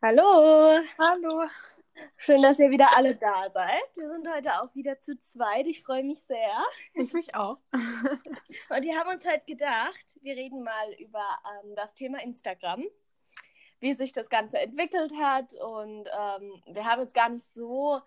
Hallo, 0.00 0.80
Hallo. 0.96 1.42
schön, 2.18 2.40
dass 2.40 2.60
ihr 2.60 2.70
wieder 2.70 2.96
alle 2.96 3.16
da 3.16 3.50
seid. 3.52 3.82
Wir 3.96 4.08
sind 4.08 4.32
heute 4.32 4.62
auch 4.62 4.72
wieder 4.76 5.00
zu 5.00 5.20
zweit. 5.20 5.66
Ich 5.66 5.82
freue 5.82 6.04
mich 6.04 6.20
sehr. 6.20 6.64
Ich 6.94 7.12
mich 7.12 7.34
auch. 7.34 7.56
Und 7.72 8.82
wir 8.82 8.96
haben 8.96 9.10
uns 9.10 9.26
heute 9.26 9.42
gedacht, 9.44 10.16
wir 10.20 10.36
reden 10.36 10.62
mal 10.62 10.92
über 11.00 11.24
ähm, 11.64 11.74
das 11.74 11.94
Thema 11.94 12.22
Instagram, 12.22 12.84
wie 13.80 13.94
sich 13.94 14.12
das 14.12 14.30
Ganze 14.30 14.60
entwickelt 14.60 15.12
hat. 15.20 15.52
Und 15.54 16.08
ähm, 16.16 16.62
wir 16.66 16.84
haben 16.84 17.02
jetzt 17.02 17.14
gar 17.14 17.30
nicht 17.30 17.52
so 17.52 18.00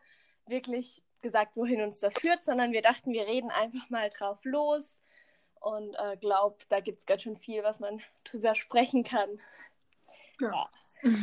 wirklich 0.47 1.03
gesagt, 1.19 1.57
wohin 1.57 1.81
uns 1.81 1.99
das 1.99 2.13
führt, 2.13 2.45
sondern 2.45 2.71
wir 2.71 2.81
dachten, 2.81 3.11
wir 3.11 3.27
reden 3.27 3.51
einfach 3.51 3.89
mal 3.89 4.09
drauf 4.09 4.39
los. 4.43 5.01
Und 5.59 5.93
äh, 5.95 6.15
glaub, 6.15 6.61
da 6.69 6.79
gibt 6.79 6.99
es 6.99 7.05
ganz 7.05 7.23
schön 7.23 7.35
viel, 7.35 7.63
was 7.63 7.81
man 7.81 8.01
drüber 8.23 8.55
sprechen 8.55 9.03
kann. 9.03 9.41
Ja. 10.39 10.69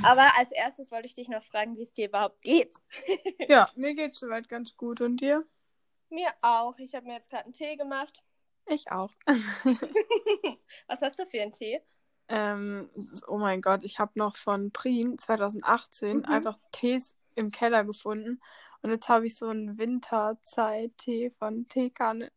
Aber 0.05 0.31
als 0.39 0.53
erstes 0.53 0.91
wollte 0.91 1.07
ich 1.07 1.15
dich 1.15 1.29
noch 1.29 1.43
fragen, 1.43 1.77
wie 1.77 1.83
es 1.83 1.93
dir 1.93 2.09
überhaupt 2.09 2.43
geht. 2.43 2.77
Ja, 3.49 3.71
mir 3.77 3.95
geht's 3.95 4.19
soweit 4.19 4.49
ganz 4.49 4.77
gut. 4.77 5.01
Und 5.01 5.19
dir? 5.19 5.45
Mir 6.11 6.29
auch. 6.43 6.79
Ich 6.79 6.95
habe 6.95 7.07
mir 7.07 7.15
jetzt 7.15 7.31
gerade 7.31 7.45
einen 7.45 7.53
Tee 7.55 7.77
gemacht. 7.77 8.23
Ich 8.67 8.91
auch. 8.91 9.11
Was 10.87 11.01
hast 11.03 11.19
du 11.19 11.27
für 11.27 11.41
einen 11.43 11.53
Tee? 11.53 11.81
ähm, 12.31 12.91
oh 13.27 13.39
mein 13.39 13.63
Gott, 13.63 13.85
ich 13.85 13.99
habe 13.99 14.13
noch 14.17 14.37
von 14.37 14.71
Prien 14.71 15.17
2018 15.19 16.19
Mhm. 16.19 16.25
einfach 16.27 16.59
Tees 16.73 17.17
im 17.37 17.51
Keller 17.51 17.85
gefunden. 17.85 18.41
Und 18.83 18.91
jetzt 18.91 19.09
habe 19.09 19.27
ich 19.27 19.37
so 19.37 19.49
einen 19.49 19.79
Winterzeit-Tee 19.79 21.31
von 21.31 21.67
Teekanne. 21.69 22.31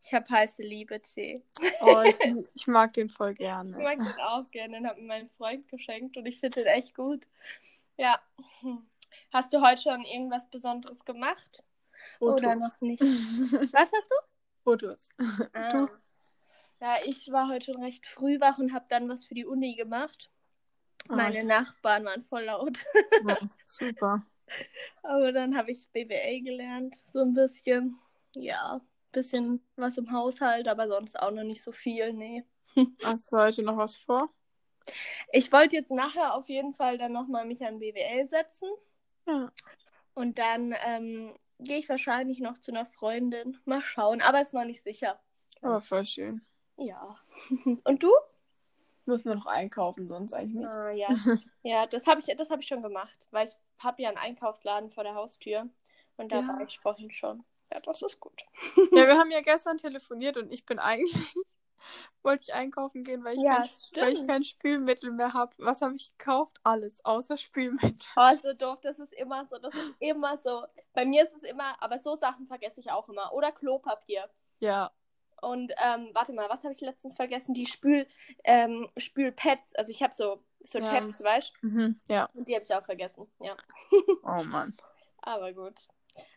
Ich 0.00 0.14
habe 0.14 0.28
heiße 0.28 0.62
Liebe-Tee. 0.62 1.42
Oh, 1.80 2.02
ich, 2.02 2.16
ich 2.54 2.66
mag 2.66 2.92
den 2.94 3.08
voll 3.10 3.32
Ich 3.32 3.38
gerne. 3.38 3.76
mag 3.78 3.98
den 3.98 4.20
auch 4.20 4.50
gerne. 4.50 4.78
Den 4.78 4.86
hat 4.86 4.96
mir 4.98 5.06
mein 5.06 5.28
Freund 5.30 5.68
geschenkt 5.68 6.16
und 6.16 6.26
ich 6.26 6.40
finde 6.40 6.62
den 6.64 6.66
echt 6.66 6.94
gut. 6.94 7.26
Ja. 7.96 8.18
Hast 9.32 9.52
du 9.52 9.60
heute 9.60 9.80
schon 9.82 10.04
irgendwas 10.04 10.48
Besonderes 10.50 11.04
gemacht? 11.04 11.62
Oder 12.18 12.52
Fotos. 12.54 12.68
noch 12.68 12.80
nicht? 12.80 13.00
Was 13.72 13.92
hast 13.92 14.10
du? 14.10 14.14
Fotos. 14.64 15.08
Ah. 15.52 15.72
Du? 15.72 15.88
Ja, 16.80 16.96
ich 17.04 17.30
war 17.30 17.48
heute 17.48 17.72
schon 17.72 17.82
recht 17.82 18.06
früh 18.06 18.40
wach 18.40 18.58
und 18.58 18.72
habe 18.72 18.86
dann 18.88 19.06
was 19.10 19.26
für 19.26 19.34
die 19.34 19.44
Uni 19.44 19.74
gemacht. 19.74 20.30
Ah, 21.10 21.16
Meine 21.16 21.40
ich- 21.40 21.44
Nachbarn 21.44 22.06
waren 22.06 22.24
voll 22.24 22.44
laut. 22.44 22.78
Ja, 23.26 23.36
super. 23.66 24.24
Aber 25.02 25.30
dann 25.32 25.56
habe 25.56 25.70
ich 25.72 25.88
BWL 25.92 26.40
gelernt, 26.42 26.96
so 27.06 27.20
ein 27.20 27.34
bisschen. 27.34 27.98
Ja, 28.34 28.80
bisschen 29.12 29.64
was 29.76 29.96
im 29.98 30.12
Haushalt, 30.12 30.68
aber 30.68 30.88
sonst 30.88 31.18
auch 31.20 31.30
noch 31.30 31.42
nicht 31.44 31.62
so 31.62 31.72
viel, 31.72 32.12
nee. 32.12 32.44
Hast 33.04 33.32
du 33.32 33.36
heute 33.36 33.62
noch 33.62 33.76
was 33.76 33.96
vor? 33.96 34.28
Ich 35.32 35.52
wollte 35.52 35.76
jetzt 35.76 35.90
nachher 35.90 36.34
auf 36.34 36.48
jeden 36.48 36.74
Fall 36.74 36.98
dann 36.98 37.12
nochmal 37.12 37.44
mich 37.44 37.64
an 37.64 37.78
BWL 37.78 38.28
setzen 38.28 38.68
Ja. 39.26 39.52
und 40.14 40.38
dann 40.38 40.74
ähm, 40.84 41.34
gehe 41.58 41.78
ich 41.78 41.88
wahrscheinlich 41.88 42.40
noch 42.40 42.58
zu 42.58 42.72
einer 42.72 42.86
Freundin. 42.86 43.58
Mal 43.64 43.82
schauen, 43.82 44.20
aber 44.22 44.40
ist 44.40 44.54
noch 44.54 44.64
nicht 44.64 44.82
sicher. 44.82 45.20
Aber 45.62 45.80
voll 45.80 46.06
schön. 46.06 46.40
Ja. 46.78 47.16
Und 47.84 48.02
du? 48.02 48.10
Muss 49.04 49.26
nur 49.26 49.34
noch 49.34 49.44
einkaufen, 49.46 50.08
sonst 50.08 50.32
eigentlich 50.32 50.54
nichts. 50.54 50.70
Ah, 50.72 50.92
ja. 50.92 51.08
Ja, 51.62 51.86
das 51.86 52.06
habe 52.06 52.20
ich, 52.20 52.34
das 52.36 52.48
hab 52.50 52.60
ich 52.60 52.66
schon 52.66 52.82
gemacht, 52.82 53.28
weil 53.30 53.46
ich 53.46 53.54
habe 53.78 54.00
ja 54.00 54.08
einen 54.08 54.16
Einkaufsladen 54.18 54.90
vor 54.90 55.04
der 55.04 55.14
Haustür 55.14 55.68
und 56.16 56.32
da 56.32 56.40
Ja. 56.40 56.48
war 56.48 56.60
ich 56.66 56.78
vorhin 56.80 57.10
schon. 57.10 57.44
Ja, 57.72 57.80
das 57.80 58.02
ist 58.02 58.20
gut. 58.20 58.40
Ja, 58.94 59.06
wir 59.06 59.16
haben 59.18 59.30
ja 59.30 59.40
gestern 59.40 59.78
telefoniert 59.78 60.36
und 60.36 60.52
ich 60.52 60.66
bin 60.66 60.78
eigentlich, 60.78 61.14
wollte 62.22 62.44
ich 62.44 62.54
einkaufen 62.54 63.04
gehen, 63.04 63.24
weil 63.24 63.36
ich, 63.36 63.42
Ja, 63.42 63.48
kein, 63.48 63.68
weil 63.98 64.12
ich 64.14 64.24
kein 64.26 64.44
Spülmittel 64.44 65.12
mehr 65.12 65.32
habe. 65.34 65.54
Was 65.58 65.80
habe 65.82 65.94
ich 65.96 66.12
gekauft? 66.18 66.58
Alles, 66.64 67.04
außer 67.04 67.36
Spülmittel. 67.38 68.08
Oh, 68.16 68.36
so 68.42 68.52
doof, 68.52 68.80
das 68.82 68.98
ist 68.98 69.12
immer 69.14 69.46
so, 69.46 69.58
das 69.58 69.74
ist 69.74 69.94
immer 69.98 70.36
so. 70.38 70.64
Bei 70.92 71.04
mir 71.04 71.24
ist 71.24 71.34
es 71.36 71.42
immer, 71.42 71.80
aber 71.82 71.98
so 72.00 72.16
Sachen 72.16 72.46
vergesse 72.46 72.80
ich 72.80 72.90
auch 72.90 73.08
immer. 73.08 73.32
Oder 73.32 73.52
Klopapier. 73.52 74.28
Ja, 74.60 74.92
Und 75.42 75.72
ähm, 75.78 76.10
warte 76.12 76.32
mal, 76.32 76.48
was 76.50 76.62
habe 76.64 76.74
ich 76.74 76.80
letztens 76.80 77.16
vergessen? 77.16 77.54
Die 77.54 77.66
Spül, 77.66 78.06
ähm, 78.44 78.90
Spülpads. 78.96 79.74
Also 79.74 79.90
ich 79.90 80.02
habe 80.02 80.14
so, 80.14 80.44
so 80.64 80.78
Ja. 80.78 80.84
Tabs, 80.84 81.22
weißt 81.22 81.54
du? 81.62 81.66
mhm. 81.68 82.00
ja. 82.08 82.30
Und 82.34 82.48
die 82.48 82.54
habe 82.54 82.64
ich 82.64 82.74
auch 82.74 82.84
vergessen. 82.84 83.30
Ja. 83.40 83.56
Oh 84.22 84.42
Mann. 84.44 84.76
Aber 85.22 85.52
gut. 85.52 85.88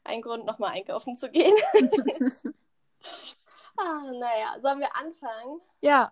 Ein 0.03 0.21
Grund, 0.21 0.45
nochmal 0.45 0.71
einkaufen 0.71 1.15
zu 1.15 1.29
gehen. 1.29 1.55
ah, 3.77 4.11
naja, 4.11 4.59
sollen 4.61 4.79
wir 4.79 4.95
anfangen? 4.95 5.61
ja, 5.81 6.11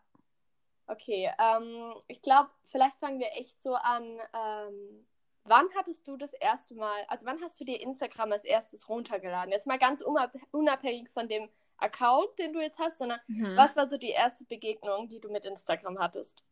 Okay, 0.91 1.31
ähm, 1.39 1.94
ich 2.07 2.22
glaube, 2.22 2.49
vielleicht 2.66 2.95
fangen 2.99 3.19
wir 3.19 3.31
echt 3.38 3.63
so 3.63 3.75
an. 3.75 4.03
Ähm, 4.33 5.07
wann 5.45 5.67
hattest 5.75 6.05
du 6.05 6.17
das 6.17 6.33
erste 6.33 6.75
Mal, 6.75 7.05
also 7.07 7.25
wann 7.25 7.41
hast 7.41 7.59
du 7.61 7.63
dir 7.63 7.79
Instagram 7.79 8.33
als 8.33 8.44
erstes 8.44 8.89
runtergeladen? 8.89 9.53
Jetzt 9.53 9.67
mal 9.67 9.79
ganz 9.79 10.01
unab- 10.01 10.38
unabhängig 10.51 11.09
von 11.11 11.29
dem 11.29 11.49
Account, 11.78 12.38
den 12.39 12.51
du 12.51 12.59
jetzt 12.59 12.78
hast, 12.78 12.99
sondern 12.99 13.22
mhm. 13.28 13.55
was 13.55 13.78
war 13.78 13.88
so 13.88 13.97
die 13.97 14.09
erste 14.09 14.43
Begegnung, 14.43 15.07
die 15.07 15.22
du 15.22 15.29
mit 15.29 15.45
Instagram 15.45 15.97
hattest? 15.97 16.43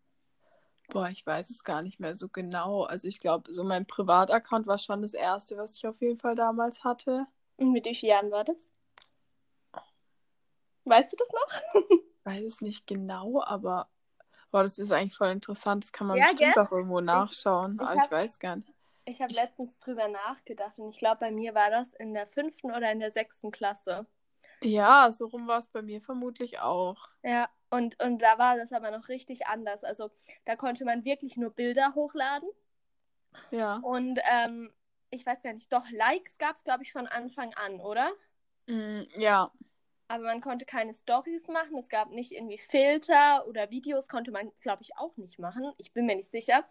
Boah, 0.89 1.09
ich 1.09 1.25
weiß 1.25 1.50
es 1.51 1.63
gar 1.63 1.81
nicht 1.81 2.00
mehr 2.00 2.16
so 2.16 2.27
genau. 2.29 2.83
Also 2.83 3.07
ich 3.07 3.19
glaube, 3.19 3.53
so 3.53 3.63
mein 3.63 3.85
Privataccount 3.85 4.66
war 4.67 4.77
schon 4.77 5.01
das 5.01 5.13
erste, 5.13 5.57
was 5.57 5.75
ich 5.75 5.85
auf 5.88 6.01
jeden 6.01 6.17
Fall 6.17 6.35
damals 6.35 6.83
hatte. 6.83 7.27
Und 7.57 7.72
mit 7.72 7.85
wie 7.85 7.95
vielen 7.95 8.09
Jahren 8.11 8.31
war 8.31 8.44
das? 8.44 8.57
Weißt 10.85 11.13
du 11.13 11.17
das 11.17 11.29
noch? 11.29 11.83
Ich 11.89 12.00
weiß 12.25 12.44
es 12.44 12.61
nicht 12.61 12.88
genau, 12.88 13.44
aber 13.44 13.89
boah, 14.51 14.63
das 14.63 14.79
ist 14.79 14.91
eigentlich 14.91 15.16
voll 15.16 15.29
interessant. 15.29 15.83
Das 15.83 15.91
kann 15.91 16.07
man 16.07 16.17
Ja, 16.17 16.23
bestimmt 16.31 16.53
gell? 16.55 16.63
auch 16.66 16.72
irgendwo 16.72 17.01
nachschauen. 17.01 17.75
ich 17.75 17.81
aber 17.81 17.94
ich 17.95 18.00
hab- 18.01 18.11
weiß 18.11 18.39
gar 18.39 18.56
nicht. 18.56 18.73
Ich 19.06 19.21
habe 19.21 19.31
Ich- 19.31 19.38
letztens 19.38 19.77
drüber 19.79 20.07
nachgedacht 20.07 20.77
und 20.79 20.89
ich 20.89 21.00
glaube, 21.00 21.17
bei 21.21 21.31
mir 21.31 21.53
war 21.56 21.69
das 21.69 21.94
in 21.94 22.13
der 22.13 22.27
fünften 22.27 22.71
oder 22.71 22.91
in 22.91 23.00
der 23.00 23.11
sechsten 23.11 23.51
Klasse. 23.51 24.06
Ja, 24.61 25.11
so 25.11 25.27
rum 25.27 25.47
war 25.47 25.59
es 25.59 25.67
bei 25.67 25.81
mir 25.81 26.01
vermutlich 26.01 26.59
auch. 26.59 27.09
Ja, 27.23 27.49
und, 27.69 28.01
und 28.03 28.21
da 28.21 28.37
war 28.37 28.57
das 28.57 28.71
aber 28.71 28.91
noch 28.91 29.09
richtig 29.09 29.47
anders. 29.47 29.83
Also 29.83 30.09
da 30.45 30.55
konnte 30.55 30.85
man 30.85 31.05
wirklich 31.05 31.37
nur 31.37 31.51
Bilder 31.51 31.95
hochladen. 31.95 32.49
Ja. 33.51 33.77
Und 33.77 34.19
ähm, 34.29 34.71
ich 35.11 35.25
weiß 35.25 35.43
gar 35.43 35.53
nicht, 35.53 35.71
doch, 35.71 35.89
Likes 35.91 36.37
gab 36.37 36.57
es, 36.57 36.63
glaube 36.63 36.83
ich, 36.83 36.91
von 36.91 37.07
Anfang 37.07 37.53
an, 37.55 37.79
oder? 37.79 38.11
Mm, 38.67 39.03
ja. 39.17 39.51
Aber 40.09 40.23
man 40.23 40.41
konnte 40.41 40.65
keine 40.65 40.93
Stories 40.93 41.47
machen. 41.47 41.77
Es 41.77 41.87
gab 41.87 42.09
nicht 42.09 42.31
irgendwie 42.31 42.57
Filter 42.57 43.47
oder 43.47 43.69
Videos, 43.69 44.09
konnte 44.09 44.31
man, 44.31 44.51
glaube 44.59 44.81
ich, 44.81 44.97
auch 44.97 45.15
nicht 45.17 45.37
machen. 45.37 45.71
Ich 45.77 45.93
bin 45.93 46.07
mir 46.07 46.15
nicht 46.15 46.31
sicher. 46.31 46.65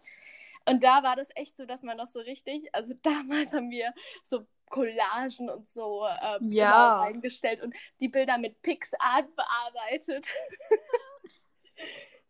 Und 0.67 0.83
da 0.83 1.03
war 1.03 1.15
das 1.15 1.29
echt 1.35 1.55
so, 1.55 1.65
dass 1.65 1.81
man 1.81 1.97
noch 1.97 2.07
so 2.07 2.19
richtig, 2.19 2.75
also 2.75 2.93
damals 3.01 3.53
haben 3.53 3.71
wir 3.71 3.93
so 4.25 4.45
Collagen 4.69 5.49
und 5.49 5.67
so 5.69 6.05
ähm, 6.21 6.51
Ja. 6.51 6.97
immer 6.97 7.05
reingestellt 7.05 7.63
und 7.63 7.73
die 8.01 8.09
Bilder 8.09 8.37
mit 8.37 8.61
PixArt 8.61 9.33
bearbeitet. 9.35 10.27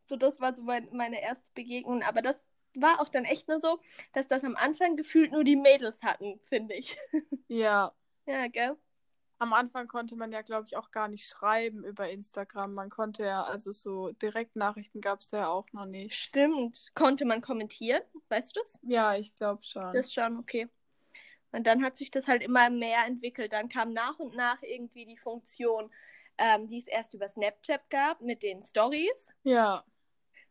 so, 0.05 0.15
das 0.15 0.39
war 0.39 0.55
so 0.55 0.61
mein, 0.61 0.87
meine 0.91 1.21
erste 1.21 1.51
Begegnung. 1.53 2.03
Aber 2.03 2.21
das 2.21 2.39
war 2.75 3.01
auch 3.01 3.09
dann 3.09 3.25
echt 3.25 3.47
nur 3.47 3.59
so, 3.59 3.79
dass 4.13 4.27
das 4.27 4.43
am 4.43 4.55
Anfang 4.55 4.95
gefühlt 4.95 5.31
nur 5.31 5.43
die 5.43 5.55
Mädels 5.55 6.03
hatten, 6.03 6.39
finde 6.45 6.75
ich. 6.75 6.97
Ja. 7.47 7.93
Ja, 8.27 8.47
gell? 8.47 8.77
Am 9.41 9.53
Anfang 9.53 9.87
konnte 9.87 10.17
man 10.17 10.33
ja, 10.33 10.41
glaube 10.41 10.67
ich, 10.67 10.75
auch 10.75 10.91
gar 10.91 11.07
nicht 11.07 11.25
schreiben 11.25 11.85
über 11.85 12.09
Instagram. 12.09 12.73
Man 12.73 12.89
konnte 12.89 13.23
ja, 13.23 13.43
also 13.43 13.71
so 13.71 14.11
Direktnachrichten 14.11 14.99
gab 14.99 15.21
es 15.21 15.31
ja 15.31 15.47
auch 15.47 15.65
noch 15.71 15.85
nicht. 15.85 16.13
Stimmt. 16.13 16.91
Konnte 16.93 17.23
man 17.23 17.41
kommentieren? 17.41 18.01
Weißt 18.27 18.55
du 18.55 18.59
das? 18.59 18.79
Ja, 18.83 19.15
ich 19.15 19.33
glaube 19.35 19.63
schon. 19.63 19.93
Das 19.93 20.11
schon, 20.13 20.37
okay. 20.37 20.67
Und 21.53 21.65
dann 21.67 21.83
hat 21.83 21.95
sich 21.95 22.11
das 22.11 22.27
halt 22.27 22.43
immer 22.43 22.69
mehr 22.69 23.05
entwickelt. 23.05 23.53
Dann 23.53 23.69
kam 23.69 23.93
nach 23.93 24.19
und 24.19 24.35
nach 24.35 24.61
irgendwie 24.61 25.05
die 25.05 25.17
Funktion, 25.17 25.89
ähm, 26.37 26.67
die 26.67 26.79
es 26.79 26.87
erst 26.87 27.13
über 27.13 27.29
Snapchat 27.29 27.89
gab 27.89 28.19
mit 28.19 28.43
den 28.43 28.61
Stories. 28.63 29.29
Ja. 29.43 29.85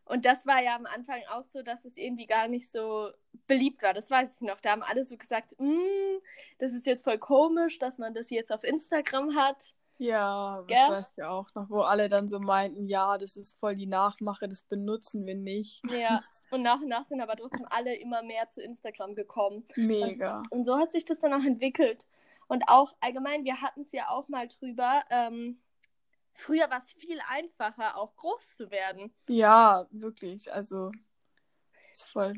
Und 0.09 0.25
das 0.25 0.45
war 0.47 0.61
ja 0.61 0.75
am 0.75 0.87
Anfang 0.87 1.21
auch 1.31 1.45
so, 1.45 1.61
dass 1.61 1.85
es 1.85 1.95
irgendwie 1.95 2.25
gar 2.25 2.47
nicht 2.47 2.71
so 2.71 3.09
beliebt 3.47 3.83
war. 3.83 3.93
Das 3.93 4.09
weiß 4.09 4.35
ich 4.35 4.41
noch. 4.41 4.59
Da 4.59 4.71
haben 4.71 4.81
alle 4.81 5.05
so 5.05 5.15
gesagt, 5.15 5.53
"Mm, 5.59 6.17
das 6.57 6.73
ist 6.73 6.87
jetzt 6.87 7.03
voll 7.03 7.19
komisch, 7.19 7.77
dass 7.77 7.99
man 7.99 8.15
das 8.15 8.31
jetzt 8.31 8.51
auf 8.51 8.63
Instagram 8.63 9.35
hat. 9.35 9.75
Ja, 9.99 10.63
das 10.67 10.67
Gell? 10.67 10.97
weißt 10.97 11.17
du 11.17 11.21
ja 11.21 11.29
auch 11.29 11.53
noch, 11.55 11.69
wo 11.69 11.81
alle 11.81 12.07
dann 12.09 12.27
so 12.29 12.39
meinten, 12.39 12.87
ja, 12.87 13.17
das 13.17 13.35
ist 13.35 13.59
voll 13.59 13.75
die 13.75 13.85
Nachmache, 13.85 14.47
das 14.47 14.61
benutzen 14.61 15.25
wir 15.25 15.35
nicht. 15.35 15.81
Ja. 15.91 16.23
Und 16.51 16.63
nach 16.63 16.81
und 16.81 16.87
nach 16.87 17.05
sind 17.05 17.21
aber 17.21 17.35
trotzdem 17.35 17.67
alle 17.69 17.95
immer 17.95 18.23
mehr 18.23 18.49
zu 18.49 18.63
Instagram 18.63 19.13
gekommen. 19.13 19.67
Mega. 19.75 20.41
Und 20.49 20.65
so 20.65 20.77
hat 20.77 20.93
sich 20.93 21.05
das 21.05 21.19
dann 21.19 21.33
auch 21.33 21.45
entwickelt. 21.45 22.07
Und 22.47 22.63
auch 22.67 22.95
allgemein, 23.01 23.43
wir 23.43 23.61
hatten 23.61 23.81
es 23.81 23.91
ja 23.91 24.09
auch 24.09 24.27
mal 24.29 24.47
drüber. 24.47 25.03
Ähm, 25.11 25.59
früher 26.39 26.69
war 26.69 26.79
es 26.79 26.91
viel 26.93 27.19
einfacher, 27.27 27.97
auch 27.97 28.15
groß 28.15 28.55
zu 28.57 28.71
werden. 28.71 29.13
Ja, 29.27 29.85
wirklich. 29.91 30.51
Also, 30.51 30.91
ist 31.93 32.07
voll 32.07 32.33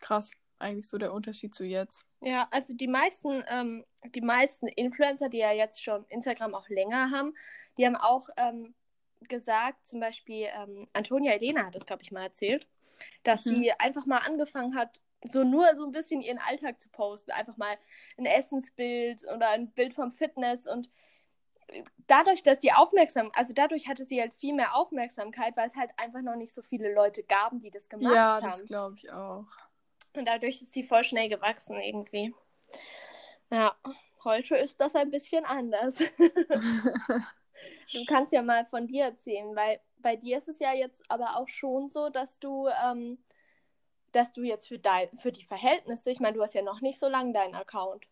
krass. 0.00 0.30
Eigentlich 0.58 0.88
so 0.88 0.98
der 0.98 1.12
Unterschied 1.12 1.54
zu 1.54 1.64
jetzt. 1.64 2.04
Ja, 2.20 2.48
also 2.52 2.72
die 2.74 2.86
meisten, 2.86 3.42
ähm, 3.48 3.84
die 4.14 4.20
meisten 4.20 4.68
Influencer, 4.68 5.28
die 5.28 5.38
ja 5.38 5.52
jetzt 5.52 5.82
schon 5.82 6.04
Instagram 6.08 6.54
auch 6.54 6.68
länger 6.68 7.10
haben, 7.10 7.34
die 7.78 7.84
haben 7.86 7.96
auch 7.96 8.28
ähm, 8.36 8.74
gesagt, 9.28 9.86
zum 9.86 9.98
Beispiel 10.00 10.46
ähm, 10.54 10.88
Antonia 10.92 11.32
Elena 11.32 11.66
hat 11.66 11.74
das, 11.74 11.84
glaube 11.86 12.02
ich, 12.02 12.12
mal 12.12 12.22
erzählt, 12.22 12.66
dass 13.24 13.44
Mhm. 13.44 13.56
die 13.56 13.72
einfach 13.80 14.06
mal 14.06 14.18
angefangen 14.18 14.76
hat, 14.76 15.00
so 15.24 15.42
nur 15.44 15.66
so 15.76 15.84
ein 15.84 15.92
bisschen 15.92 16.20
ihren 16.20 16.38
Alltag 16.38 16.80
zu 16.80 16.88
posten. 16.90 17.32
Einfach 17.32 17.56
mal 17.56 17.76
ein 18.16 18.26
Essensbild 18.26 19.22
oder 19.34 19.48
ein 19.50 19.72
Bild 19.72 19.94
vom 19.94 20.12
Fitness 20.12 20.66
und 20.66 20.90
dadurch, 22.06 22.42
dass 22.42 22.58
die 22.58 22.72
aufmerksam, 22.72 23.30
also 23.34 23.52
dadurch 23.52 23.88
hatte 23.88 24.04
sie 24.04 24.20
halt 24.20 24.34
viel 24.34 24.54
mehr 24.54 24.74
Aufmerksamkeit, 24.74 25.56
weil 25.56 25.68
es 25.68 25.76
halt 25.76 25.90
einfach 25.96 26.20
noch 26.20 26.36
nicht 26.36 26.54
so 26.54 26.62
viele 26.62 26.92
Leute 26.92 27.22
gaben, 27.22 27.60
die 27.60 27.70
das 27.70 27.88
gemacht 27.88 28.14
ja, 28.14 28.34
haben. 28.34 28.44
Ja, 28.44 28.50
das 28.50 28.64
glaube 28.64 28.96
ich 28.96 29.10
auch. 29.10 29.46
Und 30.14 30.26
dadurch 30.26 30.60
ist 30.60 30.72
sie 30.72 30.84
voll 30.84 31.04
schnell 31.04 31.28
gewachsen 31.28 31.80
irgendwie. 31.80 32.34
Ja, 33.50 33.74
heute 34.24 34.56
ist 34.56 34.80
das 34.80 34.94
ein 34.94 35.10
bisschen 35.10 35.44
anders. 35.44 35.96
du 37.92 38.04
kannst 38.06 38.32
ja 38.32 38.42
mal 38.42 38.66
von 38.66 38.86
dir 38.86 39.04
erzählen, 39.04 39.54
weil 39.56 39.80
bei 39.98 40.16
dir 40.16 40.38
ist 40.38 40.48
es 40.48 40.58
ja 40.58 40.74
jetzt 40.74 41.02
aber 41.08 41.36
auch 41.36 41.48
schon 41.48 41.88
so, 41.88 42.10
dass 42.10 42.38
du, 42.38 42.68
ähm, 42.84 43.18
dass 44.12 44.32
du 44.32 44.42
jetzt 44.42 44.68
für 44.68 44.78
dein, 44.78 45.08
für 45.16 45.32
die 45.32 45.44
Verhältnisse, 45.44 46.10
ich 46.10 46.20
meine, 46.20 46.36
du 46.36 46.42
hast 46.42 46.54
ja 46.54 46.62
noch 46.62 46.80
nicht 46.80 46.98
so 46.98 47.08
lange 47.08 47.32
deinen 47.32 47.54
Account. 47.54 48.06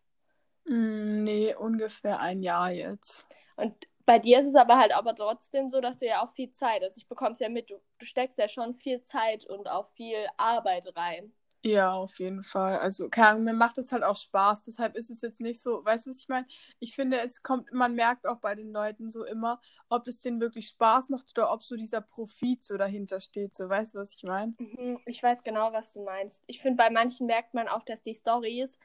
Mm, 0.65 1.25
nee, 1.25 1.55
ungefähr 1.55 2.21
ein 2.21 2.43
Jahr 2.43 2.71
jetzt. 2.71 3.27
Und 3.61 3.75
bei 4.07 4.19
dir 4.19 4.41
ist 4.41 4.47
es 4.47 4.55
aber 4.57 4.77
halt 4.77 4.93
aber 4.93 5.15
trotzdem 5.15 5.69
so, 5.71 5.81
dass 5.81 5.99
du 5.99 6.07
ja 6.07 6.23
auch 6.23 6.31
viel 6.31 6.51
Zeit, 6.53 6.83
also 6.83 6.97
ich 6.97 7.09
bekomme 7.09 7.33
es 7.33 7.39
ja 7.39 7.49
mit, 7.49 7.71
du, 7.71 7.81
du 7.99 8.07
steckst 8.07 8.39
ja 8.39 8.49
schon 8.49 8.75
viel 8.75 9.03
Zeit 9.05 9.45
und 9.45 9.69
auch 9.69 9.89
viel 9.91 10.27
Arbeit 10.37 10.93
rein. 10.97 11.33
Ja, 11.63 11.93
auf 11.93 12.19
jeden 12.19 12.43
Fall. 12.43 12.79
Also, 12.79 13.11
keine 13.11 13.29
Ahnung, 13.29 13.45
mir 13.45 13.53
macht 13.53 13.77
es 13.77 13.93
halt 13.93 14.03
auch 14.03 14.17
Spaß. 14.17 14.65
Deshalb 14.65 14.97
ist 14.97 15.11
es 15.11 15.21
jetzt 15.21 15.43
nicht 15.43 15.61
so, 15.61 15.85
weißt 15.85 16.07
du, 16.07 16.11
was 16.11 16.21
ich 16.21 16.29
meine? 16.29 16.47
Ich 16.79 16.95
finde, 16.95 17.21
es 17.21 17.43
kommt, 17.43 17.71
man 17.71 17.95
merkt 17.95 18.27
auch 18.27 18.39
bei 18.39 18.55
den 18.55 18.73
Leuten 18.73 19.11
so 19.11 19.25
immer, 19.25 19.61
ob 19.91 20.09
es 20.09 20.23
denen 20.23 20.41
wirklich 20.41 20.69
Spaß 20.69 21.11
macht 21.11 21.31
oder 21.37 21.53
ob 21.53 21.63
so 21.63 21.77
dieser 21.77 22.01
Profit 22.01 22.63
so 22.63 22.79
dahinter 22.79 23.21
steht. 23.21 23.53
So, 23.53 23.69
weißt 23.69 23.95
du, 23.95 23.99
was 23.99 24.15
ich 24.15 24.23
meine? 24.23 24.55
Mhm, 24.59 25.01
ich 25.05 25.23
weiß 25.23 25.43
genau, 25.43 25.71
was 25.75 25.93
du 25.93 26.03
meinst. 26.03 26.43
Ich 26.47 26.63
finde, 26.63 26.79
bei 26.79 26.89
manchen 26.89 27.27
merkt 27.27 27.53
man 27.53 27.69
auch, 27.69 27.83
dass 27.83 28.01
die 28.01 28.15
Stories 28.15 28.79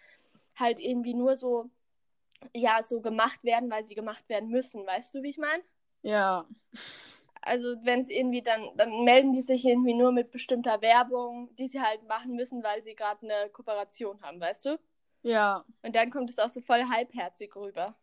halt 0.56 0.81
irgendwie 0.81 1.13
nur 1.13 1.38
so 1.38 1.69
ja 2.54 2.82
so 2.84 3.02
gemacht 3.02 3.44
werden, 3.44 3.70
weil 3.70 3.86
sie 3.86 3.96
gemacht 3.96 4.28
werden 4.30 4.50
müssen. 4.50 4.86
Weißt 4.86 5.14
du, 5.16 5.24
wie 5.24 5.30
ich 5.30 5.38
meine? 5.38 5.64
Ja. 6.02 6.48
Also 7.42 7.76
wenn 7.84 8.02
es 8.02 8.10
irgendwie 8.10 8.42
dann, 8.42 8.76
dann 8.76 9.04
melden 9.04 9.34
die 9.34 9.42
sich 9.42 9.66
irgendwie 9.66 9.94
nur 9.94 10.12
mit 10.12 10.32
bestimmter 10.32 10.82
Werbung, 10.82 11.54
die 11.56 11.68
sie 11.68 11.82
halt 11.82 12.08
machen 12.08 12.36
müssen, 12.36 12.64
weil 12.64 12.84
sie 12.84 12.96
gerade 12.96 13.22
eine 13.24 13.50
Kooperation 13.50 14.22
haben, 14.22 14.40
weißt 14.40 14.66
du? 14.66 14.80
Ja. 15.22 15.66
Und 15.84 15.96
dann 15.96 16.12
kommt 16.12 16.30
es 16.30 16.40
auch 16.40 16.50
so 16.50 16.62
voll 16.62 16.84
halbherzig 16.90 17.56
rüber. 17.56 17.96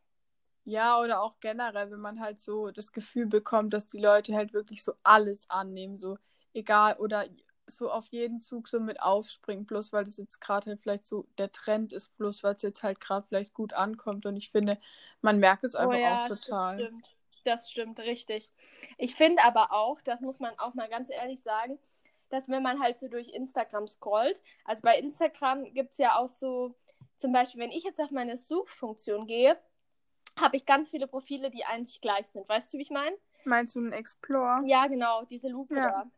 Ja, 0.65 1.01
oder 1.01 1.23
auch 1.23 1.41
generell, 1.41 1.91
wenn 1.91 2.01
man 2.01 2.21
halt 2.21 2.39
so 2.39 2.71
das 2.71 2.93
Gefühl 2.93 3.27
bekommt, 3.27 3.73
dass 3.73 3.89
die 3.89 3.99
Leute 3.99 4.35
halt 4.35 4.53
wirklich 4.53 4.85
so 4.85 4.93
alles 5.03 5.51
annehmen, 5.51 5.99
so 5.99 6.19
egal 6.55 6.97
oder 6.99 7.27
so 7.67 7.91
auf 7.91 8.07
jeden 8.09 8.41
Zug 8.41 8.69
so 8.69 8.81
mit 8.81 9.01
aufspringen, 9.01 9.67
bloß 9.67 9.93
weil 9.93 10.05
das 10.05 10.17
jetzt 10.17 10.41
gerade 10.41 10.71
halt 10.71 10.81
vielleicht 10.81 11.07
so 11.07 11.27
der 11.39 11.53
Trend 11.53 11.93
ist, 11.93 12.17
bloß 12.17 12.43
weil 12.43 12.55
es 12.55 12.63
jetzt 12.63 12.83
halt 12.83 13.01
gerade 13.01 13.27
vielleicht 13.27 13.55
gut 13.55 13.73
ankommt. 13.73 14.27
Und 14.27 14.37
ich 14.37 14.51
finde, 14.51 14.79
man 15.21 15.39
merkt 15.39 15.65
es 15.65 15.75
einfach 15.75 15.97
oh 15.97 15.99
ja, 15.99 16.25
auch 16.25 16.29
total. 16.29 16.77
Das 16.77 16.87
stimmt. 16.87 17.17
das 17.45 17.71
stimmt, 17.71 18.01
richtig. 18.01 18.51
Ich 18.99 19.15
finde 19.15 19.43
aber 19.45 19.73
auch, 19.73 20.01
das 20.03 20.21
muss 20.21 20.41
man 20.41 20.59
auch 20.59 20.75
mal 20.75 20.89
ganz 20.89 21.09
ehrlich 21.11 21.41
sagen, 21.43 21.79
dass 22.31 22.49
wenn 22.49 22.63
man 22.63 22.81
halt 22.81 22.99
so 22.99 23.09
durch 23.09 23.29
Instagram 23.29 23.87
scrollt, 23.89 24.43
also 24.65 24.83
bei 24.83 24.99
Instagram 24.99 25.73
gibt 25.75 25.93
es 25.93 25.99
ja 25.99 26.17
auch 26.17 26.29
so, 26.29 26.75
zum 27.19 27.33
Beispiel, 27.33 27.61
wenn 27.61 27.71
ich 27.71 27.85
jetzt 27.85 28.01
auf 28.01 28.11
meine 28.11 28.37
Suchfunktion 28.37 29.27
gehe, 29.27 29.57
habe 30.41 30.57
ich 30.57 30.65
ganz 30.65 30.91
viele 30.91 31.07
Profile, 31.07 31.51
die 31.51 31.65
eigentlich 31.65 32.01
gleich 32.01 32.27
sind. 32.27 32.49
Weißt 32.49 32.73
du, 32.73 32.79
wie 32.79 32.83
ich 32.83 32.91
meine? 32.91 33.17
Meinst 33.45 33.75
du 33.75 33.81
einen 33.81 33.93
Explore? 33.93 34.63
Ja, 34.65 34.87
genau, 34.87 35.25
diese 35.25 35.49
Lupe 35.49 35.77
ja. 35.77 35.91
da 35.91 36.11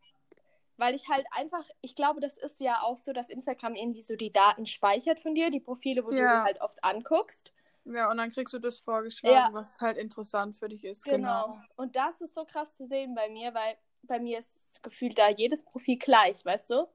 weil 0.76 0.94
ich 0.94 1.08
halt 1.08 1.26
einfach, 1.30 1.64
ich 1.80 1.94
glaube, 1.94 2.20
das 2.20 2.36
ist 2.36 2.60
ja 2.60 2.82
auch 2.82 2.98
so, 2.98 3.12
dass 3.12 3.30
Instagram 3.30 3.74
irgendwie 3.74 4.02
so 4.02 4.16
die 4.16 4.32
Daten 4.32 4.66
speichert 4.66 5.20
von 5.20 5.34
dir, 5.34 5.50
die 5.50 5.60
Profile, 5.60 6.04
wo 6.04 6.10
ja. 6.10 6.38
du 6.38 6.44
halt 6.44 6.60
oft 6.60 6.82
anguckst. 6.82 7.52
Ja, 7.84 8.10
und 8.10 8.16
dann 8.16 8.30
kriegst 8.30 8.54
du 8.54 8.58
das 8.58 8.78
vorgeschlagen, 8.78 9.34
ja. 9.34 9.48
was 9.52 9.78
halt 9.80 9.98
interessant 9.98 10.56
für 10.56 10.68
dich 10.68 10.84
ist. 10.84 11.04
Genau. 11.04 11.46
genau. 11.46 11.58
Und 11.76 11.96
das 11.96 12.20
ist 12.20 12.34
so 12.34 12.44
krass 12.44 12.76
zu 12.76 12.86
sehen 12.86 13.14
bei 13.14 13.28
mir, 13.28 13.52
weil 13.54 13.76
bei 14.02 14.18
mir 14.18 14.38
ist 14.38 14.54
das 14.68 14.82
Gefühl 14.82 15.10
da 15.10 15.30
jedes 15.30 15.62
Profil 15.62 15.98
gleich, 15.98 16.44
weißt 16.44 16.70
du? 16.70 16.88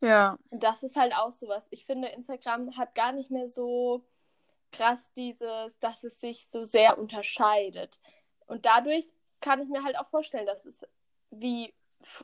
Ja. 0.00 0.36
Und 0.50 0.62
das 0.62 0.82
ist 0.82 0.96
halt 0.96 1.14
auch 1.14 1.30
sowas. 1.30 1.66
Ich 1.70 1.86
finde, 1.86 2.08
Instagram 2.08 2.76
hat 2.76 2.94
gar 2.94 3.12
nicht 3.12 3.30
mehr 3.30 3.48
so 3.48 4.04
krass 4.72 5.12
dieses, 5.14 5.78
dass 5.78 6.02
es 6.02 6.20
sich 6.20 6.48
so 6.48 6.64
sehr 6.64 6.98
unterscheidet. 6.98 8.00
Und 8.46 8.66
dadurch 8.66 9.06
kann 9.40 9.62
ich 9.62 9.68
mir 9.68 9.84
halt 9.84 9.96
auch 9.96 10.08
vorstellen, 10.08 10.46
dass 10.46 10.64
es 10.64 10.82
wie 11.30 11.72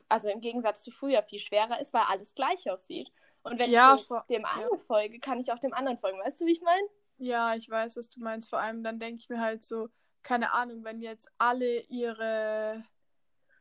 also 0.07 0.29
im 0.29 0.41
Gegensatz 0.41 0.83
zu 0.83 0.91
früher 0.91 1.23
viel 1.23 1.39
schwerer 1.39 1.79
ist, 1.79 1.93
weil 1.93 2.03
alles 2.07 2.35
gleich 2.35 2.69
aussieht. 2.69 3.11
Und 3.43 3.59
wenn 3.59 3.71
ja, 3.71 3.95
ich 3.95 4.07
dem, 4.07 4.17
dem 4.29 4.45
einen 4.45 4.69
ja. 4.71 4.77
folge, 4.77 5.19
kann 5.19 5.39
ich 5.39 5.51
auch 5.51 5.59
dem 5.59 5.73
anderen 5.73 5.97
folgen. 5.97 6.19
Weißt 6.19 6.41
du, 6.41 6.45
wie 6.45 6.51
ich 6.51 6.61
meine? 6.61 6.87
Ja, 7.17 7.55
ich 7.55 7.69
weiß, 7.69 7.97
was 7.97 8.09
du 8.09 8.21
meinst. 8.21 8.49
Vor 8.49 8.59
allem 8.59 8.83
dann 8.83 8.99
denke 8.99 9.19
ich 9.19 9.29
mir 9.29 9.39
halt 9.39 9.63
so, 9.63 9.89
keine 10.23 10.53
Ahnung, 10.53 10.83
wenn 10.83 11.01
jetzt 11.01 11.29
alle 11.37 11.81
ihre, 11.81 12.83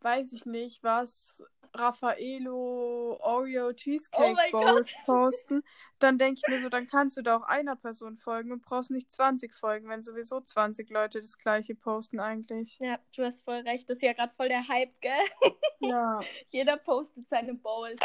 weiß 0.01 0.33
ich 0.33 0.47
nicht, 0.47 0.83
was, 0.83 1.43
Raffaello 1.75 3.19
Oreo 3.21 3.73
Cheesecake 3.73 4.37
oh 4.53 4.61
Bowls 4.61 4.93
posten, 5.05 5.63
dann 5.99 6.19
denke 6.19 6.41
ich 6.43 6.51
mir 6.51 6.61
so, 6.61 6.69
dann 6.69 6.87
kannst 6.87 7.17
du 7.17 7.23
da 7.23 7.37
auch 7.37 7.43
einer 7.43 7.77
Person 7.77 8.17
folgen 8.17 8.53
und 8.53 8.63
brauchst 8.63 8.91
nicht 8.91 9.13
20 9.13 9.55
folgen, 9.55 9.89
wenn 9.89 10.03
sowieso 10.03 10.41
20 10.41 10.91
Leute 10.91 11.21
das 11.21 11.39
gleiche 11.39 11.75
posten 11.75 12.21
eigentlich. 12.21 12.79
Ja, 12.81 12.99
du 13.17 13.25
hast 13.25 13.43
voll 13.43 13.61
recht. 13.61 13.89
Das 13.89 13.97
ist 13.97 14.03
ja 14.03 14.13
gerade 14.13 14.33
voll 14.35 14.49
der 14.49 14.67
Hype, 14.69 15.01
gell? 15.01 15.13
Ja. 15.81 16.21
Jeder 16.49 16.77
postet 16.77 17.29
seine 17.29 17.55
Bowls. 17.55 18.01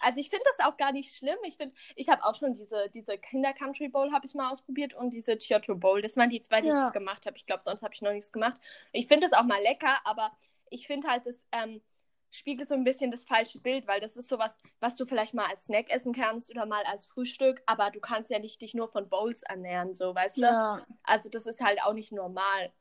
Also 0.00 0.20
ich 0.20 0.30
finde 0.30 0.44
das 0.56 0.66
auch 0.66 0.76
gar 0.76 0.90
nicht 0.90 1.14
schlimm. 1.14 1.38
Ich 1.44 1.56
finde, 1.56 1.74
ich 1.94 2.08
habe 2.08 2.24
auch 2.24 2.34
schon 2.34 2.54
diese, 2.54 2.88
diese 2.92 3.18
Kinder 3.18 3.52
Country 3.52 3.88
Bowl 3.88 4.10
habe 4.10 4.26
ich 4.26 4.34
mal 4.34 4.50
ausprobiert 4.50 4.94
und 4.94 5.10
diese 5.10 5.36
Giotto 5.36 5.76
Bowl. 5.76 6.02
Das 6.02 6.16
waren 6.16 6.28
die 6.28 6.42
zwei, 6.42 6.60
die 6.60 6.68
ja. 6.68 6.88
ich 6.88 6.92
gemacht 6.92 7.26
habe. 7.26 7.36
Ich 7.36 7.46
glaube, 7.46 7.62
sonst 7.62 7.82
habe 7.82 7.94
ich 7.94 8.02
noch 8.02 8.10
nichts 8.10 8.32
gemacht. 8.32 8.60
Ich 8.90 9.06
finde 9.06 9.28
das 9.28 9.38
auch 9.38 9.44
mal 9.44 9.62
lecker, 9.62 9.98
aber 10.04 10.32
ich 10.72 10.86
finde 10.86 11.08
halt, 11.08 11.26
das 11.26 11.38
ähm, 11.52 11.82
spiegelt 12.30 12.68
so 12.68 12.74
ein 12.74 12.84
bisschen 12.84 13.10
das 13.10 13.24
falsche 13.24 13.60
Bild, 13.60 13.86
weil 13.86 14.00
das 14.00 14.16
ist 14.16 14.28
sowas, 14.28 14.56
was 14.80 14.94
du 14.94 15.04
vielleicht 15.06 15.34
mal 15.34 15.46
als 15.46 15.66
Snack 15.66 15.90
essen 15.90 16.12
kannst 16.12 16.50
oder 16.50 16.66
mal 16.66 16.82
als 16.84 17.06
Frühstück, 17.06 17.62
aber 17.66 17.90
du 17.90 18.00
kannst 18.00 18.30
ja 18.30 18.38
nicht 18.38 18.60
dich 18.60 18.74
nur 18.74 18.88
von 18.88 19.08
Bowls 19.08 19.42
ernähren, 19.42 19.94
so, 19.94 20.14
weißt 20.14 20.38
ja. 20.38 20.78
du? 20.78 20.94
Also 21.02 21.28
das 21.28 21.46
ist 21.46 21.62
halt 21.62 21.82
auch 21.82 21.92
nicht 21.92 22.10
normal 22.10 22.72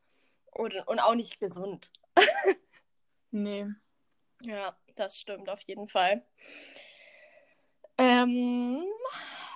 und, 0.51 0.75
und 0.88 0.99
auch 0.99 1.15
nicht 1.15 1.39
gesund. 1.39 1.91
nee. 3.31 3.67
Ja, 4.44 4.75
das 4.95 5.19
stimmt 5.19 5.49
auf 5.49 5.61
jeden 5.61 5.89
Fall. 5.89 6.25
Ähm, 7.97 8.83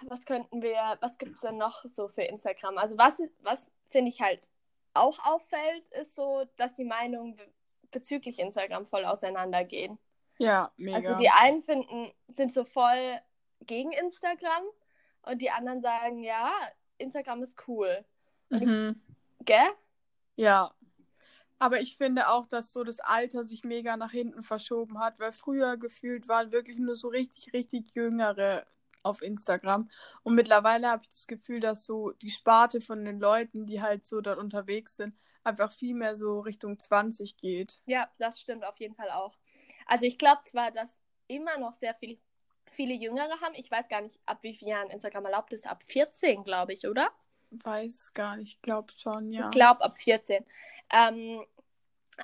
was 0.04 0.26
könnten 0.26 0.62
wir, 0.62 0.98
was 1.00 1.18
gibt 1.18 1.36
es 1.36 1.42
denn 1.42 1.58
noch 1.58 1.86
so 1.92 2.10
für 2.10 2.24
Instagram? 2.24 2.78
Also 2.78 2.98
was, 2.98 3.22
was 3.40 3.72
finde 3.90 4.10
ich 4.10 4.22
halt 4.22 4.52
auch 4.94 5.20
auffällt, 5.26 5.88
ist 5.90 6.16
so, 6.16 6.46
dass 6.58 6.74
die 6.74 6.86
Meinung 6.86 7.38
bezüglich 7.96 8.40
Instagram 8.40 8.86
voll 8.86 9.06
auseinandergehen. 9.06 9.98
Ja, 10.38 10.72
mega. 10.76 10.98
Also 10.98 11.20
die 11.20 11.30
einen 11.30 11.64
finden, 11.64 12.12
sind 12.28 12.54
so 12.54 12.66
voll 12.66 13.20
gegen 13.62 13.94
Instagram 13.94 14.64
und 15.24 15.42
die 15.42 15.50
anderen 15.50 15.82
sagen, 15.82 16.20
ja, 16.20 16.54
Instagram 16.98 17.42
ist 17.42 17.56
cool. 17.68 18.06
Mhm. 18.50 19.02
Ich, 19.40 19.46
gell? 19.46 19.68
Ja. 20.36 20.76
Aber 21.58 21.80
ich 21.80 21.96
finde 21.96 22.28
auch, 22.28 22.48
dass 22.48 22.74
so 22.74 22.84
das 22.84 23.00
Alter 23.00 23.44
sich 23.44 23.64
mega 23.64 23.96
nach 23.96 24.12
hinten 24.12 24.44
verschoben 24.44 25.00
hat, 25.00 25.20
weil 25.20 25.32
früher 25.32 25.78
gefühlt 25.78 26.28
waren 26.28 26.52
wirklich 26.52 26.78
nur 26.78 26.98
so 26.98 27.08
richtig, 27.08 27.54
richtig 27.54 27.96
jüngere 27.96 28.66
auf 29.06 29.22
Instagram. 29.22 29.90
Und 30.24 30.36
mittlerweile 30.36 30.90
habe 30.90 31.04
ich 31.04 31.10
das 31.10 31.28
Gefühl, 31.28 31.60
dass 31.60 31.86
so 31.86 32.12
die 32.12 32.30
Sparte 32.30 32.82
von 32.82 33.06
den 33.06 33.20
Leuten, 33.20 33.66
die 33.66 33.82
halt 33.82 34.06
so 34.06 34.22
dort 34.22 34.40
unterwegs 34.40 34.98
sind, 34.98 35.16
einfach 35.44 35.72
viel 35.72 35.94
mehr 35.94 36.16
so 36.16 36.40
Richtung 36.40 36.80
20 36.80 37.38
geht. 37.38 37.82
Ja, 37.86 38.10
das 38.18 38.42
stimmt 38.42 38.66
auf 38.66 38.78
jeden 38.78 38.96
Fall 38.96 39.12
auch. 39.12 39.38
Also 39.86 40.06
ich 40.06 40.18
glaube 40.18 40.42
zwar, 40.46 40.72
dass 40.72 40.98
immer 41.28 41.58
noch 41.58 41.74
sehr 41.74 41.94
viel, 41.94 42.20
viele 42.72 42.94
Jüngere 42.94 43.40
haben. 43.42 43.54
Ich 43.56 43.70
weiß 43.70 43.88
gar 43.88 44.02
nicht, 44.02 44.20
ab 44.26 44.40
wie 44.42 44.56
vielen 44.56 44.72
Jahren 44.72 44.90
Instagram 44.90 45.26
erlaubt 45.26 45.54
ist. 45.54 45.68
Ab 45.68 45.84
14, 45.88 46.44
glaube 46.44 46.74
ich, 46.74 46.88
oder? 46.88 47.10
Weiß 47.52 47.94
es 47.94 48.14
gar 48.14 48.38
nicht. 48.38 48.56
Ich 48.56 48.62
glaube 48.62 48.92
schon, 48.98 49.32
ja. 49.32 49.46
Ich 49.46 49.52
glaube 49.52 49.82
ab 49.82 49.98
14. 49.98 50.44
Ähm, 50.92 51.46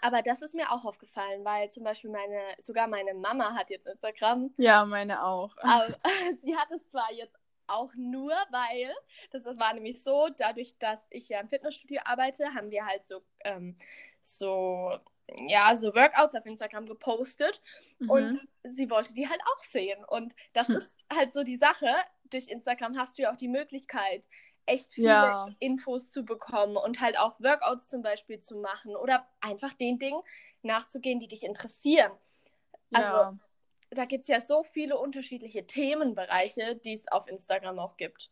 aber 0.01 0.21
das 0.21 0.41
ist 0.41 0.55
mir 0.55 0.71
auch 0.71 0.86
aufgefallen, 0.86 1.43
weil 1.43 1.69
zum 1.69 1.83
Beispiel 1.83 2.10
meine, 2.10 2.39
sogar 2.60 2.88
meine 2.88 3.13
Mama 3.13 3.55
hat 3.55 3.69
jetzt 3.69 3.88
Instagram. 3.88 4.53
Ja, 4.57 4.86
meine 4.86 5.24
auch. 5.24 5.55
Aber 5.57 5.88
sie 6.41 6.55
hat 6.55 6.71
es 6.71 6.88
zwar 6.89 7.12
jetzt 7.13 7.36
auch 7.67 7.93
nur, 7.95 8.33
weil, 8.50 8.93
das 9.31 9.45
war 9.45 9.74
nämlich 9.74 10.03
so, 10.03 10.29
dadurch, 10.38 10.77
dass 10.77 11.00
ich 11.10 11.29
ja 11.29 11.39
im 11.39 11.50
Fitnessstudio 11.50 12.01
arbeite, 12.03 12.53
haben 12.53 12.69
wir 12.69 12.86
halt 12.86 13.07
so, 13.07 13.21
ähm, 13.43 13.75
so, 14.21 14.98
ja, 15.48 15.77
so 15.77 15.95
Workouts 15.95 16.36
auf 16.36 16.45
Instagram 16.45 16.86
gepostet 16.86 17.62
mhm. 18.00 18.10
und 18.10 18.41
sie 18.63 18.89
wollte 18.89 19.13
die 19.13 19.29
halt 19.29 19.41
auch 19.55 19.63
sehen. 19.63 20.03
Und 20.05 20.36
das 20.53 20.67
hm. 20.67 20.75
ist 20.77 20.93
halt 21.12 21.33
so 21.33 21.43
die 21.43 21.57
Sache, 21.57 21.88
durch 22.29 22.48
Instagram 22.48 22.98
hast 22.98 23.17
du 23.17 23.24
ja 23.24 23.31
auch 23.31 23.38
die 23.38 23.48
Möglichkeit, 23.48 24.27
echt 24.71 24.93
viele 24.93 25.09
ja. 25.09 25.49
Infos 25.59 26.11
zu 26.11 26.23
bekommen 26.23 26.77
und 26.77 27.01
halt 27.01 27.17
auch 27.17 27.39
Workouts 27.39 27.89
zum 27.89 28.01
Beispiel 28.01 28.39
zu 28.39 28.57
machen 28.57 28.95
oder 28.95 29.27
einfach 29.39 29.73
den 29.73 29.99
Dingen 29.99 30.21
nachzugehen, 30.63 31.19
die 31.19 31.27
dich 31.27 31.43
interessieren. 31.43 32.11
Also, 32.93 33.07
ja. 33.07 33.37
da 33.91 34.05
gibt 34.05 34.23
es 34.23 34.27
ja 34.27 34.41
so 34.41 34.63
viele 34.63 34.97
unterschiedliche 34.97 35.65
Themenbereiche, 35.65 36.75
die 36.75 36.93
es 36.93 37.07
auf 37.07 37.27
Instagram 37.27 37.79
auch 37.79 37.97
gibt. 37.97 38.31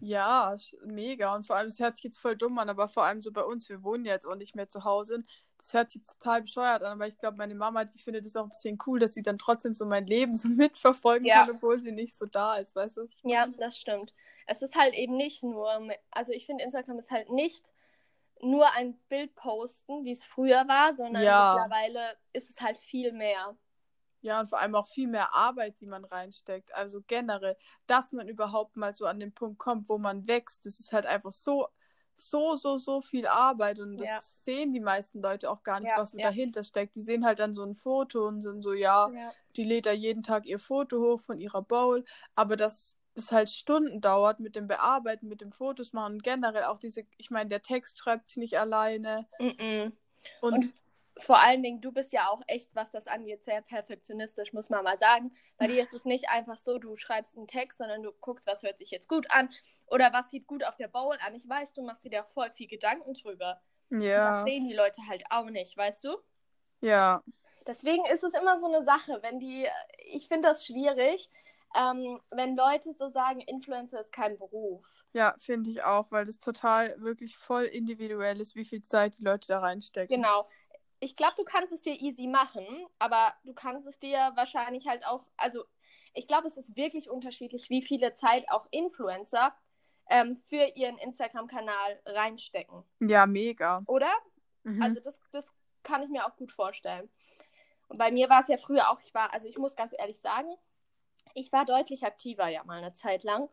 Ja, 0.00 0.56
mega. 0.84 1.34
Und 1.34 1.44
vor 1.44 1.56
allem, 1.56 1.72
hört 1.76 1.96
sich 1.96 2.04
jetzt 2.04 2.18
voll 2.18 2.36
dumm 2.36 2.58
an, 2.58 2.68
aber 2.68 2.88
vor 2.88 3.04
allem 3.04 3.20
so 3.20 3.32
bei 3.32 3.42
uns, 3.42 3.68
wir 3.68 3.82
wohnen 3.82 4.04
jetzt 4.04 4.26
auch 4.26 4.36
nicht 4.36 4.54
mehr 4.54 4.68
zu 4.68 4.84
Hause. 4.84 5.24
Das 5.58 5.74
hört 5.74 5.90
sich 5.90 6.04
total 6.04 6.42
bescheuert 6.42 6.84
an, 6.84 6.92
aber 6.92 7.08
ich 7.08 7.18
glaube, 7.18 7.36
meine 7.36 7.56
Mama, 7.56 7.84
die 7.84 7.98
findet 7.98 8.24
es 8.24 8.36
auch 8.36 8.44
ein 8.44 8.50
bisschen 8.50 8.78
cool, 8.86 9.00
dass 9.00 9.14
sie 9.14 9.22
dann 9.22 9.38
trotzdem 9.38 9.74
so 9.74 9.86
mein 9.86 10.06
Leben 10.06 10.34
so 10.36 10.48
mitverfolgen 10.48 11.26
ja. 11.26 11.46
kann, 11.46 11.56
obwohl 11.56 11.80
sie 11.80 11.92
nicht 11.92 12.16
so 12.16 12.26
da 12.26 12.56
ist, 12.56 12.76
weißt 12.76 12.98
du? 12.98 13.08
Ja, 13.24 13.48
das 13.58 13.76
stimmt. 13.76 14.14
Es 14.48 14.62
ist 14.62 14.76
halt 14.76 14.94
eben 14.94 15.16
nicht 15.16 15.42
nur, 15.42 15.70
also 16.10 16.32
ich 16.32 16.46
finde, 16.46 16.64
Instagram 16.64 16.98
ist 16.98 17.10
halt 17.10 17.30
nicht 17.30 17.70
nur 18.40 18.72
ein 18.72 18.98
Bild 19.08 19.34
posten, 19.34 20.04
wie 20.04 20.12
es 20.12 20.24
früher 20.24 20.66
war, 20.68 20.94
sondern 20.96 21.22
ja. 21.22 21.54
mittlerweile 21.54 22.16
ist 22.32 22.50
es 22.50 22.60
halt 22.60 22.78
viel 22.78 23.12
mehr. 23.12 23.56
Ja, 24.20 24.40
und 24.40 24.46
vor 24.46 24.58
allem 24.58 24.74
auch 24.74 24.86
viel 24.86 25.06
mehr 25.06 25.32
Arbeit, 25.34 25.80
die 25.80 25.86
man 25.86 26.04
reinsteckt. 26.04 26.74
Also 26.74 27.00
generell, 27.06 27.56
dass 27.86 28.12
man 28.12 28.28
überhaupt 28.28 28.76
mal 28.76 28.94
so 28.94 29.06
an 29.06 29.20
den 29.20 29.32
Punkt 29.32 29.58
kommt, 29.58 29.88
wo 29.88 29.98
man 29.98 30.26
wächst, 30.26 30.66
das 30.66 30.80
ist 30.80 30.92
halt 30.92 31.06
einfach 31.06 31.30
so, 31.30 31.68
so, 32.14 32.56
so, 32.56 32.76
so 32.76 33.00
viel 33.00 33.28
Arbeit. 33.28 33.78
Und 33.78 33.96
das 33.98 34.08
ja. 34.08 34.18
sehen 34.20 34.72
die 34.72 34.80
meisten 34.80 35.20
Leute 35.20 35.48
auch 35.50 35.62
gar 35.62 35.78
nicht, 35.78 35.90
ja, 35.90 35.98
was 35.98 36.12
ja. 36.12 36.26
dahinter 36.26 36.64
steckt. 36.64 36.96
Die 36.96 37.00
sehen 37.00 37.24
halt 37.24 37.38
dann 37.38 37.54
so 37.54 37.62
ein 37.62 37.76
Foto 37.76 38.26
und 38.26 38.42
sind 38.42 38.62
so, 38.62 38.72
ja, 38.72 39.08
die 39.56 39.64
lädt 39.64 39.86
da 39.86 39.92
jeden 39.92 40.24
Tag 40.24 40.46
ihr 40.46 40.58
Foto 40.58 41.00
hoch 41.00 41.20
von 41.20 41.38
ihrer 41.38 41.62
Bowl. 41.62 42.04
Aber 42.34 42.56
das 42.56 42.96
es 43.18 43.32
halt 43.32 43.50
Stunden 43.50 44.00
dauert 44.00 44.40
mit 44.40 44.56
dem 44.56 44.66
Bearbeiten, 44.66 45.28
mit 45.28 45.40
dem 45.40 45.52
Fotos 45.52 45.92
machen 45.92 46.14
und 46.14 46.22
generell 46.22 46.64
auch 46.64 46.78
diese, 46.78 47.04
ich 47.16 47.30
meine, 47.30 47.48
der 47.48 47.62
Text 47.62 47.98
schreibt 47.98 48.28
sie 48.28 48.40
nicht 48.40 48.58
alleine. 48.58 49.26
Mm 49.38 49.46
-mm. 49.46 49.92
Und, 50.40 50.52
und, 50.52 50.74
vor 51.18 51.42
allen 51.42 51.62
Dingen, 51.62 51.80
du 51.80 51.92
bist 51.92 52.12
ja 52.12 52.28
auch 52.28 52.40
echt, 52.46 52.74
was 52.74 52.90
das 52.90 53.06
angeht, 53.06 53.44
sehr 53.44 53.60
perfektionistisch, 53.60 54.52
muss 54.52 54.70
man 54.70 54.84
mal 54.84 54.98
sagen. 54.98 55.32
Bei 55.56 55.66
dir 55.66 55.82
ist 55.82 55.92
es 55.92 56.04
nicht 56.04 56.28
einfach 56.28 56.56
so, 56.56 56.78
du 56.78 56.96
schreibst 56.96 57.36
einen 57.36 57.48
Text, 57.48 57.78
sondern 57.78 58.02
du 58.02 58.12
guckst, 58.20 58.46
was 58.46 58.62
hört 58.62 58.78
sich 58.78 58.90
jetzt 58.90 59.08
gut 59.08 59.26
an 59.30 59.48
oder 59.86 60.12
was 60.12 60.30
sieht 60.30 60.46
gut 60.46 60.64
auf 60.64 60.76
der 60.76 60.88
Bowl 60.88 61.16
an. 61.26 61.34
Ich 61.34 61.48
weiß, 61.48 61.74
du 61.74 61.82
machst 61.82 62.04
dir 62.04 62.10
da 62.10 62.22
voll 62.22 62.50
viel 62.52 62.68
Gedanken 62.68 63.14
drüber. 63.14 63.60
Ja. 63.90 64.36
Das 64.36 64.44
sehen 64.44 64.68
die 64.68 64.74
Leute 64.74 65.02
halt 65.08 65.24
auch 65.30 65.50
nicht, 65.50 65.76
weißt 65.76 66.04
du? 66.04 66.16
Ja. 66.80 67.22
Deswegen 67.66 68.04
ist 68.06 68.22
es 68.22 68.34
immer 68.34 68.58
so 68.58 68.66
eine 68.66 68.84
Sache, 68.84 69.18
wenn 69.22 69.40
die, 69.40 69.66
ich 70.06 70.28
finde 70.28 70.48
das 70.48 70.64
schwierig, 70.64 71.28
ähm, 71.74 72.20
wenn 72.30 72.56
Leute 72.56 72.94
so 72.94 73.08
sagen, 73.08 73.40
Influencer 73.40 74.00
ist 74.00 74.12
kein 74.12 74.38
Beruf. 74.38 74.86
Ja, 75.12 75.34
finde 75.38 75.70
ich 75.70 75.82
auch, 75.84 76.10
weil 76.10 76.24
das 76.24 76.40
total 76.40 77.00
wirklich 77.00 77.36
voll 77.36 77.64
individuell 77.64 78.40
ist, 78.40 78.54
wie 78.54 78.64
viel 78.64 78.82
Zeit 78.82 79.18
die 79.18 79.24
Leute 79.24 79.48
da 79.48 79.60
reinstecken. 79.60 80.14
Genau. 80.14 80.48
Ich 81.00 81.14
glaube, 81.14 81.34
du 81.36 81.44
kannst 81.44 81.72
es 81.72 81.82
dir 81.82 81.94
easy 81.94 82.26
machen, 82.26 82.66
aber 82.98 83.32
du 83.44 83.54
kannst 83.54 83.86
es 83.86 83.98
dir 83.98 84.32
wahrscheinlich 84.34 84.88
halt 84.88 85.06
auch, 85.06 85.24
also 85.36 85.64
ich 86.14 86.26
glaube, 86.26 86.48
es 86.48 86.56
ist 86.56 86.76
wirklich 86.76 87.08
unterschiedlich, 87.08 87.70
wie 87.70 87.82
viele 87.82 88.14
Zeit 88.14 88.50
auch 88.50 88.66
Influencer 88.70 89.54
ähm, 90.10 90.36
für 90.36 90.72
ihren 90.74 90.98
Instagram-Kanal 90.98 92.00
reinstecken. 92.06 92.82
Ja, 93.00 93.26
mega. 93.26 93.82
Oder? 93.86 94.10
Mhm. 94.64 94.82
Also 94.82 95.00
das, 95.00 95.20
das 95.30 95.46
kann 95.82 96.02
ich 96.02 96.08
mir 96.08 96.26
auch 96.26 96.36
gut 96.36 96.50
vorstellen. 96.50 97.08
Und 97.88 97.98
bei 97.98 98.10
mir 98.10 98.28
war 98.28 98.40
es 98.40 98.48
ja 98.48 98.56
früher 98.56 98.90
auch, 98.90 99.00
ich 99.00 99.14
war, 99.14 99.32
also 99.32 99.48
ich 99.48 99.58
muss 99.58 99.76
ganz 99.76 99.94
ehrlich 99.96 100.20
sagen, 100.20 100.54
ich 101.34 101.52
war 101.52 101.64
deutlich 101.64 102.04
aktiver 102.04 102.48
ja 102.48 102.64
mal 102.64 102.78
eine 102.78 102.94
Zeit 102.94 103.24
lang. 103.24 103.48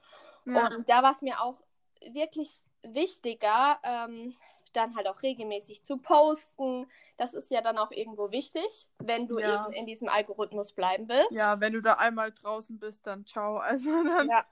Ja. 0.46 0.67
Und 0.67 0.89
da 0.89 1.03
war 1.03 1.12
es 1.12 1.22
mir 1.22 1.41
auch 1.41 1.62
wirklich 2.01 2.65
wichtiger, 2.84 3.79
ähm, 3.84 4.36
dann 4.74 4.96
halt 4.96 5.08
auch 5.08 5.22
regelmäßig 5.22 5.84
zu 5.84 5.98
posten. 5.98 6.88
Das 7.17 7.34
ist 7.34 7.50
ja 7.50 7.62
dann 7.62 7.77
auch 7.77 7.91
irgendwo 7.91 8.32
wichtig, 8.32 8.89
wenn 9.00 9.27
du 9.27 9.39
ja. 9.39 9.65
eben 9.65 9.74
in 9.74 9.86
diesem 9.86 10.10
Algorithmus 10.10 10.74
bleiben 10.74 11.08
willst. 11.08 11.32
Ja, 11.32 11.60
wenn 11.62 11.74
du 11.74 11.82
da 11.82 11.94
einmal 11.94 12.32
draußen 12.32 12.77
bist, 12.79 13.08
dann 13.08 13.25
ciao. 13.25 13.58
Also 13.65 13.91
dann... 13.91 14.29
Ja. 14.29 14.46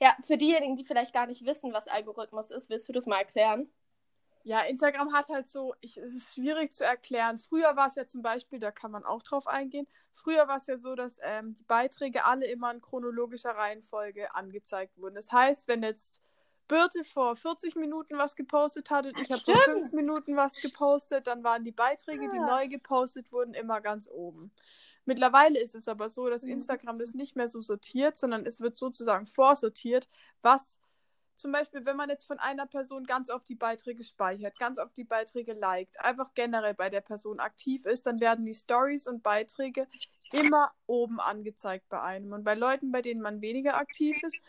ja, 0.00 0.16
für 0.22 0.36
diejenigen, 0.36 0.76
die 0.76 0.84
vielleicht 0.84 1.12
gar 1.12 1.26
nicht 1.26 1.44
wissen, 1.44 1.72
was 1.72 1.88
Algorithmus 1.88 2.50
ist, 2.50 2.70
willst 2.70 2.88
du 2.88 2.92
das 2.92 3.06
mal 3.06 3.18
erklären? 3.18 3.68
Ja, 4.48 4.62
Instagram 4.62 5.12
hat 5.12 5.28
halt 5.28 5.46
so, 5.46 5.74
ich, 5.82 5.98
es 5.98 6.14
ist 6.14 6.32
schwierig 6.32 6.72
zu 6.72 6.82
erklären. 6.82 7.36
Früher 7.36 7.76
war 7.76 7.88
es 7.88 7.96
ja 7.96 8.06
zum 8.06 8.22
Beispiel, 8.22 8.58
da 8.58 8.70
kann 8.70 8.90
man 8.90 9.04
auch 9.04 9.22
drauf 9.22 9.46
eingehen, 9.46 9.86
früher 10.14 10.48
war 10.48 10.56
es 10.56 10.66
ja 10.66 10.78
so, 10.78 10.94
dass 10.94 11.18
ähm, 11.22 11.54
die 11.56 11.64
Beiträge 11.64 12.24
alle 12.24 12.46
immer 12.46 12.70
in 12.70 12.80
chronologischer 12.80 13.50
Reihenfolge 13.50 14.34
angezeigt 14.34 14.96
wurden. 14.96 15.16
Das 15.16 15.30
heißt, 15.30 15.68
wenn 15.68 15.82
jetzt 15.82 16.22
Birte 16.66 17.04
vor 17.04 17.36
40 17.36 17.76
Minuten 17.76 18.16
was 18.16 18.36
gepostet 18.36 18.88
hat 18.88 19.04
und 19.04 19.20
ich 19.20 19.30
habe 19.30 19.42
vor 19.42 19.62
5 19.64 19.92
Minuten 19.92 20.34
was 20.34 20.62
gepostet, 20.62 21.26
dann 21.26 21.44
waren 21.44 21.62
die 21.62 21.70
Beiträge, 21.70 22.24
ja. 22.24 22.30
die 22.30 22.38
neu 22.38 22.68
gepostet 22.68 23.30
wurden, 23.30 23.52
immer 23.52 23.82
ganz 23.82 24.08
oben. 24.08 24.50
Mittlerweile 25.04 25.60
ist 25.60 25.74
es 25.74 25.88
aber 25.88 26.08
so, 26.08 26.30
dass 26.30 26.44
mhm. 26.44 26.52
Instagram 26.52 26.98
das 26.98 27.12
nicht 27.12 27.36
mehr 27.36 27.48
so 27.48 27.60
sortiert, 27.60 28.16
sondern 28.16 28.46
es 28.46 28.60
wird 28.60 28.78
sozusagen 28.78 29.26
vorsortiert, 29.26 30.08
was 30.40 30.80
zum 31.38 31.52
Beispiel, 31.52 31.86
wenn 31.86 31.96
man 31.96 32.08
jetzt 32.10 32.26
von 32.26 32.38
einer 32.38 32.66
Person 32.66 33.04
ganz 33.04 33.30
oft 33.30 33.48
die 33.48 33.54
Beiträge 33.54 34.02
speichert, 34.04 34.58
ganz 34.58 34.78
oft 34.78 34.96
die 34.96 35.04
Beiträge 35.04 35.52
liked, 35.52 36.00
einfach 36.00 36.34
generell 36.34 36.74
bei 36.74 36.90
der 36.90 37.00
Person 37.00 37.40
aktiv 37.40 37.86
ist, 37.86 38.06
dann 38.06 38.20
werden 38.20 38.44
die 38.44 38.54
Stories 38.54 39.06
und 39.06 39.22
Beiträge 39.22 39.86
immer 40.32 40.72
oben 40.86 41.20
angezeigt 41.20 41.88
bei 41.88 42.02
einem. 42.02 42.32
Und 42.32 42.44
bei 42.44 42.54
Leuten, 42.54 42.90
bei 42.90 43.02
denen 43.02 43.20
man 43.20 43.40
weniger 43.40 43.76
aktiv 43.76 44.20
ist, 44.22 44.40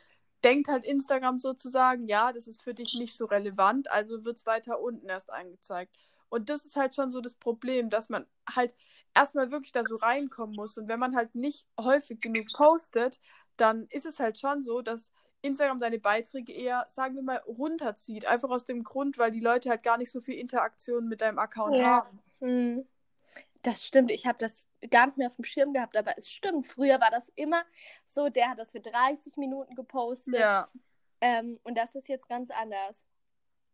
denkt 0.44 0.68
halt 0.68 0.86
Instagram 0.86 1.38
sozusagen, 1.38 2.08
ja, 2.08 2.34
das 2.34 2.48
ist 2.48 2.64
für 2.64 2.74
dich 2.74 2.94
nicht 2.96 3.16
so 3.16 3.26
relevant, 3.26 3.92
also 3.92 4.26
wird 4.26 4.38
es 4.40 4.46
weiter 4.46 4.80
unten 4.80 5.10
erst 5.10 5.32
angezeigt. 5.32 5.96
Und 6.30 6.50
das 6.50 6.66
ist 6.66 6.76
halt 6.76 6.96
schon 6.96 7.12
so 7.12 7.22
das 7.22 7.36
Problem, 7.36 7.90
dass 7.90 8.10
man 8.10 8.26
halt 8.56 8.76
erstmal 9.16 9.52
wirklich 9.52 9.72
da 9.72 9.84
so 9.84 9.96
reinkommen 9.98 10.56
muss. 10.56 10.78
Und 10.78 10.88
wenn 10.88 11.00
man 11.00 11.16
halt 11.16 11.36
nicht 11.36 11.66
häufig 11.80 12.22
genug 12.22 12.48
postet, 12.56 13.20
dann 13.58 13.88
ist 13.90 14.06
es 14.06 14.20
halt 14.20 14.40
schon 14.40 14.64
so, 14.64 14.82
dass 14.82 15.12
Instagram 15.42 15.80
deine 15.80 16.00
Beiträge 16.00 16.52
eher, 16.52 16.86
sagen 16.90 17.16
wir 17.16 17.22
mal, 17.22 17.38
runterzieht. 17.48 18.26
Einfach 18.26 18.50
aus 18.50 18.66
dem 18.66 18.84
Grund, 18.84 19.18
weil 19.18 19.32
die 19.32 19.40
Leute 19.40 19.70
halt 19.70 19.84
gar 19.84 19.98
nicht 19.98 20.12
so 20.12 20.22
viel 20.22 20.36
Interaktion 20.36 21.08
mit 21.08 21.22
deinem 21.22 21.40
Account 21.40 21.76
ja. 21.76 21.86
haben. 21.86 22.20
Hm. 22.40 22.88
Das 23.62 23.86
stimmt, 23.86 24.10
ich 24.12 24.26
habe 24.26 24.38
das 24.38 24.68
gar 24.90 25.08
nicht 25.08 25.18
mehr 25.18 25.28
auf 25.28 25.36
dem 25.36 25.44
Schirm 25.44 25.74
gehabt, 25.74 25.98
aber 25.98 26.18
es 26.18 26.30
stimmt. 26.30 26.66
Früher 26.66 27.02
war 27.02 27.12
das 27.12 27.30
immer 27.36 27.64
so, 28.06 28.30
der 28.30 28.50
hat 28.50 28.60
das 28.60 28.72
für 28.72 28.80
30 28.80 29.36
Minuten 29.36 29.76
gepostet. 29.76 30.36
Ja. 30.36 30.70
Ähm, 31.20 31.60
und 31.64 31.78
das 31.78 31.96
ist 31.96 32.08
jetzt 32.08 32.30
ganz 32.30 32.52
anders. 32.52 33.06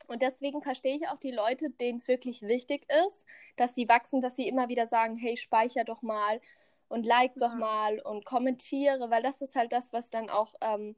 Und 0.08 0.22
deswegen 0.22 0.62
verstehe 0.62 0.96
ich 0.96 1.08
auch 1.08 1.20
die 1.20 1.32
Leute, 1.32 1.70
denen 1.70 2.00
es 2.00 2.08
wirklich 2.08 2.42
wichtig 2.42 2.88
ist, 3.08 3.26
dass 3.58 3.76
sie 3.76 3.88
wachsen, 3.88 4.22
dass 4.22 4.36
sie 4.36 4.48
immer 4.48 4.70
wieder 4.70 4.88
sagen, 4.88 5.18
hey, 5.18 5.38
speicher 5.38 5.84
doch 5.84 6.02
mal 6.02 6.42
und 6.88 7.06
like 7.06 7.34
ja. 7.36 7.48
doch 7.48 7.56
mal 7.56 8.00
und 8.00 8.26
kommentiere, 8.26 9.10
weil 9.10 9.24
das 9.24 9.42
ist 9.42 9.56
halt 9.56 9.72
das, 9.72 9.94
was 9.94 10.12
dann 10.12 10.30
auch 10.30 10.56
ähm, 10.62 10.96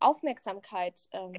Aufmerksamkeit 0.00 1.08
ähm, 1.12 1.34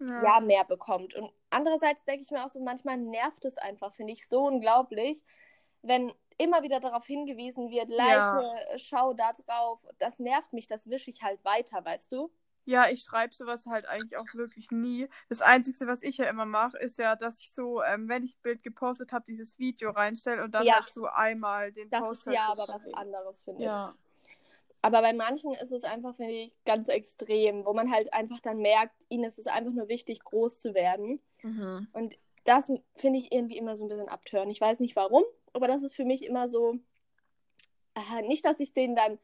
ja. 0.00 0.22
ja. 0.22 0.40
mehr 0.40 0.64
bekommt. 0.64 1.14
Und 1.14 1.32
andererseits 1.50 2.04
denke 2.04 2.22
ich 2.22 2.30
mir 2.30 2.44
auch 2.44 2.48
so, 2.48 2.60
manchmal 2.60 2.96
nervt 2.96 3.44
es 3.44 3.58
einfach, 3.58 3.94
finde 3.94 4.12
ich 4.12 4.26
so 4.26 4.46
unglaublich, 4.46 5.24
wenn 5.82 6.12
immer 6.38 6.62
wieder 6.62 6.80
darauf 6.80 7.06
hingewiesen 7.06 7.70
wird, 7.70 7.90
like, 7.90 8.16
ja. 8.16 8.78
schau 8.78 9.12
da 9.12 9.32
drauf, 9.32 9.84
das 9.98 10.18
nervt 10.18 10.52
mich, 10.52 10.66
das 10.66 10.88
wische 10.88 11.10
ich 11.10 11.22
halt 11.22 11.44
weiter, 11.44 11.84
weißt 11.84 12.12
du? 12.12 12.30
Ja, 12.64 12.88
ich 12.90 13.00
schreibe 13.02 13.34
sowas 13.34 13.64
halt 13.64 13.86
eigentlich 13.86 14.18
auch 14.18 14.26
wirklich 14.34 14.70
nie. 14.70 15.08
Das 15.30 15.40
Einzige, 15.40 15.86
was 15.86 16.02
ich 16.02 16.18
ja 16.18 16.26
immer 16.26 16.44
mache, 16.44 16.76
ist 16.76 16.98
ja, 16.98 17.16
dass 17.16 17.40
ich 17.40 17.50
so, 17.50 17.82
ähm, 17.82 18.10
wenn 18.10 18.24
ich 18.24 18.36
ein 18.36 18.42
Bild 18.42 18.62
gepostet 18.62 19.10
habe, 19.12 19.24
dieses 19.24 19.58
Video 19.58 19.90
reinstelle 19.90 20.44
und 20.44 20.50
dann 20.50 20.66
ja. 20.66 20.74
halt 20.74 20.90
so 20.90 21.06
einmal 21.06 21.72
den 21.72 21.88
das 21.88 22.00
Post 22.00 22.26
Das 22.26 22.34
ist 22.34 22.38
halt 22.38 22.48
ja 22.50 22.54
so 22.54 22.62
aber 22.62 22.74
was 22.74 22.94
anderes, 22.94 23.40
finde 23.40 23.64
ja. 23.64 23.94
ich. 23.94 24.07
Aber 24.80 25.02
bei 25.02 25.12
manchen 25.12 25.54
ist 25.54 25.72
es 25.72 25.84
einfach, 25.84 26.14
finde 26.14 26.32
ich, 26.32 26.52
ganz 26.64 26.88
extrem, 26.88 27.64
wo 27.64 27.72
man 27.72 27.90
halt 27.90 28.12
einfach 28.12 28.40
dann 28.40 28.58
merkt, 28.58 28.94
ihnen 29.08 29.24
ist 29.24 29.38
es 29.38 29.46
einfach 29.46 29.72
nur 29.72 29.88
wichtig, 29.88 30.22
groß 30.22 30.60
zu 30.60 30.74
werden. 30.74 31.20
Mhm. 31.42 31.88
Und 31.92 32.16
das 32.44 32.70
finde 32.94 33.18
ich 33.18 33.32
irgendwie 33.32 33.56
immer 33.56 33.76
so 33.76 33.84
ein 33.84 33.88
bisschen 33.88 34.08
abtören. 34.08 34.50
Ich 34.50 34.60
weiß 34.60 34.80
nicht 34.80 34.96
warum, 34.96 35.24
aber 35.52 35.66
das 35.66 35.82
ist 35.82 35.94
für 35.94 36.04
mich 36.04 36.24
immer 36.24 36.48
so, 36.48 36.78
äh, 37.94 38.22
nicht, 38.22 38.44
dass 38.44 38.60
ich 38.60 38.72
den 38.72 38.94
dann, 38.94 39.18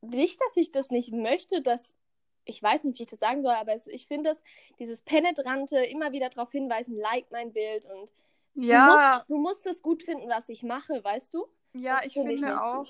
nicht, 0.00 0.40
dass 0.40 0.56
ich 0.56 0.72
das 0.72 0.90
nicht 0.90 1.12
möchte, 1.12 1.62
dass, 1.62 1.94
ich 2.44 2.62
weiß 2.62 2.84
nicht, 2.84 2.98
wie 2.98 3.04
ich 3.04 3.10
das 3.10 3.20
sagen 3.20 3.42
soll, 3.42 3.54
aber 3.54 3.74
es, 3.74 3.86
ich 3.86 4.06
finde 4.06 4.30
es, 4.30 4.42
dieses 4.78 5.02
penetrante, 5.02 5.84
immer 5.84 6.12
wieder 6.12 6.30
darauf 6.30 6.50
hinweisen, 6.50 6.96
like 6.96 7.30
mein 7.30 7.52
Bild 7.52 7.86
und 7.86 8.12
ja. 8.54 8.86
du, 8.86 8.94
musst, 8.94 9.30
du 9.30 9.36
musst 9.38 9.66
es 9.66 9.82
gut 9.82 10.02
finden, 10.02 10.28
was 10.28 10.48
ich 10.48 10.62
mache, 10.62 11.04
weißt 11.04 11.34
du? 11.34 11.46
Ja, 11.74 11.98
das 11.98 12.06
ich 12.06 12.12
finde 12.14 12.32
ich 12.32 12.44
auch. 12.44 12.86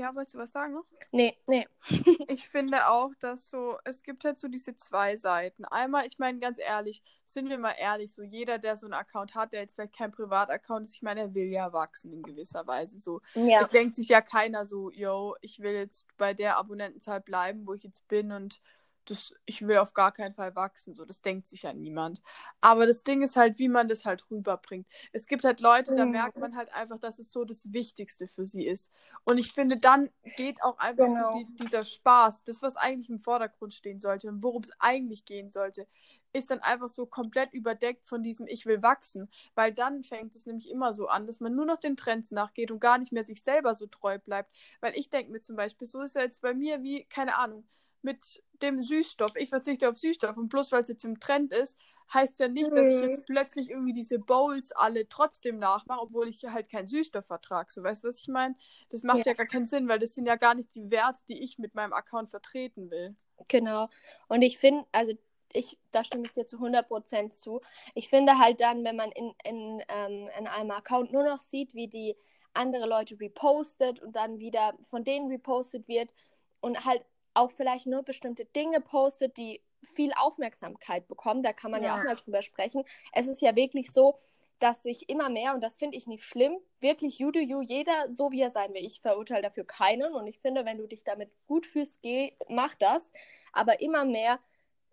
Ja, 0.00 0.14
wolltest 0.14 0.34
du 0.34 0.38
was 0.38 0.50
sagen 0.50 0.72
noch? 0.72 0.86
Nee, 1.12 1.36
nee. 1.46 1.68
ich 2.28 2.48
finde 2.48 2.88
auch, 2.88 3.10
dass 3.20 3.50
so, 3.50 3.76
es 3.84 4.02
gibt 4.02 4.24
halt 4.24 4.38
so 4.38 4.48
diese 4.48 4.74
zwei 4.74 5.18
Seiten. 5.18 5.66
Einmal, 5.66 6.06
ich 6.06 6.18
meine, 6.18 6.38
ganz 6.38 6.58
ehrlich, 6.58 7.02
sind 7.26 7.50
wir 7.50 7.58
mal 7.58 7.74
ehrlich, 7.78 8.10
so 8.10 8.22
jeder, 8.22 8.58
der 8.58 8.78
so 8.78 8.86
einen 8.86 8.94
Account 8.94 9.34
hat, 9.34 9.52
der 9.52 9.60
jetzt 9.60 9.74
vielleicht 9.74 9.94
kein 9.94 10.10
Privataccount 10.10 10.88
ist, 10.88 10.94
ich 10.94 11.02
meine, 11.02 11.20
er 11.20 11.34
will 11.34 11.52
ja 11.52 11.74
wachsen 11.74 12.14
in 12.14 12.22
gewisser 12.22 12.66
Weise. 12.66 12.98
So, 12.98 13.20
ja. 13.34 13.60
es 13.60 13.68
denkt 13.68 13.94
sich 13.94 14.08
ja 14.08 14.22
keiner 14.22 14.64
so, 14.64 14.90
yo, 14.90 15.36
ich 15.42 15.60
will 15.60 15.74
jetzt 15.74 16.08
bei 16.16 16.32
der 16.32 16.56
Abonnentenzahl 16.56 17.20
bleiben, 17.20 17.66
wo 17.66 17.74
ich 17.74 17.82
jetzt 17.82 18.08
bin 18.08 18.32
und 18.32 18.62
das, 19.10 19.34
ich 19.46 19.66
will 19.66 19.78
auf 19.78 19.92
gar 19.94 20.12
keinen 20.12 20.34
Fall 20.34 20.54
wachsen, 20.56 20.94
so, 20.94 21.04
das 21.04 21.22
denkt 21.22 21.46
sich 21.48 21.62
ja 21.62 21.72
niemand. 21.72 22.22
Aber 22.60 22.86
das 22.86 23.02
Ding 23.04 23.22
ist 23.22 23.36
halt, 23.36 23.58
wie 23.58 23.68
man 23.68 23.88
das 23.88 24.04
halt 24.04 24.24
rüberbringt. 24.30 24.86
Es 25.12 25.26
gibt 25.26 25.44
halt 25.44 25.60
Leute, 25.60 25.94
da 25.94 26.06
Mhm. 26.06 26.06
merkt 26.06 26.38
man 26.38 26.56
halt 26.56 26.72
einfach, 26.74 26.98
dass 26.98 27.18
es 27.18 27.32
so 27.32 27.44
das 27.44 27.72
Wichtigste 27.72 28.28
für 28.28 28.44
sie 28.46 28.66
ist. 28.66 28.90
Und 29.24 29.38
ich 29.38 29.52
finde, 29.52 29.76
dann 29.78 30.10
geht 30.36 30.62
auch 30.62 30.78
einfach 30.78 31.08
Genau. 31.08 31.10
so 31.10 31.24
die, 31.24 31.46
dieser 31.58 31.84
Spaß, 31.84 32.44
das, 32.44 32.62
was 32.62 32.76
eigentlich 32.76 33.10
im 33.10 33.20
Vordergrund 33.20 33.74
stehen 33.74 34.00
sollte 34.00 34.28
und 34.28 34.42
worum 34.42 34.62
es 34.62 34.70
eigentlich 34.78 35.24
gehen 35.24 35.50
sollte, 35.50 35.86
ist 36.32 36.50
dann 36.50 36.60
einfach 36.60 36.88
so 36.88 37.06
komplett 37.06 37.52
überdeckt 37.52 38.06
von 38.08 38.22
diesem 38.22 38.46
Ich 38.46 38.66
will 38.66 38.82
wachsen. 38.82 39.28
Weil 39.54 39.72
dann 39.72 40.04
fängt 40.04 40.34
es 40.34 40.46
nämlich 40.46 40.70
immer 40.70 40.92
so 40.92 41.08
an, 41.08 41.26
dass 41.26 41.40
man 41.40 41.54
nur 41.54 41.66
noch 41.66 41.78
den 41.80 41.96
Trends 41.96 42.30
nachgeht 42.30 42.70
und 42.70 42.80
gar 42.80 42.98
nicht 42.98 43.12
mehr 43.12 43.24
sich 43.24 43.42
selber 43.42 43.74
so 43.74 43.86
treu 43.86 44.18
bleibt. 44.18 44.54
Weil 44.80 44.96
ich 44.96 45.10
denke 45.10 45.32
mir 45.32 45.40
zum 45.40 45.56
Beispiel, 45.56 45.86
so 45.86 46.02
ist 46.02 46.14
ja 46.14 46.22
jetzt 46.22 46.40
bei 46.42 46.54
mir 46.54 46.82
wie, 46.82 47.04
keine 47.06 47.36
Ahnung, 47.38 47.64
mit 48.02 48.42
dem 48.62 48.80
Süßstoff. 48.82 49.32
Ich 49.36 49.48
verzichte 49.50 49.88
auf 49.88 49.96
Süßstoff 49.96 50.36
und 50.36 50.48
bloß 50.48 50.72
weil 50.72 50.82
es 50.82 50.88
jetzt 50.88 51.04
im 51.04 51.20
Trend 51.20 51.52
ist, 51.52 51.78
heißt 52.12 52.40
ja 52.40 52.48
nicht, 52.48 52.76
dass 52.76 52.92
ich 52.94 53.00
Mhm. 53.00 53.02
jetzt 53.02 53.28
plötzlich 53.28 53.70
irgendwie 53.70 53.92
diese 53.92 54.18
Bowls 54.18 54.72
alle 54.72 55.08
trotzdem 55.08 55.58
nachmache, 55.58 56.00
obwohl 56.02 56.28
ich 56.28 56.44
halt 56.44 56.68
keinen 56.70 56.86
Süßstoff 56.86 57.26
vertrage. 57.26 57.72
So, 57.72 57.82
weißt 57.82 58.04
du, 58.04 58.08
was 58.08 58.20
ich 58.20 58.28
meine? 58.28 58.56
Das 58.90 59.02
macht 59.04 59.26
ja. 59.26 59.32
Ja. 59.32 59.34
gar 59.34 59.46
keinen 59.46 59.66
Sinn, 59.66 59.88
weil 59.88 59.98
das 59.98 60.14
sind 60.14 60.26
ja 60.26 60.36
gar 60.36 60.54
nicht 60.54 60.74
die 60.74 60.90
Werte, 60.90 61.20
die 61.28 61.42
ich 61.42 61.58
mit 61.58 61.74
meinem 61.74 61.92
Account 61.92 62.30
vertreten 62.30 62.90
will. 62.90 63.16
Genau. 63.48 63.88
Und 64.28 64.42
ich 64.42 64.58
finde, 64.58 64.86
also 64.92 65.12
ich, 65.52 65.78
da 65.90 66.04
stimme 66.04 66.26
ich 66.26 66.32
dir 66.32 66.46
zu 66.46 66.58
100% 66.60 67.34
zu. 67.34 67.60
Ich 67.94 68.08
finde 68.08 68.38
halt 68.38 68.60
dann, 68.60 68.84
wenn 68.84 68.96
man 68.96 69.10
in, 69.12 69.34
in, 69.44 69.82
ähm, 69.88 70.28
in 70.38 70.46
einem 70.46 70.70
Account 70.70 71.12
nur 71.12 71.24
noch 71.24 71.38
sieht, 71.38 71.74
wie 71.74 71.88
die 71.88 72.16
andere 72.54 72.86
Leute 72.86 73.18
repostet 73.18 74.00
und 74.00 74.14
dann 74.16 74.38
wieder 74.38 74.74
von 74.84 75.04
denen 75.04 75.28
repostet 75.28 75.88
wird 75.88 76.14
und 76.60 76.84
halt 76.84 77.04
auch 77.34 77.50
vielleicht 77.50 77.86
nur 77.86 78.02
bestimmte 78.02 78.44
Dinge 78.44 78.80
postet, 78.80 79.36
die 79.36 79.62
viel 79.82 80.12
Aufmerksamkeit 80.14 81.08
bekommen, 81.08 81.42
da 81.42 81.52
kann 81.52 81.70
man 81.70 81.82
ja, 81.82 81.94
Ja. 81.94 82.00
auch 82.00 82.04
mal 82.04 82.16
drüber 82.16 82.42
sprechen. 82.42 82.84
Es 83.12 83.28
ist 83.28 83.40
ja 83.40 83.56
wirklich 83.56 83.92
so, 83.92 84.18
dass 84.58 84.82
sich 84.82 85.08
immer 85.08 85.30
mehr, 85.30 85.54
und 85.54 85.62
das 85.62 85.78
finde 85.78 85.96
ich 85.96 86.06
nicht 86.06 86.22
schlimm, 86.22 86.58
wirklich 86.80 87.18
you 87.18 87.30
do 87.30 87.40
you, 87.40 87.62
jeder 87.62 88.12
so 88.12 88.30
wie 88.30 88.42
er 88.42 88.50
sein 88.50 88.74
will. 88.74 88.84
Ich 88.84 89.00
verurteile 89.00 89.40
dafür 89.42 89.64
keinen 89.64 90.14
und 90.14 90.26
ich 90.26 90.38
finde, 90.40 90.66
wenn 90.66 90.76
du 90.76 90.86
dich 90.86 91.02
damit 91.02 91.30
gut 91.46 91.66
fühlst, 91.66 92.02
geh, 92.02 92.36
mach 92.48 92.74
das. 92.74 93.10
Aber 93.52 93.80
immer 93.80 94.04
mehr 94.04 94.38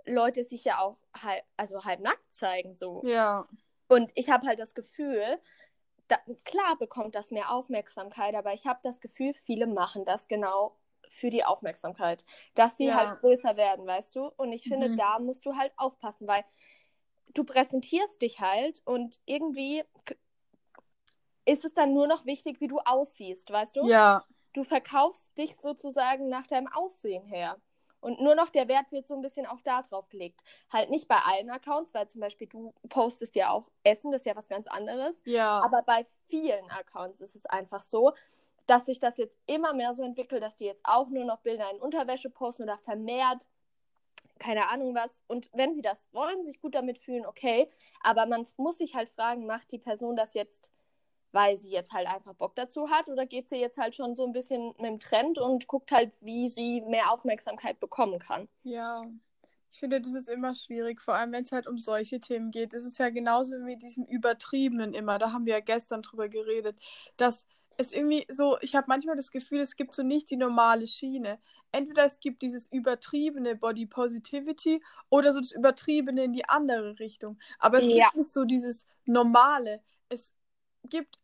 Leute 0.06 0.46
sich 0.46 0.63
ja 0.63 0.79
auch 0.79 0.98
halb, 1.22 1.44
also 1.58 1.84
halb 1.84 2.00
nackt 2.00 2.34
zeigen 2.34 2.75
so. 2.75 3.01
Ja. 3.06 3.46
Und 3.89 4.12
ich 4.15 4.29
habe 4.29 4.48
halt 4.48 4.60
das 4.60 4.74
Gefühl, 4.74 5.38
da, 6.08 6.17
klar 6.46 6.77
bekommt 6.77 7.15
das 7.15 7.32
mehr 7.32 7.51
Aufmerksamkeit, 7.51 8.36
aber 8.36 8.53
ich 8.53 8.65
habe 8.67 8.79
das 8.84 9.01
Gefühl, 9.01 9.34
viele 9.34 9.67
machen 9.67 10.06
das 10.06 10.29
genau 10.29 10.77
für 11.10 11.30
die 11.30 11.44
Aufmerksamkeit, 11.44 12.26
dass 12.56 12.78
sie 12.78 12.88
Ja. 12.88 12.96
halt 12.96 13.20
größer 13.20 13.58
werden, 13.58 13.86
weißt 13.86 14.16
du? 14.16 14.32
Und 14.38 14.52
ich 14.54 14.64
finde, 14.64 14.90
Mhm. 14.90 14.96
da 14.98 15.20
musst 15.20 15.46
du 15.46 15.56
halt 15.56 15.74
aufpassen, 15.78 16.28
weil 16.28 16.44
du 17.34 17.44
präsentierst 17.44 18.22
dich 18.22 18.40
halt 18.40 18.82
und 18.86 19.20
irgendwie 19.26 19.84
ist 21.46 21.66
es 21.66 21.74
dann 21.74 21.94
nur 21.94 22.08
noch 22.08 22.26
wichtig, 22.26 22.60
wie 22.60 22.68
du 22.68 22.80
aussiehst, 22.80 23.50
weißt 23.52 23.78
du? 23.78 23.88
Ja. 23.88 24.26
Du 24.54 24.64
verkaufst 24.64 25.38
dich 25.38 25.56
sozusagen 25.56 26.30
nach 26.30 26.48
deinem 26.48 26.68
Aussehen 26.68 27.26
her. 27.26 27.58
Und 28.00 28.22
nur 28.22 28.36
noch 28.36 28.50
der 28.50 28.68
Wert 28.68 28.92
wird 28.92 29.08
so 29.08 29.16
ein 29.16 29.22
bisschen 29.22 29.46
auch 29.46 29.62
da 29.62 29.82
drauf 29.82 30.08
gelegt. 30.10 30.44
Halt 30.72 30.90
nicht 30.90 31.08
bei 31.08 31.18
allen 31.18 31.50
Accounts, 31.50 31.94
weil 31.94 32.08
zum 32.08 32.22
Beispiel 32.22 32.48
du 32.48 32.74
postest 32.90 33.36
ja 33.36 33.50
auch 33.50 33.70
Essen, 33.84 34.12
das 34.12 34.22
ist 34.22 34.26
ja 34.26 34.36
was 34.36 34.50
ganz 34.50 34.68
anderes. 34.68 35.22
Ja. 35.26 35.62
Aber 35.62 35.82
bei 35.84 36.06
vielen 36.28 36.70
Accounts 36.70 37.22
ist 37.22 37.36
es 37.36 37.46
einfach 37.46 37.82
so, 37.82 38.14
dass 38.67 38.86
sich 38.86 39.00
das 39.00 39.17
jetzt 39.17 39.36
immer 39.47 39.74
mehr 39.74 39.93
so 39.93 40.03
entwickelt, 40.03 40.43
dass 40.43 40.55
die 40.55 40.65
jetzt 40.65 40.83
auch 40.83 41.09
nur 41.09 41.25
noch 41.25 41.39
Bilder 41.39 41.71
in 41.71 41.81
Unterwäsche 41.81 42.29
posten 42.29 42.63
oder 42.63 42.77
vermehrt, 42.77 43.47
keine 44.39 44.69
Ahnung 44.69 44.93
was. 44.93 45.24
Und 45.27 45.50
wenn 45.53 45.74
sie 45.74 45.81
das 45.81 46.13
wollen, 46.13 46.43
sich 46.43 46.59
gut 46.59 46.75
damit 46.75 47.00
fühlen, 47.00 47.25
okay. 47.25 47.69
Aber 48.01 48.25
man 48.25 48.45
muss 48.57 48.77
sich 48.77 48.93
halt 48.93 49.09
fragen, 49.09 49.45
macht 49.45 49.71
die 49.71 49.79
Person 49.79 50.15
das 50.15 50.33
jetzt, 50.33 50.71
weil 51.31 51.57
sie 51.57 51.71
jetzt 51.71 51.93
halt 51.93 52.07
einfach 52.07 52.33
Bock 52.36 52.55
dazu 52.55 52.89
hat, 52.89 53.07
oder 53.07 53.25
geht 53.25 53.50
sie 53.50 53.57
jetzt 53.57 53.77
halt 53.77 53.95
schon 53.95 54.15
so 54.15 54.25
ein 54.25 54.33
bisschen 54.33 54.67
mit 54.77 54.86
dem 54.86 55.00
Trend 55.00 55.39
und 55.39 55.67
guckt 55.67 55.91
halt, 55.91 56.13
wie 56.21 56.50
sie 56.50 56.81
mehr 56.81 57.12
Aufmerksamkeit 57.12 57.79
bekommen 57.79 58.19
kann? 58.19 58.47
Ja, 58.63 59.03
ich 59.71 59.79
finde, 59.79 60.01
das 60.01 60.13
ist 60.13 60.29
immer 60.29 60.55
schwierig, 60.55 61.01
vor 61.01 61.15
allem 61.15 61.31
wenn 61.31 61.43
es 61.43 61.51
halt 61.51 61.67
um 61.67 61.77
solche 61.77 62.19
Themen 62.19 62.51
geht. 62.51 62.73
Es 62.73 62.84
ist 62.84 62.97
ja 62.97 63.10
genauso 63.10 63.53
wie 63.58 63.63
mit 63.63 63.82
diesem 63.82 64.06
Übertriebenen 64.06 64.93
immer, 64.93 65.19
da 65.19 65.32
haben 65.32 65.45
wir 65.45 65.53
ja 65.53 65.60
gestern 65.60 66.01
drüber 66.01 66.30
geredet, 66.30 66.77
dass 67.17 67.45
es 67.78 67.92
irgendwie 67.92 68.26
so, 68.30 68.58
ich 68.62 68.76
habe 68.76 68.88
manchmal 68.88 69.16
das 69.16 69.32
Gefühl, 69.32 69.62
es 69.62 69.76
gibt 69.76 69.94
so 69.94 70.04
nicht 70.04 70.30
die 70.32 70.38
normale 70.38 70.88
Schiene. 70.88 71.40
Entweder 71.72 72.06
es 72.06 72.20
gibt 72.20 72.42
dieses 72.42 72.68
übertriebene 72.72 73.56
Body 73.56 73.86
Positivity 73.86 74.84
oder 75.10 75.32
so 75.34 75.40
das 75.40 75.52
Übertriebene 75.52 76.24
in 76.24 76.34
die 76.34 76.48
andere 76.50 76.98
Richtung. 77.00 77.40
Aber 77.60 77.78
es 77.78 77.88
Ja. 77.88 78.06
gibt 78.06 78.18
nicht 78.18 78.34
so 78.34 78.46
dieses 78.46 78.88
Normale. 79.06 79.82
Es 80.10 80.34
gibt 80.90 81.18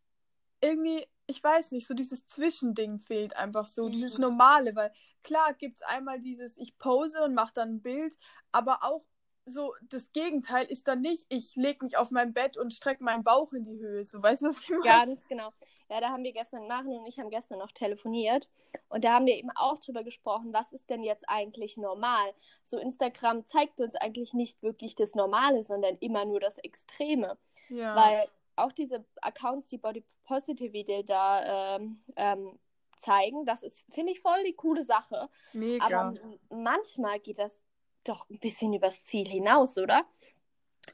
irgendwie, 0.60 1.06
ich 1.26 1.42
weiß 1.42 1.72
nicht, 1.72 1.86
so 1.86 1.94
dieses 1.94 2.26
Zwischending 2.26 2.98
fehlt 2.98 3.36
einfach 3.36 3.66
so, 3.66 3.88
Mhm. 3.88 3.92
dieses 3.92 4.18
Normale, 4.18 4.74
weil 4.76 4.92
klar 5.22 5.54
gibt 5.54 5.76
es 5.76 5.82
einmal 5.82 6.20
dieses, 6.20 6.56
ich 6.56 6.78
pose 6.78 7.22
und 7.22 7.34
mache 7.34 7.52
dann 7.54 7.76
ein 7.76 7.82
Bild, 7.82 8.16
aber 8.52 8.84
auch 8.84 9.04
so 9.46 9.74
das 9.82 10.12
Gegenteil 10.12 10.64
ist 10.66 10.88
dann 10.88 11.00
nicht, 11.02 11.26
ich 11.28 11.54
lege 11.56 11.84
mich 11.84 11.98
auf 11.98 12.10
mein 12.10 12.32
Bett 12.32 12.56
und 12.56 12.72
strecke 12.72 13.04
meinen 13.04 13.24
Bauch 13.24 13.52
in 13.52 13.64
die 13.64 13.78
Höhe. 13.78 14.02
So, 14.04 14.22
weißt 14.22 14.42
du, 14.42 14.46
was 14.48 14.62
ich 14.62 14.70
meine? 14.70 15.16
Ganz 15.16 15.28
genau. 15.28 15.52
Ja, 15.94 16.00
da 16.00 16.08
haben 16.08 16.24
wir 16.24 16.32
gestern, 16.32 16.66
Maren 16.66 16.88
und 16.88 17.06
ich 17.06 17.20
haben 17.20 17.30
gestern 17.30 17.60
noch 17.60 17.70
telefoniert 17.70 18.48
und 18.88 19.04
da 19.04 19.12
haben 19.12 19.26
wir 19.26 19.36
eben 19.36 19.50
auch 19.54 19.78
drüber 19.78 20.02
gesprochen, 20.02 20.52
was 20.52 20.72
ist 20.72 20.90
denn 20.90 21.04
jetzt 21.04 21.24
eigentlich 21.28 21.76
normal? 21.76 22.34
So 22.64 22.78
Instagram 22.78 23.46
zeigt 23.46 23.80
uns 23.80 23.94
eigentlich 23.94 24.34
nicht 24.34 24.60
wirklich 24.64 24.96
das 24.96 25.14
Normale, 25.14 25.62
sondern 25.62 25.96
immer 25.98 26.24
nur 26.24 26.40
das 26.40 26.58
Extreme. 26.58 27.38
Ja. 27.68 27.94
Weil 27.94 28.28
auch 28.56 28.72
diese 28.72 29.04
Accounts, 29.22 29.68
die 29.68 29.78
Body 29.78 30.02
Positivity 30.24 31.04
da 31.04 31.76
ähm, 31.76 32.02
ähm, 32.16 32.58
zeigen, 32.98 33.44
das 33.44 33.62
ist, 33.62 33.86
finde 33.92 34.10
ich, 34.10 34.20
voll 34.20 34.42
die 34.42 34.56
coole 34.56 34.84
Sache. 34.84 35.28
Mega. 35.52 35.84
Aber 35.84 36.12
manchmal 36.50 37.20
geht 37.20 37.38
das 37.38 37.62
doch 38.02 38.28
ein 38.30 38.40
bisschen 38.40 38.72
übers 38.72 39.04
Ziel 39.04 39.28
hinaus, 39.28 39.78
oder? 39.78 40.04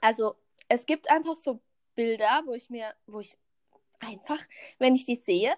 Also, 0.02 0.34
es 0.68 0.84
gibt 0.84 1.10
einfach 1.10 1.36
so 1.36 1.58
Bilder, 1.94 2.42
wo 2.44 2.52
ich 2.52 2.68
mir, 2.68 2.94
wo 3.06 3.20
ich 3.20 3.38
einfach, 4.00 4.38
wenn 4.78 4.94
ich 4.94 5.04
die 5.04 5.16
sehe, 5.16 5.54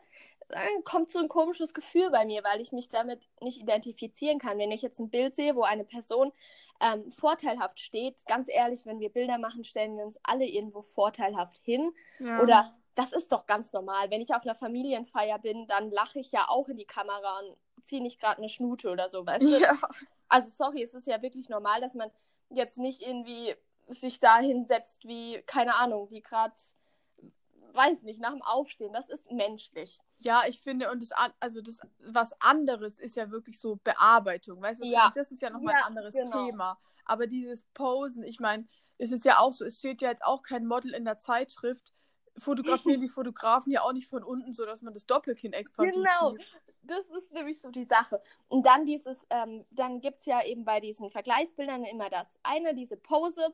dann 0.48 0.84
kommt 0.84 1.10
so 1.10 1.18
ein 1.18 1.28
komisches 1.28 1.72
Gefühl 1.72 2.10
bei 2.10 2.26
mir, 2.26 2.44
weil 2.44 2.60
ich 2.60 2.72
mich 2.72 2.88
damit 2.88 3.28
nicht 3.40 3.60
identifizieren 3.60 4.38
kann. 4.38 4.58
Wenn 4.58 4.70
ich 4.70 4.82
jetzt 4.82 5.00
ein 5.00 5.10
Bild 5.10 5.34
sehe, 5.34 5.56
wo 5.56 5.62
eine 5.62 5.84
Person 5.84 6.32
ähm, 6.80 7.10
vorteilhaft 7.10 7.80
steht, 7.80 8.26
ganz 8.26 8.48
ehrlich, 8.50 8.84
wenn 8.84 9.00
wir 9.00 9.10
Bilder 9.10 9.38
machen, 9.38 9.64
stellen 9.64 9.96
wir 9.96 10.04
uns 10.04 10.18
alle 10.22 10.46
irgendwo 10.46 10.82
vorteilhaft 10.82 11.58
hin. 11.58 11.92
ja. 12.18 12.40
Oder 12.40 12.74
das 12.94 13.12
ist 13.12 13.32
doch 13.32 13.46
ganz 13.46 13.72
normal. 13.72 14.10
Wenn 14.10 14.20
ich 14.20 14.34
auf 14.34 14.42
einer 14.42 14.54
Familienfeier 14.54 15.38
bin, 15.38 15.66
dann 15.66 15.90
lache 15.90 16.18
ich 16.18 16.30
ja 16.30 16.46
auch 16.48 16.68
in 16.68 16.76
die 16.76 16.84
Kamera 16.84 17.40
und 17.40 17.56
ziehe 17.84 18.02
nicht 18.02 18.20
gerade 18.20 18.38
eine 18.38 18.48
Schnute 18.48 18.90
oder 18.90 19.08
so, 19.08 19.26
weißt 19.26 19.42
du? 19.42 19.58
Ja. 19.60 19.78
Also 20.28 20.48
sorry, 20.48 20.82
es 20.82 20.94
ist 20.94 21.06
ja 21.06 21.20
wirklich 21.22 21.48
normal, 21.48 21.80
dass 21.80 21.94
man 21.94 22.10
jetzt 22.50 22.78
nicht 22.78 23.02
irgendwie 23.02 23.54
sich 23.88 24.18
da 24.18 24.38
hinsetzt 24.38 25.04
wie, 25.04 25.42
keine 25.42 25.74
Ahnung, 25.74 26.10
wie 26.10 26.22
gerade, 26.22 26.54
weiß 27.74 28.02
nicht, 28.02 28.20
nach 28.20 28.32
dem 28.32 28.42
Aufstehen. 28.42 28.92
Das 28.92 29.08
ist 29.08 29.30
menschlich. 29.30 29.98
Ja, 30.18 30.42
ich 30.46 30.60
finde, 30.60 30.90
und 30.90 31.00
das, 31.00 31.10
also 31.40 31.60
das, 31.60 31.80
was 31.98 32.32
anderes 32.40 32.98
ist 32.98 33.16
ja 33.16 33.30
wirklich 33.30 33.58
so 33.58 33.76
Bearbeitung, 33.84 34.60
weißt 34.62 34.82
du? 34.82 34.86
Ja. 34.86 35.12
Das 35.14 35.30
ist 35.32 35.42
ja 35.42 35.50
nochmal 35.50 35.74
ein 35.74 35.80
Ja, 35.80 35.86
anderes 35.86 36.14
genau. 36.14 36.44
Thema. 36.46 36.78
Aber 37.04 37.26
dieses 37.26 37.64
Posen, 37.74 38.22
ich 38.22 38.38
meine, 38.40 38.66
es 38.98 39.10
ist 39.12 39.24
ja 39.24 39.38
auch 39.38 39.52
so, 39.52 39.64
es 39.64 39.78
steht 39.78 40.00
ja 40.02 40.10
jetzt 40.10 40.24
auch 40.24 40.42
kein 40.42 40.66
Model 40.66 40.94
in 40.94 41.04
der 41.04 41.18
Zeitschrift, 41.18 41.92
fotografieren 42.38 43.00
die 43.00 43.08
Fotografen 43.08 43.72
ja 43.72 43.82
auch 43.82 43.92
nicht 43.92 44.06
von 44.08 44.22
unten, 44.22 44.54
so 44.54 44.64
dass 44.64 44.82
man 44.82 44.94
das 44.94 45.06
Doppelkinn 45.06 45.52
extra 45.52 45.84
gut 45.84 45.92
Genau. 45.94 46.30
sieht. 46.32 46.46
Das 46.84 47.08
ist 47.10 47.32
nämlich 47.32 47.60
so 47.60 47.70
die 47.70 47.84
Sache. 47.84 48.20
Und 48.48 48.66
dann 48.66 48.86
dieses, 48.86 49.24
ähm, 49.30 49.64
dann 49.70 50.00
gibt 50.00 50.20
es 50.20 50.26
ja 50.26 50.44
eben 50.44 50.64
bei 50.64 50.80
diesen 50.80 51.10
Vergleichsbildern 51.10 51.84
immer 51.84 52.10
das 52.10 52.26
eine, 52.42 52.74
diese 52.74 52.96
Pose, 52.96 53.52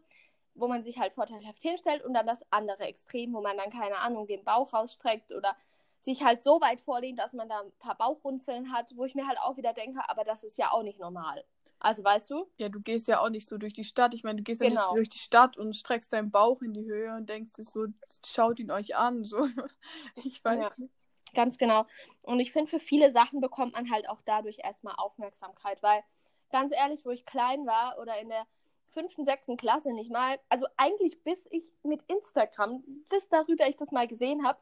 wo 0.59 0.69
man 0.69 0.83
sich 0.85 0.99
halt 0.99 1.13
vorteilhaft 1.13 1.63
hinstellt 1.63 2.05
und 2.05 2.15
dann 2.15 2.27
das 2.27 2.43
andere 2.51 2.85
Extrem, 2.85 3.33
wo 3.33 3.41
man 3.41 3.57
dann, 3.57 3.71
keine 3.71 3.99
Ahnung, 3.99 4.27
den 4.27 4.45
Bauch 4.45 4.73
rausstreckt 4.73 5.33
oder 5.33 5.57
sich 6.01 6.23
halt 6.23 6.43
so 6.45 6.61
weit 6.61 6.81
vorlehnt, 6.81 7.19
dass 7.19 7.33
man 7.33 7.49
da 7.49 7.61
ein 7.61 7.73
paar 7.79 7.97
Bauchrunzeln 7.97 8.73
hat, 8.73 8.93
wo 8.97 9.05
ich 9.05 9.15
mir 9.15 9.27
halt 9.27 9.39
auch 9.41 9.57
wieder 9.57 9.73
denke, 9.73 10.01
aber 10.09 10.25
das 10.25 10.45
ist 10.45 10.59
ja 10.59 10.71
auch 10.71 10.83
nicht 10.83 11.01
normal. 11.01 11.45
Also 11.81 12.03
weißt 12.03 12.31
du? 12.31 12.47
Ja, 12.57 12.69
du 12.69 12.81
gehst 12.81 13.07
ja 13.07 13.21
auch 13.21 13.29
nicht 13.31 13.49
so 13.49 13.57
durch 13.57 13.73
die 13.73 13.85
Stadt. 13.85 14.13
Ich 14.15 14.25
meine, 14.25 14.37
du 14.39 14.43
gehst 14.43 14.61
ja 14.61 14.69
Genau. 14.69 14.81
nicht 14.81 14.97
durch 14.97 15.11
die 15.11 15.19
Stadt 15.19 15.57
und 15.57 15.77
streckst 15.77 16.13
deinen 16.13 16.31
Bauch 16.31 16.61
in 16.63 16.73
die 16.75 16.85
Höhe 16.85 17.15
und 17.15 17.29
denkst 17.29 17.53
so, 17.57 17.87
schaut 18.27 18.59
ihn 18.59 18.71
euch 18.71 18.97
an. 18.97 19.25
So. 19.25 19.39
Ich 20.17 20.45
weiß 20.45 20.59
Ja. 20.61 20.73
nicht. 20.77 20.93
Ganz 21.35 21.59
genau. 21.59 21.85
Und 22.25 22.41
ich 22.41 22.53
finde, 22.53 22.71
für 22.71 22.81
viele 22.81 23.13
Sachen 23.13 23.41
bekommt 23.41 23.75
man 23.75 23.91
halt 23.91 24.09
auch 24.09 24.23
dadurch 24.23 24.59
erstmal 24.65 24.95
Aufmerksamkeit, 24.97 25.83
weil 25.83 26.03
ganz 26.51 26.73
ehrlich, 26.73 27.05
wo 27.05 27.11
ich 27.11 27.27
klein 27.27 27.67
war 27.67 27.99
oder 28.01 28.19
in 28.19 28.29
der 28.29 28.47
fünften, 28.91 29.25
sechsten 29.25 29.57
Klasse 29.57 29.93
nicht 29.93 30.11
mal, 30.11 30.39
also 30.49 30.67
eigentlich 30.77 31.23
bis 31.23 31.47
ich 31.51 31.73
mit 31.83 32.03
Instagram, 32.09 32.83
bis 33.11 33.29
darüber 33.29 33.67
ich 33.69 33.77
das 33.77 33.93
mal 33.93 34.07
gesehen 34.07 34.47
habe, 34.47 34.59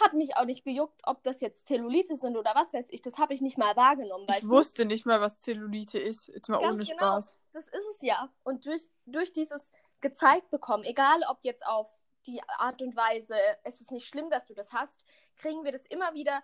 hat 0.00 0.12
mich 0.12 0.36
auch 0.36 0.44
nicht 0.44 0.64
gejuckt, 0.64 1.00
ob 1.04 1.22
das 1.22 1.40
jetzt 1.40 1.66
Zellulite 1.68 2.16
sind 2.16 2.36
oder 2.36 2.54
was 2.54 2.72
weiß 2.74 2.86
ich. 2.90 3.00
Das 3.00 3.18
habe 3.18 3.32
ich 3.32 3.40
nicht 3.40 3.56
mal 3.56 3.76
wahrgenommen. 3.76 4.26
Ich 4.36 4.46
wusste 4.46 4.84
nicht 4.84 5.06
mal, 5.06 5.20
was 5.20 5.38
Zellulite 5.38 5.98
ist. 5.98 6.28
Jetzt 6.28 6.48
mal 6.48 6.58
ohne 6.58 6.84
genau, 6.84 6.96
Spaß. 6.96 7.36
Das 7.52 7.68
ist 7.68 7.88
es 7.94 8.02
ja. 8.02 8.30
Und 8.44 8.66
durch, 8.66 8.90
durch 9.06 9.32
dieses 9.32 9.72
gezeigt 10.00 10.50
bekommen, 10.50 10.84
egal 10.84 11.20
ob 11.30 11.38
jetzt 11.42 11.66
auf 11.66 11.88
die 12.26 12.42
Art 12.58 12.82
und 12.82 12.96
Weise, 12.96 13.34
es 13.64 13.80
ist 13.80 13.90
nicht 13.90 14.06
schlimm, 14.06 14.28
dass 14.30 14.44
du 14.46 14.54
das 14.54 14.72
hast, 14.72 15.06
kriegen 15.36 15.64
wir 15.64 15.72
das 15.72 15.86
immer 15.86 16.12
wieder, 16.12 16.42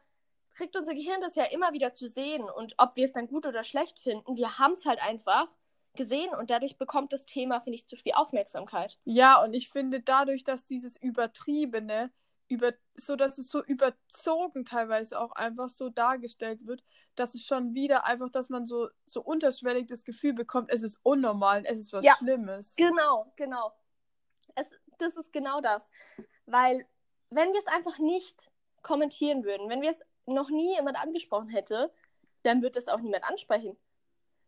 kriegt 0.55 0.77
unser 0.77 0.95
Gehirn 0.95 1.21
das 1.21 1.37
ja 1.37 1.45
immer 1.45 1.73
wieder 1.73 1.93
zu 1.93 2.09
sehen. 2.09 2.49
Und 2.49 2.75
ob 2.79 2.97
wir 2.97 3.05
es 3.05 3.13
dann 3.13 3.27
gut 3.27 3.47
oder 3.47 3.65
schlecht 3.65 3.99
finden, 3.99 4.37
wir 4.37 4.59
haben 4.59 4.73
es 4.73 4.87
halt 4.87 5.03
einfach 5.03 5.49
gesehen 5.95 6.35
und 6.35 6.51
dadurch 6.51 6.79
bekommt 6.79 7.13
das 7.13 7.27
Thema, 7.27 7.61
finde 7.61 7.77
ich, 7.77 7.87
zu 7.87 7.97
viel 7.97 8.13
Aufmerksamkeit. 8.13 8.99
Ja, 9.05 9.43
und 9.43 9.55
ich 9.55 9.69
finde 9.69 10.01
dadurch, 10.01 10.45
dass 10.45 10.67
dieses 10.67 10.97
Übertriebene 10.97 12.11
über, 12.49 12.73
so 12.95 13.17
dass 13.17 13.39
es 13.39 13.49
so 13.49 13.65
überzogen 13.65 14.65
teilweise 14.65 15.19
auch 15.19 15.33
einfach 15.33 15.69
so 15.69 15.89
dargestellt 15.89 16.67
wird, 16.67 16.85
dass 17.15 17.35
es 17.35 17.45
schon 17.45 17.75
wieder 17.75 18.05
einfach, 18.05 18.31
dass 18.31 18.51
man 18.51 18.67
so, 18.67 18.89
so 19.07 19.23
unterschwellig 19.23 19.87
das 19.87 20.05
Gefühl 20.05 20.35
bekommt, 20.35 20.71
es 20.71 20.83
ist 20.83 20.99
unnormal, 21.03 21.65
es 21.65 21.79
ist 21.79 21.93
was 21.93 22.05
ja, 22.05 22.15
Schlimmes. 22.17 22.77
Genau, 22.77 23.33
genau. 23.37 23.73
Es, 24.55 24.75
das 24.99 25.17
ist 25.17 25.33
genau 25.33 25.61
das. 25.61 25.89
Weil, 26.45 26.87
wenn 27.31 27.53
wir 27.53 27.59
es 27.59 27.67
einfach 27.69 27.99
nicht 27.99 28.51
kommentieren 28.83 29.45
würden, 29.45 29.71
wenn 29.71 29.81
wir 29.81 29.91
es 29.91 30.05
noch 30.27 30.51
nie 30.51 30.75
jemand 30.75 30.99
angesprochen 30.99 31.49
hätte, 31.49 31.91
dann 32.43 32.61
wird 32.61 32.77
es 32.77 32.89
auch 32.89 33.01
niemand 33.01 33.25
ansprechen. 33.25 33.79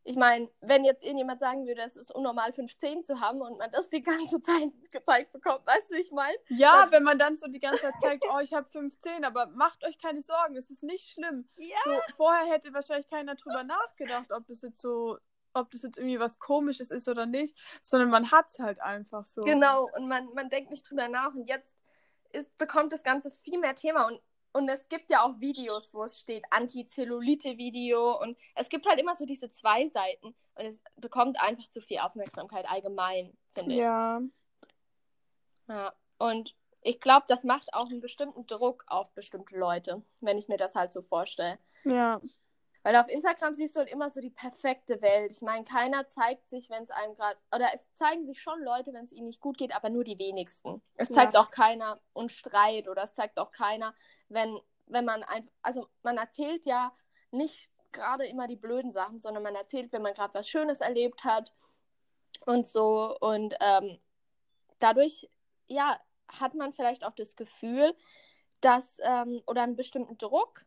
Ich 0.06 0.16
meine, 0.16 0.50
wenn 0.60 0.84
jetzt 0.84 1.02
irgendjemand 1.02 1.40
sagen 1.40 1.66
würde, 1.66 1.80
es 1.80 1.96
ist 1.96 2.14
unnormal, 2.14 2.52
15 2.52 3.02
zu 3.02 3.20
haben 3.20 3.40
und 3.40 3.56
man 3.58 3.70
das 3.70 3.88
die 3.88 4.02
ganze 4.02 4.40
Zeit 4.42 4.70
gezeigt 4.92 5.32
bekommt, 5.32 5.66
weißt 5.66 5.90
du, 5.90 5.96
wie 5.96 6.00
ich 6.00 6.12
meine? 6.12 6.36
Ja, 6.48 6.82
das... 6.82 6.92
wenn 6.92 7.02
man 7.04 7.18
dann 7.18 7.36
so 7.36 7.46
die 7.48 7.58
ganze 7.58 7.80
Zeit 7.80 7.94
zeigt, 7.98 8.24
oh, 8.30 8.38
ich 8.40 8.52
habe 8.52 8.68
15, 8.70 9.24
aber 9.24 9.46
macht 9.46 9.82
euch 9.86 9.98
keine 9.98 10.20
Sorgen, 10.20 10.56
es 10.56 10.70
ist 10.70 10.82
nicht 10.82 11.10
schlimm. 11.10 11.48
Ja. 11.56 11.76
So, 11.84 11.92
vorher 12.16 12.52
hätte 12.52 12.74
wahrscheinlich 12.74 13.08
keiner 13.08 13.34
drüber 13.34 13.64
nachgedacht, 13.64 14.30
ob 14.30 14.46
das 14.46 14.60
jetzt 14.60 14.80
so, 14.80 15.16
ob 15.54 15.70
das 15.70 15.82
jetzt 15.82 15.96
irgendwie 15.96 16.20
was 16.20 16.38
Komisches 16.38 16.90
ist 16.90 17.08
oder 17.08 17.24
nicht, 17.24 17.56
sondern 17.80 18.10
man 18.10 18.30
hat 18.30 18.48
es 18.48 18.58
halt 18.58 18.80
einfach 18.80 19.24
so. 19.24 19.40
Genau, 19.40 19.88
und 19.96 20.06
man, 20.06 20.28
man 20.34 20.50
denkt 20.50 20.70
nicht 20.70 20.88
drüber 20.88 21.08
nach 21.08 21.34
und 21.34 21.48
jetzt 21.48 21.78
ist, 22.32 22.58
bekommt 22.58 22.92
das 22.92 23.02
Ganze 23.02 23.30
viel 23.30 23.58
mehr 23.58 23.74
Thema 23.74 24.06
und 24.06 24.20
und 24.54 24.68
es 24.68 24.88
gibt 24.88 25.10
ja 25.10 25.24
auch 25.24 25.40
Videos, 25.40 25.92
wo 25.92 26.04
es 26.04 26.20
steht 26.20 26.44
Anti-Zellulite-Video. 26.50 28.20
Und 28.20 28.38
es 28.54 28.68
gibt 28.68 28.86
halt 28.86 29.00
immer 29.00 29.16
so 29.16 29.26
diese 29.26 29.50
zwei 29.50 29.88
Seiten. 29.88 30.28
Und 30.28 30.64
es 30.64 30.80
bekommt 30.94 31.40
einfach 31.40 31.68
zu 31.68 31.80
viel 31.80 31.98
Aufmerksamkeit 31.98 32.64
allgemein, 32.70 33.36
finde 33.52 33.74
ich. 33.74 33.80
Ja. 33.80 34.20
Ja. 35.66 35.92
Und 36.18 36.54
ich 36.82 37.00
glaube, 37.00 37.24
das 37.26 37.42
macht 37.42 37.74
auch 37.74 37.90
einen 37.90 38.00
bestimmten 38.00 38.46
Druck 38.46 38.84
auf 38.86 39.12
bestimmte 39.14 39.58
Leute, 39.58 40.04
wenn 40.20 40.38
ich 40.38 40.46
mir 40.46 40.56
das 40.56 40.76
halt 40.76 40.92
so 40.92 41.02
vorstelle. 41.02 41.58
Ja. 41.82 42.20
Weil 42.84 42.96
auf 42.96 43.08
Instagram 43.08 43.54
siehst 43.54 43.74
du 43.74 43.80
halt 43.80 43.90
immer 43.90 44.10
so 44.10 44.20
die 44.20 44.30
perfekte 44.30 45.00
Welt. 45.00 45.32
Ich 45.32 45.40
meine, 45.40 45.64
keiner 45.64 46.06
zeigt 46.06 46.50
sich, 46.50 46.68
wenn 46.68 46.82
es 46.82 46.90
einem 46.90 47.14
gerade. 47.16 47.38
Oder 47.52 47.70
es 47.74 47.90
zeigen 47.94 48.26
sich 48.26 48.42
schon 48.42 48.62
Leute, 48.62 48.92
wenn 48.92 49.06
es 49.06 49.12
ihnen 49.12 49.26
nicht 49.26 49.40
gut 49.40 49.56
geht, 49.56 49.74
aber 49.74 49.88
nur 49.88 50.04
die 50.04 50.18
wenigsten. 50.18 50.82
Es 50.94 51.08
zeigt 51.08 51.32
ja. 51.32 51.40
auch 51.40 51.50
keiner 51.50 51.98
und 52.12 52.30
Streit 52.30 52.86
oder 52.86 53.04
es 53.04 53.14
zeigt 53.14 53.38
auch 53.38 53.52
keiner, 53.52 53.94
wenn, 54.28 54.60
wenn 54.84 55.06
man 55.06 55.22
einfach. 55.22 55.50
Also, 55.62 55.88
man 56.02 56.18
erzählt 56.18 56.66
ja 56.66 56.92
nicht 57.30 57.72
gerade 57.90 58.26
immer 58.26 58.46
die 58.48 58.56
blöden 58.56 58.92
Sachen, 58.92 59.22
sondern 59.22 59.42
man 59.42 59.54
erzählt, 59.54 59.90
wenn 59.92 60.02
man 60.02 60.12
gerade 60.12 60.34
was 60.34 60.46
Schönes 60.46 60.82
erlebt 60.82 61.24
hat 61.24 61.54
und 62.44 62.68
so. 62.68 63.16
Und 63.18 63.54
ähm, 63.62 63.98
dadurch, 64.78 65.30
ja, 65.68 65.98
hat 66.28 66.52
man 66.52 66.74
vielleicht 66.74 67.02
auch 67.02 67.14
das 67.14 67.34
Gefühl, 67.34 67.96
dass. 68.60 68.98
Ähm, 69.00 69.40
oder 69.46 69.62
einen 69.62 69.76
bestimmten 69.76 70.18
Druck 70.18 70.66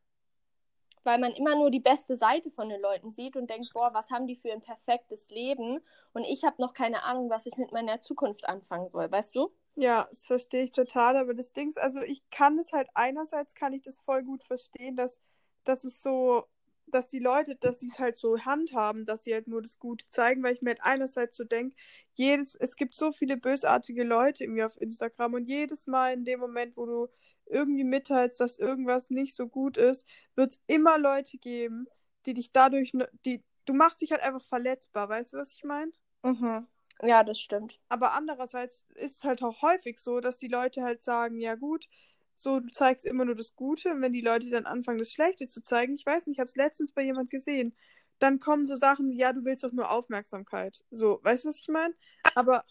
weil 1.07 1.19
man 1.19 1.31
immer 1.31 1.55
nur 1.55 1.71
die 1.71 1.79
beste 1.79 2.17
Seite 2.17 2.51
von 2.51 2.67
den 2.67 2.81
Leuten 2.81 3.11
sieht 3.11 3.37
und 3.37 3.49
denkt, 3.49 3.71
boah, 3.73 3.93
was 3.93 4.11
haben 4.11 4.27
die 4.27 4.35
für 4.35 4.51
ein 4.51 4.61
perfektes 4.61 5.29
Leben? 5.29 5.79
Und 6.13 6.25
ich 6.25 6.43
habe 6.43 6.61
noch 6.61 6.73
keine 6.73 7.03
Ahnung, 7.03 7.29
was 7.29 7.45
ich 7.45 7.55
mit 7.55 7.71
meiner 7.71 8.01
Zukunft 8.01 8.47
anfangen 8.47 8.89
soll, 8.89 9.09
weißt 9.09 9.33
du? 9.33 9.49
Ja, 9.75 10.07
das 10.09 10.25
verstehe 10.25 10.63
ich 10.63 10.71
total, 10.71 11.15
aber 11.15 11.33
das 11.33 11.53
Ding 11.53 11.69
ist, 11.69 11.77
also 11.77 12.01
ich 12.01 12.29
kann 12.29 12.59
es 12.59 12.73
halt 12.73 12.89
einerseits 12.93 13.55
kann 13.55 13.73
ich 13.73 13.83
das 13.83 13.97
voll 13.99 14.23
gut 14.23 14.43
verstehen, 14.43 14.97
dass, 14.97 15.21
dass 15.63 15.85
es 15.85 16.01
so, 16.03 16.43
dass 16.87 17.07
die 17.07 17.19
Leute, 17.19 17.55
dass 17.55 17.79
sie 17.79 17.87
es 17.87 17.99
halt 17.99 18.17
so 18.17 18.39
handhaben, 18.39 19.05
dass 19.05 19.23
sie 19.23 19.33
halt 19.33 19.47
nur 19.47 19.61
das 19.61 19.79
Gute 19.79 20.05
zeigen, 20.07 20.43
weil 20.43 20.55
ich 20.55 20.61
mir 20.61 20.71
halt 20.71 20.83
einerseits 20.83 21.37
so 21.37 21.45
denke, 21.45 21.75
es 22.17 22.75
gibt 22.75 22.95
so 22.95 23.13
viele 23.13 23.37
bösartige 23.37 24.03
Leute 24.03 24.43
irgendwie 24.43 24.63
auf 24.63 24.81
Instagram 24.81 25.35
und 25.35 25.45
jedes 25.45 25.87
Mal 25.87 26.13
in 26.13 26.25
dem 26.25 26.39
Moment, 26.39 26.75
wo 26.75 26.85
du 26.85 27.07
irgendwie 27.49 27.83
mitteilst, 27.83 28.39
dass 28.39 28.57
irgendwas 28.57 29.09
nicht 29.09 29.35
so 29.35 29.47
gut 29.47 29.77
ist, 29.77 30.05
wird 30.35 30.51
es 30.51 30.59
immer 30.67 30.97
Leute 30.97 31.37
geben, 31.37 31.87
die 32.25 32.33
dich 32.33 32.51
dadurch, 32.51 32.91
die, 33.25 33.43
du 33.65 33.73
machst 33.73 34.01
dich 34.01 34.11
halt 34.11 34.21
einfach 34.21 34.43
verletzbar, 34.43 35.09
weißt 35.09 35.33
du, 35.33 35.37
was 35.37 35.53
ich 35.53 35.63
meine? 35.63 35.91
Mhm. 36.23 36.67
Ja, 37.03 37.23
das 37.23 37.39
stimmt. 37.39 37.79
Aber 37.89 38.13
andererseits 38.13 38.85
ist 38.95 39.17
es 39.17 39.23
halt 39.23 39.43
auch 39.43 39.61
häufig 39.61 39.99
so, 39.99 40.19
dass 40.19 40.37
die 40.37 40.47
Leute 40.47 40.81
halt 40.83 41.03
sagen, 41.03 41.39
ja 41.39 41.55
gut, 41.55 41.87
so, 42.35 42.59
du 42.59 42.69
zeigst 42.71 43.05
immer 43.05 43.25
nur 43.25 43.35
das 43.35 43.55
Gute 43.55 43.91
und 43.91 44.01
wenn 44.01 44.13
die 44.13 44.21
Leute 44.21 44.49
dann 44.49 44.65
anfangen, 44.65 44.99
das 44.99 45.11
Schlechte 45.11 45.47
zu 45.47 45.63
zeigen, 45.63 45.95
ich 45.95 46.05
weiß 46.05 46.27
nicht, 46.27 46.35
ich 46.35 46.39
habe 46.39 46.47
es 46.47 46.55
letztens 46.55 46.91
bei 46.91 47.03
jemand 47.03 47.29
gesehen, 47.29 47.75
dann 48.19 48.39
kommen 48.39 48.65
so 48.65 48.75
Sachen 48.75 49.09
wie, 49.09 49.17
ja, 49.17 49.33
du 49.33 49.43
willst 49.43 49.63
doch 49.63 49.71
nur 49.71 49.91
Aufmerksamkeit. 49.91 50.83
So, 50.91 51.19
weißt 51.23 51.45
du, 51.45 51.49
was 51.49 51.59
ich 51.59 51.67
meine? 51.67 51.93
Aber 52.35 52.63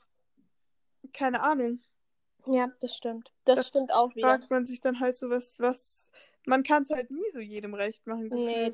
keine 1.13 1.43
Ahnung. 1.43 1.81
Ja, 2.47 2.71
das 2.81 2.95
stimmt. 2.95 3.33
Das, 3.45 3.57
das 3.57 3.69
stimmt 3.69 3.93
auch 3.93 4.15
wieder. 4.15 4.29
Fragt 4.29 4.51
man 4.51 4.65
sich 4.65 4.81
dann 4.81 5.01
halt 5.01 5.15
so 5.17 5.31
was, 5.31 5.59
was. 5.61 6.11
Man 6.45 6.63
kann 6.63 6.83
es 6.83 6.91
halt 6.91 7.11
nie 7.11 7.31
so 7.33 7.41
jedem 7.41 7.75
recht 7.75 8.07
machen. 8.07 8.31
Gefühlt. 8.31 8.47
Nee, 8.47 8.73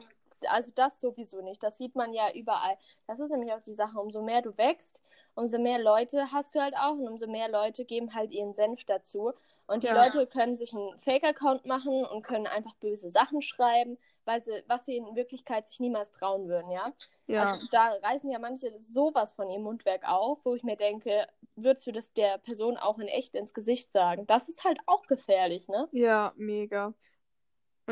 also 0.48 0.72
das 0.74 1.00
sowieso 1.00 1.40
nicht. 1.42 1.62
Das 1.62 1.78
sieht 1.78 1.94
man 1.94 2.12
ja 2.12 2.32
überall. 2.32 2.76
Das 3.06 3.20
ist 3.20 3.30
nämlich 3.30 3.52
auch 3.52 3.62
die 3.62 3.74
Sache. 3.74 3.98
Umso 3.98 4.22
mehr 4.22 4.42
du 4.42 4.56
wächst, 4.56 5.02
umso 5.34 5.58
mehr 5.58 5.78
Leute 5.78 6.32
hast 6.32 6.54
du 6.54 6.60
halt 6.60 6.74
auch 6.76 6.92
und 6.92 7.08
umso 7.08 7.26
mehr 7.26 7.48
Leute 7.48 7.84
geben 7.84 8.14
halt 8.14 8.32
ihren 8.32 8.54
Senf 8.54 8.84
dazu. 8.84 9.32
Und 9.66 9.84
die 9.84 9.88
ja. 9.88 10.04
Leute 10.04 10.26
können 10.26 10.56
sich 10.56 10.74
einen 10.74 10.98
Fake-Account 10.98 11.66
machen 11.66 12.04
und 12.04 12.22
können 12.22 12.46
einfach 12.46 12.74
böse 12.74 13.10
Sachen 13.10 13.40
schreiben, 13.42 13.96
weil 14.24 14.42
sie, 14.42 14.62
was 14.66 14.84
sie 14.84 14.96
in 14.96 15.16
Wirklichkeit 15.16 15.68
sich 15.68 15.80
niemals 15.80 16.10
trauen 16.10 16.48
würden, 16.48 16.70
ja. 16.70 16.92
ja. 17.26 17.52
Also 17.52 17.66
da 17.70 17.92
reißen 18.02 18.28
ja 18.28 18.38
manche 18.38 18.78
sowas 18.78 19.32
von 19.32 19.48
ihrem 19.48 19.62
Mundwerk 19.62 20.08
auf, 20.08 20.38
wo 20.44 20.54
ich 20.54 20.62
mir 20.62 20.76
denke, 20.76 21.26
würdest 21.56 21.86
du 21.86 21.92
das 21.92 22.12
der 22.12 22.38
Person 22.38 22.76
auch 22.76 22.98
in 22.98 23.08
echt 23.08 23.34
ins 23.34 23.54
Gesicht 23.54 23.92
sagen? 23.92 24.26
Das 24.26 24.48
ist 24.48 24.64
halt 24.64 24.78
auch 24.86 25.06
gefährlich, 25.06 25.68
ne? 25.68 25.88
Ja, 25.92 26.32
mega. 26.36 26.92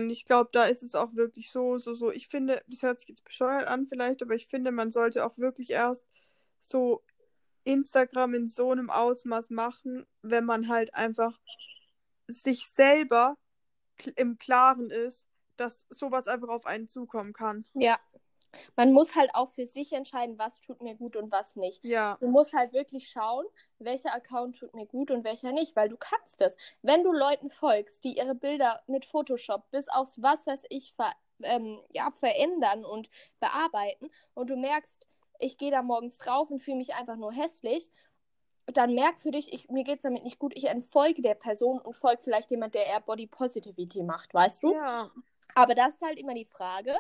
Und 0.02 0.10
ich 0.10 0.24
glaube, 0.24 0.50
da 0.52 0.64
ist 0.64 0.82
es 0.82 0.94
auch 0.94 1.14
wirklich 1.14 1.50
so, 1.50 1.78
so, 1.78 1.94
so. 1.94 2.10
Ich 2.10 2.28
finde, 2.28 2.62
das 2.66 2.82
hört 2.82 3.00
sich 3.00 3.10
jetzt 3.10 3.24
bescheuert 3.24 3.66
an 3.66 3.86
vielleicht, 3.86 4.22
aber 4.22 4.34
ich 4.34 4.46
finde, 4.46 4.72
man 4.72 4.90
sollte 4.90 5.24
auch 5.24 5.38
wirklich 5.38 5.70
erst 5.70 6.06
so 6.58 7.02
Instagram 7.64 8.34
in 8.34 8.48
so 8.48 8.70
einem 8.70 8.90
Ausmaß 8.90 9.50
machen, 9.50 10.06
wenn 10.22 10.44
man 10.44 10.68
halt 10.68 10.94
einfach 10.94 11.38
sich 12.26 12.66
selber 12.68 13.36
im 14.16 14.38
Klaren 14.38 14.90
ist, 14.90 15.26
dass 15.56 15.84
sowas 15.90 16.26
einfach 16.26 16.48
auf 16.48 16.66
einen 16.66 16.86
zukommen 16.86 17.32
kann. 17.32 17.64
Ja. 17.74 17.98
Man 18.76 18.92
muss 18.92 19.14
halt 19.16 19.34
auch 19.34 19.48
für 19.48 19.66
sich 19.66 19.92
entscheiden, 19.92 20.38
was 20.38 20.60
tut 20.60 20.80
mir 20.82 20.94
gut 20.94 21.16
und 21.16 21.30
was 21.30 21.56
nicht. 21.56 21.84
Ja. 21.84 22.16
Du 22.20 22.28
musst 22.28 22.52
halt 22.52 22.72
wirklich 22.72 23.08
schauen, 23.08 23.46
welcher 23.78 24.14
Account 24.14 24.58
tut 24.58 24.74
mir 24.74 24.86
gut 24.86 25.10
und 25.10 25.24
welcher 25.24 25.52
nicht, 25.52 25.76
weil 25.76 25.88
du 25.88 25.96
kannst 25.96 26.40
es. 26.42 26.56
Wenn 26.82 27.04
du 27.04 27.12
Leuten 27.12 27.50
folgst, 27.50 28.04
die 28.04 28.16
ihre 28.16 28.34
Bilder 28.34 28.82
mit 28.86 29.04
Photoshop 29.04 29.70
bis 29.70 29.88
aufs 29.88 30.20
was 30.22 30.46
weiß 30.46 30.64
ich 30.68 30.94
ver 30.94 31.12
ähm, 31.42 31.80
ja, 31.90 32.10
verändern 32.10 32.84
und 32.84 33.08
bearbeiten 33.40 34.10
und 34.34 34.50
du 34.50 34.56
merkst, 34.56 35.08
ich 35.38 35.56
gehe 35.56 35.70
da 35.70 35.82
morgens 35.82 36.18
drauf 36.18 36.50
und 36.50 36.60
fühle 36.60 36.76
mich 36.76 36.94
einfach 36.94 37.16
nur 37.16 37.32
hässlich, 37.32 37.90
dann 38.66 38.94
merk 38.94 39.20
für 39.20 39.30
dich, 39.30 39.52
ich, 39.52 39.68
mir 39.68 39.84
geht 39.84 39.96
es 39.96 40.02
damit 40.02 40.22
nicht 40.22 40.38
gut, 40.38 40.52
ich 40.54 40.66
entfolge 40.66 41.22
der 41.22 41.34
Person 41.34 41.80
und 41.80 41.94
folge 41.94 42.22
vielleicht 42.22 42.50
jemand, 42.50 42.74
der 42.74 42.86
eher 42.86 43.00
Body 43.00 43.26
Positivity 43.26 44.02
macht, 44.02 44.32
weißt 44.34 44.62
du? 44.62 44.74
Ja. 44.74 45.10
Aber 45.54 45.74
das 45.74 45.94
ist 45.94 46.02
halt 46.02 46.18
immer 46.18 46.34
die 46.34 46.44
Frage, 46.44 46.96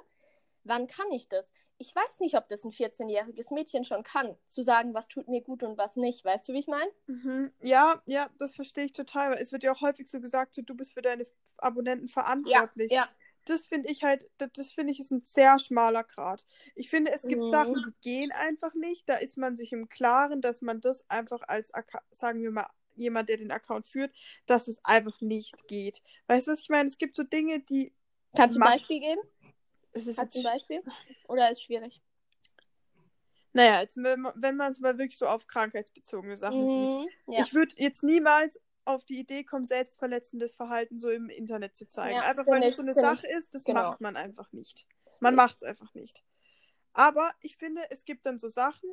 wann 0.64 0.86
kann 0.86 1.10
ich 1.12 1.28
das? 1.28 1.52
Ich 1.78 1.94
weiß 1.94 2.20
nicht, 2.20 2.36
ob 2.36 2.48
das 2.48 2.64
ein 2.64 2.72
14-jähriges 2.72 3.52
Mädchen 3.52 3.84
schon 3.84 4.02
kann, 4.02 4.36
zu 4.48 4.62
sagen, 4.62 4.94
was 4.94 5.08
tut 5.08 5.28
mir 5.28 5.42
gut 5.42 5.62
und 5.62 5.78
was 5.78 5.96
nicht. 5.96 6.24
Weißt 6.24 6.48
du, 6.48 6.52
wie 6.52 6.60
ich 6.60 6.66
meine? 6.66 6.90
Mhm. 7.06 7.52
Ja, 7.60 8.02
ja, 8.06 8.28
das 8.38 8.54
verstehe 8.54 8.84
ich 8.84 8.92
total. 8.92 9.34
Es 9.34 9.52
wird 9.52 9.62
ja 9.62 9.72
auch 9.72 9.80
häufig 9.80 10.08
so 10.08 10.20
gesagt, 10.20 10.54
so, 10.54 10.62
du 10.62 10.74
bist 10.74 10.94
für 10.94 11.02
deine 11.02 11.26
Abonnenten 11.58 12.08
verantwortlich. 12.08 12.92
Ja, 12.92 13.04
ja 13.04 13.08
das 13.46 13.66
finde 13.66 13.90
ich 13.90 14.02
halt, 14.02 14.28
das, 14.38 14.50
das 14.54 14.72
finde 14.72 14.92
ich 14.92 15.00
ist 15.00 15.10
ein 15.10 15.22
sehr 15.22 15.58
schmaler 15.58 16.04
Grad. 16.04 16.44
Ich 16.74 16.90
finde, 16.90 17.12
es 17.12 17.22
gibt 17.22 17.40
mhm. 17.40 17.48
Sachen, 17.48 17.74
die 17.74 17.94
gehen 18.02 18.32
einfach 18.32 18.74
nicht. 18.74 19.08
Da 19.08 19.16
ist 19.16 19.36
man 19.36 19.56
sich 19.56 19.72
im 19.72 19.88
Klaren, 19.88 20.40
dass 20.40 20.62
man 20.62 20.80
das 20.80 21.08
einfach 21.08 21.40
als, 21.46 21.72
sagen 22.10 22.42
wir 22.42 22.50
mal, 22.50 22.66
jemand, 22.96 23.28
der 23.28 23.38
den 23.38 23.50
Account 23.50 23.86
führt, 23.86 24.12
dass 24.46 24.68
es 24.68 24.78
einfach 24.84 25.20
nicht 25.20 25.66
geht. 25.68 26.02
Weißt 26.26 26.46
du, 26.46 26.52
was 26.52 26.60
ich 26.60 26.68
meine? 26.68 26.88
Es 26.88 26.98
gibt 26.98 27.16
so 27.16 27.22
Dinge, 27.22 27.60
die. 27.60 27.92
Kannst 28.36 28.56
du 28.56 28.60
ein 28.60 28.72
Beispiel 28.72 29.00
geben? 29.00 29.20
Es 29.92 30.06
ist 30.06 30.18
Hast 30.18 30.34
du 30.34 30.40
ein 30.40 30.44
Beispiel? 30.44 30.82
Oder 31.28 31.50
ist 31.50 31.62
schwierig? 31.62 32.00
Naja, 33.52 33.80
jetzt, 33.80 33.96
wenn 33.96 34.56
man 34.56 34.72
es 34.72 34.78
mal 34.78 34.96
wirklich 34.98 35.18
so 35.18 35.26
auf 35.26 35.46
krankheitsbezogene 35.48 36.36
Sachen 36.36 36.64
mhm, 36.64 36.84
sieht. 36.84 37.08
Ja. 37.26 37.42
Ich 37.42 37.52
würde 37.52 37.74
jetzt 37.76 38.04
niemals 38.04 38.60
auf 38.84 39.04
die 39.04 39.18
Idee 39.18 39.44
kommen, 39.44 39.64
selbstverletzendes 39.64 40.54
Verhalten 40.54 40.98
so 40.98 41.10
im 41.10 41.28
Internet 41.28 41.76
zu 41.76 41.88
zeigen. 41.88 42.16
Ja, 42.16 42.22
einfach 42.22 42.46
weil 42.46 42.62
es 42.62 42.70
ich- 42.70 42.76
so 42.76 42.82
eine 42.82 42.94
Sache 42.94 43.26
ist, 43.26 43.54
das 43.54 43.64
genau. 43.64 43.82
macht 43.82 44.00
man 44.00 44.16
einfach 44.16 44.52
nicht. 44.52 44.86
Man 45.18 45.34
macht 45.34 45.56
es 45.56 45.62
einfach 45.64 45.92
nicht. 45.94 46.22
Aber 46.92 47.32
ich 47.40 47.56
finde, 47.56 47.82
es 47.90 48.04
gibt 48.04 48.26
dann 48.26 48.38
so 48.38 48.48
Sachen, 48.48 48.88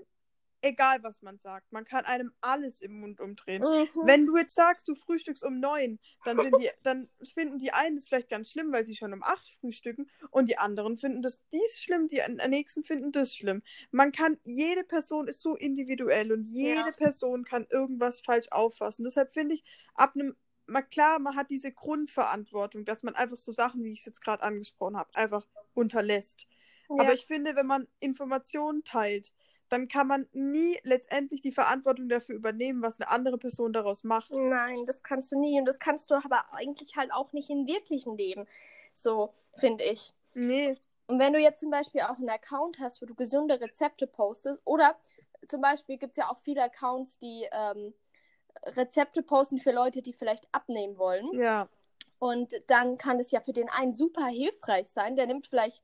egal 0.62 1.04
was 1.04 1.22
man 1.22 1.40
sagt, 1.40 1.72
man 1.72 1.86
kann 1.86 2.06
einem 2.06 2.32
alles 2.42 2.82
im 2.82 3.00
Mund 3.00 3.20
umdrehen. 3.20 3.62
Mhm. 3.62 4.08
Wenn 4.08 4.26
du 4.26 4.38
jetzt 4.38 4.56
sagst, 4.56 4.88
du 4.88 4.96
frühstückst 4.96 5.44
um 5.44 5.60
neun, 5.60 6.00
dann, 6.24 6.40
sind 6.40 6.56
die, 6.62 6.70
dann 6.84 7.10
finden 7.34 7.60
die 7.60 7.72
einen 7.72 7.98
es 7.98 8.08
vielleicht 8.08 8.30
ganz 8.30 8.52
schlimm, 8.52 8.72
weil 8.72 8.86
sie 8.86 8.96
schon 8.96 9.14
um 9.14 9.24
acht 9.24 9.48
frühstücken 9.48 10.10
und 10.32 10.50
die 10.50 10.58
anderen 10.58 10.98
finden 10.98 11.22
das 11.22 11.42
dies 11.52 11.80
schlimm, 11.80 12.08
die 12.08 12.22
nächsten 12.48 12.84
finden 12.84 13.12
das 13.12 13.36
schlimm. 13.36 13.62
Man 13.92 14.12
kann, 14.12 14.40
jede 14.44 14.84
Person 14.84 15.28
ist 15.28 15.42
so 15.42 15.56
individuell 15.56 16.32
und 16.32 16.44
jede 16.46 16.90
Ja. 16.90 16.92
Person 16.92 17.44
kann 17.44 17.68
irgendwas 17.70 18.22
falsch 18.22 18.48
auffassen. 18.52 19.04
Deshalb 19.04 19.34
finde 19.34 19.56
ich, 19.56 19.64
ab 19.94 20.14
einem, 20.16 20.36
mal 20.66 20.82
klar, 20.82 21.20
man 21.20 21.36
hat 21.36 21.50
diese 21.50 21.72
Grundverantwortung, 21.72 22.86
dass 22.86 23.04
man 23.04 23.16
einfach 23.16 23.38
so 23.38 23.54
Sachen, 23.54 23.84
wie 23.84 23.94
ich 23.94 24.00
es 24.00 24.06
jetzt 24.06 24.22
gerade 24.22 24.44
angesprochen 24.44 24.98
habe, 24.98 25.14
einfach 25.16 25.48
unterlässt. 25.74 26.48
ja. 26.90 26.96
Aber 26.98 27.14
ich 27.14 27.26
finde, 27.26 27.56
wenn 27.56 27.68
man 27.68 27.88
Informationen 28.00 28.84
teilt, 28.84 29.34
dann 29.70 29.88
kann 29.88 30.08
man 30.08 30.28
nie 30.34 30.78
letztendlich 30.84 31.42
die 31.42 31.52
Verantwortung 31.52 32.10
dafür 32.10 32.36
übernehmen, 32.36 32.82
was 32.82 33.00
eine 33.00 33.10
andere 33.10 33.38
Person 33.38 33.74
daraus 33.74 34.04
macht. 34.04 34.32
Nein, 34.32 34.86
das 34.86 35.04
kannst 35.04 35.32
du 35.32 35.40
nie. 35.40 35.60
Und 35.60 35.66
das 35.66 35.80
kannst 35.80 36.10
du 36.12 36.16
aber 36.16 36.46
eigentlich 36.54 36.96
halt 36.96 37.12
auch 37.12 37.34
nicht 37.34 37.50
im 37.50 37.68
wirklichen 37.68 38.18
Leben. 38.18 38.48
So, 38.94 39.34
finde 39.56 39.84
ich. 39.84 40.14
Nee, 40.34 40.78
Und 41.08 41.20
wenn 41.20 41.34
du 41.34 41.40
jetzt 41.40 41.60
zum 41.60 41.70
Beispiel 41.72 42.02
auch 42.02 42.18
einen 42.18 42.30
Account 42.30 42.80
hast, 42.80 43.02
wo 43.02 43.06
du 43.06 43.16
gesunde 43.16 43.60
Rezepte 43.60 44.08
postest, 44.08 44.60
oder 44.66 44.98
zum 45.48 45.62
Beispiel 45.62 45.98
gibt 45.98 46.12
es 46.12 46.18
ja 46.18 46.30
auch 46.32 46.40
viele 46.40 46.64
Accounts, 46.64 47.18
die 47.20 47.48
ähm, 47.52 47.94
Rezepte 48.66 49.22
posten 49.24 49.60
für 49.60 49.72
Leute, 49.72 50.02
die 50.02 50.14
vielleicht 50.14 50.48
abnehmen 50.52 50.98
wollen. 50.98 51.32
ja, 51.32 51.70
Und 52.20 52.54
dann 52.68 52.98
kann 52.98 53.20
es 53.20 53.32
ja 53.32 53.40
für 53.42 53.54
den 53.54 53.70
einen 53.70 53.94
super 53.94 54.26
hilfreich 54.28 54.88
sein. 54.90 55.16
Der 55.16 55.28
nimmt 55.28 55.48
vielleicht 55.48 55.84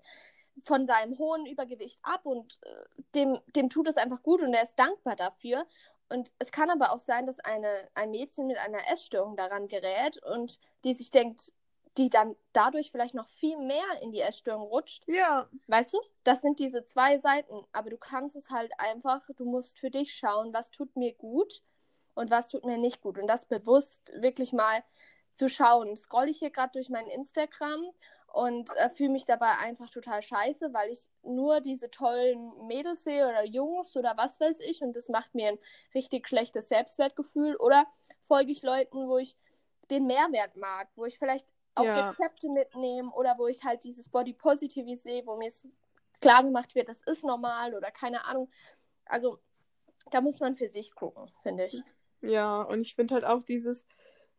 von 0.62 0.86
seinem 0.86 1.18
hohen 1.18 1.46
Übergewicht 1.46 2.00
ab 2.04 2.26
und 2.26 2.60
äh, 2.64 3.02
dem, 3.16 3.40
dem 3.56 3.70
tut 3.70 3.88
es 3.88 3.98
einfach 3.98 4.22
gut 4.24 4.42
und 4.42 4.54
er 4.54 4.64
ist 4.64 4.78
dankbar 4.78 5.16
dafür. 5.16 5.66
Und 6.10 6.32
es 6.38 6.52
kann 6.52 6.70
aber 6.70 6.92
auch 6.92 7.00
sein, 7.00 7.26
dass 7.26 7.40
eine, 7.40 7.90
ein 7.96 8.12
Mädchen 8.12 8.48
mit 8.48 8.58
einer 8.58 8.92
Essstörung 8.92 9.36
daran 9.36 9.68
gerät 9.68 10.22
und 10.24 10.60
die 10.84 10.94
sich 10.94 11.10
denkt, 11.10 11.54
die 11.98 12.10
dann 12.10 12.36
dadurch 12.54 12.92
vielleicht 12.92 13.14
noch 13.14 13.28
viel 13.28 13.58
mehr 13.58 13.86
in 14.02 14.12
die 14.12 14.22
Essstörung 14.22 14.64
rutscht. 14.64 15.04
ja, 15.08 15.48
Weißt 15.68 15.94
du, 15.94 16.00
das 16.24 16.42
sind 16.42 16.60
diese 16.60 16.86
zwei 16.86 17.18
Seiten, 17.18 17.66
aber 17.72 17.90
du 17.90 17.98
kannst 17.98 18.36
es 18.36 18.50
halt 18.50 18.72
einfach, 18.80 19.22
du 19.38 19.46
musst 19.46 19.80
für 19.80 19.92
dich 19.92 20.14
schauen, 20.16 20.54
was 20.54 20.72
tut 20.72 20.96
mir 20.96 21.14
gut 21.14 21.62
und 22.16 22.32
was 22.32 22.50
tut 22.50 22.66
mir 22.66 22.78
nicht 22.78 23.02
gut 23.02 23.20
und 23.20 23.28
das 23.28 23.46
bewusst 23.46 24.14
wirklich 24.22 24.54
mal 24.54 24.84
zu 25.36 25.50
schauen. 25.50 25.96
Scroll 25.96 26.30
ich 26.30 26.40
hier 26.40 26.52
gerade 26.52 26.74
durch 26.74 26.90
mein 26.90 27.08
Instagram 27.08 27.84
und 28.34 28.76
äh, 28.78 28.90
fühle 28.90 29.12
mich 29.12 29.26
dabei 29.26 29.60
einfach 29.60 29.92
total 29.92 30.24
scheiße, 30.24 30.74
weil 30.74 30.90
ich 30.90 31.08
nur 31.22 31.62
diese 31.62 31.92
tollen 31.92 32.66
Mädels 32.66 33.04
sehe 33.04 33.28
oder 33.28 33.46
Jungs 33.46 33.96
oder 33.96 34.18
was 34.18 34.40
weiß 34.40 34.60
ich 34.62 34.82
und 34.82 34.96
das 34.96 35.08
macht 35.08 35.36
mir 35.36 35.50
ein 35.50 35.60
richtig 35.94 36.28
schlechtes 36.28 36.68
Selbstwertgefühl 36.68 37.56
oder 37.58 37.86
folge 38.24 38.52
ich 38.52 38.64
Leuten, 38.64 39.08
wo 39.08 39.20
ich 39.20 39.38
den 39.92 40.08
Mehrwert 40.08 40.56
mag, 40.56 40.90
wo 40.96 41.06
ich 41.06 41.20
vielleicht 41.20 41.48
auch 41.76 41.84
Ja. 41.86 42.10
Rezepte 42.10 42.50
mitnehme 42.50 43.12
oder 43.14 43.38
wo 43.38 43.46
ich 43.46 43.64
halt 43.64 43.84
dieses 43.84 44.10
Body 44.10 44.34
Positivity 44.34 44.96
sehe, 44.96 45.26
wo 45.28 45.38
mir 45.38 45.52
klar 46.20 46.44
gemacht 46.44 46.74
wird, 46.74 46.90
das 46.90 47.02
ist 47.04 47.24
normal 47.24 47.76
oder 47.76 47.92
keine 47.92 48.26
Ahnung. 48.26 48.50
Also 49.06 49.38
da 50.10 50.22
muss 50.22 50.40
man 50.40 50.56
für 50.56 50.70
sich 50.70 50.96
gucken, 50.96 51.32
finde 51.44 51.66
ich. 51.66 51.84
ja. 52.22 52.64
Und 52.64 52.82
ich 52.82 52.96
finde 52.96 53.14
halt 53.14 53.26
auch 53.26 53.44
dieses, 53.44 53.86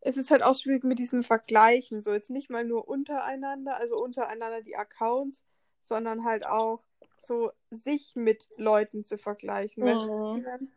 es 0.04 0.18
ist 0.18 0.30
halt 0.30 0.42
auch 0.42 0.54
schwierig 0.56 0.84
mit 0.84 0.98
diesem 0.98 1.24
Vergleichen. 1.24 2.00
So 2.00 2.12
jetzt 2.12 2.30
nicht 2.30 2.50
mal 2.50 2.64
nur 2.64 2.86
untereinander, 2.86 3.76
also 3.76 3.96
untereinander 3.96 4.60
die 4.60 4.76
Accounts, 4.76 5.42
sondern 5.82 6.24
halt 6.24 6.46
auch 6.46 6.84
so 7.26 7.52
sich 7.70 8.14
mit 8.14 8.46
Leuten 8.56 9.04
zu 9.04 9.16
vergleichen. 9.16 9.82
Weißt 9.82 10.04
du, 10.04 10.42
meine? 10.42 10.68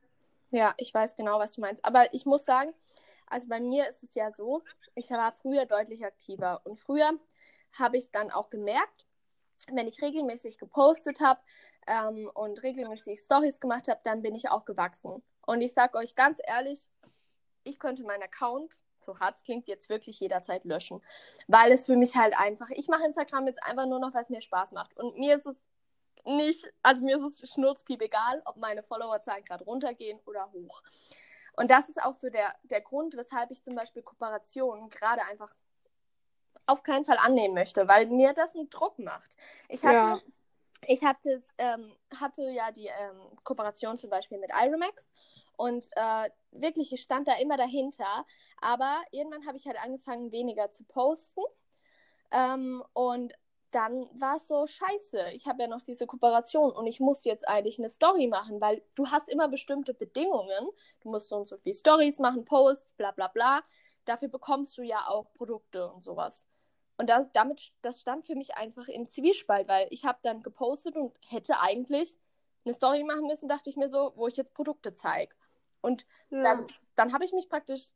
Ja, 0.51 0.73
ich 0.77 0.93
weiß 0.93 1.17
genau, 1.17 1.39
was 1.39 1.51
du 1.51 1.61
meinst. 1.61 1.83
Aber 1.83 2.13
ich 2.13 2.25
muss 2.25 2.45
sagen, 2.45 2.73
also 3.27 3.49
bei 3.49 3.59
mir 3.59 3.89
ist 3.89 4.01
es 4.03 4.15
ja 4.15 4.31
so, 4.33 4.63
ich 4.95 5.09
war 5.11 5.33
früher 5.33 5.65
deutlich 5.65 6.05
aktiver. 6.05 6.61
Und 6.63 6.77
früher 6.77 7.11
habe 7.73 7.97
ich 7.97 8.11
dann 8.11 8.31
auch 8.31 8.49
gemerkt, 8.49 9.05
wenn 9.69 9.89
ich 9.89 10.01
regelmäßig 10.01 10.57
gepostet 10.57 11.19
habe 11.19 11.41
ähm, 11.85 12.31
und 12.33 12.63
regelmäßig 12.63 13.19
Stories 13.19 13.59
gemacht 13.59 13.89
habe, 13.89 13.99
dann 14.05 14.21
bin 14.21 14.35
ich 14.35 14.49
auch 14.49 14.63
gewachsen. 14.63 15.21
Und 15.45 15.59
ich 15.59 15.73
sage 15.73 15.97
euch 15.97 16.15
ganz 16.15 16.39
ehrlich, 16.45 16.87
ich 17.65 17.77
könnte 17.77 18.03
meinen 18.03 18.23
Account, 18.23 18.81
so 19.07 19.19
hart 19.19 19.37
es 19.37 19.43
klingt, 19.43 19.67
jetzt 19.67 19.89
wirklich 19.89 20.19
jederzeit 20.19 20.63
löschen. 20.65 21.01
Weil 21.47 21.71
es 21.71 21.87
für 21.87 21.95
mich 21.95 22.15
halt 22.15 22.37
einfach, 22.37 22.69
ich 22.69 22.87
mache 22.87 23.05
Instagram 23.05 23.47
jetzt 23.47 23.63
einfach 23.63 23.87
nur 23.87 23.99
noch, 23.99 24.13
weil 24.13 24.21
es 24.21 24.29
mir 24.29 24.41
Spaß 24.41 24.73
macht. 24.73 24.95
Und 24.97 25.17
mir 25.17 25.37
ist 25.37 25.47
es 25.47 25.57
nicht, 26.25 26.71
also 26.83 27.03
mir 27.03 27.17
ist 27.17 27.41
es 27.41 27.51
schnurzpiep 27.53 28.01
egal, 28.01 28.41
ob 28.45 28.57
meine 28.57 28.83
Followerzahlen 28.83 29.45
gerade 29.45 29.63
runtergehen 29.63 30.19
oder 30.25 30.51
hoch. 30.51 30.83
Und 31.53 31.71
das 31.71 31.89
ist 31.89 32.01
auch 32.03 32.13
so 32.13 32.29
der, 32.29 32.53
der 32.63 32.81
Grund, 32.81 33.15
weshalb 33.17 33.49
ich 33.49 33.63
zum 33.63 33.75
Beispiel 33.75 34.03
Kooperationen 34.03 34.89
gerade 34.89 35.21
einfach 35.23 35.55
auf 36.67 36.83
keinen 36.83 37.05
Fall 37.05 37.17
annehmen 37.17 37.55
möchte, 37.55 37.87
weil 37.87 38.07
mir 38.07 38.33
das 38.33 38.55
einen 38.55 38.69
Druck 38.69 38.99
macht. 38.99 39.35
Ich 39.69 39.83
hatte, 39.85 39.95
Ja. 39.95 40.21
ich 40.85 41.03
hatte, 41.03 41.41
ähm, 41.57 41.95
hatte 42.19 42.43
ja 42.51 42.71
die 42.71 42.87
ähm, 42.87 43.21
Kooperation 43.43 43.97
zum 43.97 44.09
Beispiel 44.09 44.37
mit 44.37 44.51
Iremax 44.51 45.09
und 45.57 45.89
äh, 45.95 46.29
wirklich, 46.51 46.93
ich 46.93 47.01
stand 47.01 47.27
da 47.27 47.33
immer 47.37 47.57
dahinter, 47.57 48.25
aber 48.61 49.01
irgendwann 49.11 49.45
habe 49.45 49.57
ich 49.57 49.67
halt 49.67 49.77
angefangen, 49.83 50.31
weniger 50.31 50.71
zu 50.71 50.83
posten 50.85 51.41
ähm, 52.31 52.83
und 52.93 53.33
dann 53.71 54.07
war 54.19 54.37
es 54.37 54.47
so 54.47 54.65
scheiße. 54.65 55.31
Ich 55.33 55.47
habe 55.47 55.63
ja 55.63 55.67
noch 55.67 55.81
diese 55.81 56.07
Kooperation 56.07 56.71
und 56.71 56.87
ich 56.87 56.99
muss 56.99 57.25
jetzt 57.25 57.47
eigentlich 57.47 57.79
eine 57.79 57.89
Story 57.89 58.27
machen, 58.27 58.61
weil 58.61 58.81
du 58.95 59.07
hast 59.07 59.29
immer 59.29 59.49
bestimmte 59.49 59.93
Bedingungen. 59.93 60.69
Du 61.01 61.09
musst 61.09 61.29
so 61.29 61.35
und 61.35 61.47
so 61.49 61.57
viel 61.57 61.73
Stories 61.73 62.19
machen, 62.19 62.45
Posts, 62.45 62.93
bla 62.93 63.11
bla 63.11 63.27
bla. 63.27 63.61
Dafür 64.05 64.29
bekommst 64.29 64.77
du 64.77 64.83
ja 64.83 65.07
auch 65.07 65.33
Produkte 65.33 65.89
und 65.91 66.01
sowas. 66.01 66.47
Und 66.97 67.09
das, 67.09 67.29
damit, 67.33 67.73
das 67.81 67.99
stand 68.01 68.25
für 68.25 68.35
mich 68.35 68.55
einfach 68.55 68.87
im 68.87 69.09
Zwiespalt, 69.09 69.67
weil 69.67 69.87
ich 69.91 70.05
habe 70.05 70.19
dann 70.23 70.41
gepostet 70.43 70.95
und 70.95 71.13
hätte 71.27 71.59
eigentlich 71.59 72.17
eine 72.65 72.73
Story 72.73 73.03
machen 73.03 73.27
müssen, 73.27 73.47
dachte 73.47 73.69
ich 73.69 73.75
mir 73.75 73.89
so, 73.89 74.13
wo 74.15 74.27
ich 74.27 74.37
jetzt 74.37 74.53
Produkte 74.53 74.95
zeige. 74.95 75.35
Und 75.87 76.05
Ja. 76.29 76.43
dann, 76.43 76.65
dann 76.97 77.13
habe 77.13 77.23
ich 77.23 77.31
mich 77.31 77.47
praktisch, 77.47 77.91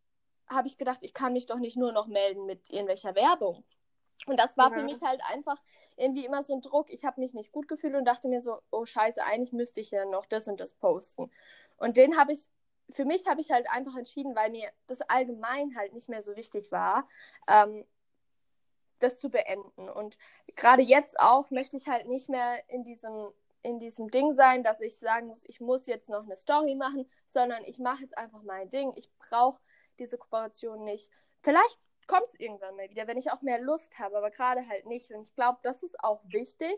habe 0.47 0.67
ich 0.69 0.77
gedacht, 0.77 0.99
ich 1.01 1.13
kann 1.13 1.33
mich 1.33 1.45
doch 1.45 1.59
nicht 1.59 1.75
nur 1.75 1.91
noch 1.91 2.07
melden 2.07 2.45
mit 2.45 2.69
irgendwelcher 2.69 3.15
Werbung. 3.15 3.65
Und 4.27 4.39
das 4.39 4.55
war 4.57 4.71
für 4.71 4.79
Ja. 4.79 4.85
mich 4.85 5.01
halt 5.01 5.21
einfach 5.29 5.61
irgendwie 5.97 6.25
immer 6.25 6.41
so 6.41 6.53
ein 6.53 6.61
Druck. 6.61 6.89
Ich 6.89 7.03
habe 7.03 7.19
mich 7.19 7.33
nicht 7.33 7.51
gut 7.51 7.67
gefühlt 7.67 7.95
und 7.95 8.05
dachte 8.05 8.29
mir 8.29 8.41
so, 8.41 8.61
oh 8.71 8.85
scheiße, 8.85 9.21
eigentlich 9.23 9.51
müsste 9.51 9.81
ich 9.81 9.91
ja 9.91 10.05
noch 10.05 10.25
das 10.25 10.47
und 10.47 10.61
das 10.61 10.73
posten. 10.73 11.29
Und 11.77 11.97
den 11.97 12.17
habe 12.17 12.31
ich, 12.31 12.49
für 12.91 13.03
mich 13.03 13.27
habe 13.27 13.41
ich 13.41 13.51
halt 13.51 13.69
einfach 13.69 13.97
entschieden, 13.97 14.35
weil 14.35 14.51
mir 14.51 14.71
das 14.87 15.01
allgemein 15.01 15.75
halt 15.75 15.93
nicht 15.93 16.07
mehr 16.07 16.21
so 16.21 16.35
wichtig 16.37 16.71
war, 16.71 17.09
ähm, 17.47 17.83
das 18.99 19.19
zu 19.19 19.29
beenden. 19.29 19.89
Und 19.89 20.17
gerade 20.55 20.83
jetzt 20.83 21.19
auch 21.19 21.51
möchte 21.51 21.75
ich 21.75 21.87
halt 21.87 22.07
nicht 22.07 22.29
mehr 22.29 22.63
in 22.69 22.83
diesem, 22.83 23.33
in 23.63 23.79
diesem 23.79 24.09
Ding 24.09 24.33
sein, 24.33 24.63
dass 24.63 24.81
ich 24.81 24.97
sagen 24.97 25.27
muss, 25.27 25.43
ich 25.45 25.59
muss 25.59 25.87
jetzt 25.87 26.09
noch 26.09 26.23
eine 26.23 26.37
Story 26.37 26.75
machen, 26.75 27.09
sondern 27.27 27.63
ich 27.63 27.79
mache 27.79 28.03
jetzt 28.03 28.17
einfach 28.17 28.43
mein 28.43 28.69
Ding. 28.69 28.93
Ich 28.95 29.09
brauche 29.17 29.61
diese 29.99 30.17
Kooperation 30.17 30.83
nicht. 30.83 31.11
Vielleicht 31.43 31.79
kommt 32.07 32.27
es 32.27 32.39
irgendwann 32.39 32.75
mal 32.75 32.89
wieder, 32.89 33.07
wenn 33.07 33.17
ich 33.17 33.31
auch 33.31 33.41
mehr 33.41 33.59
Lust 33.59 33.97
habe, 33.99 34.17
aber 34.17 34.31
gerade 34.31 34.67
halt 34.67 34.85
nicht. 34.85 35.11
Und 35.11 35.21
ich 35.21 35.35
glaube, 35.35 35.59
das 35.63 35.83
ist 35.83 36.03
auch 36.03 36.21
wichtig, 36.25 36.75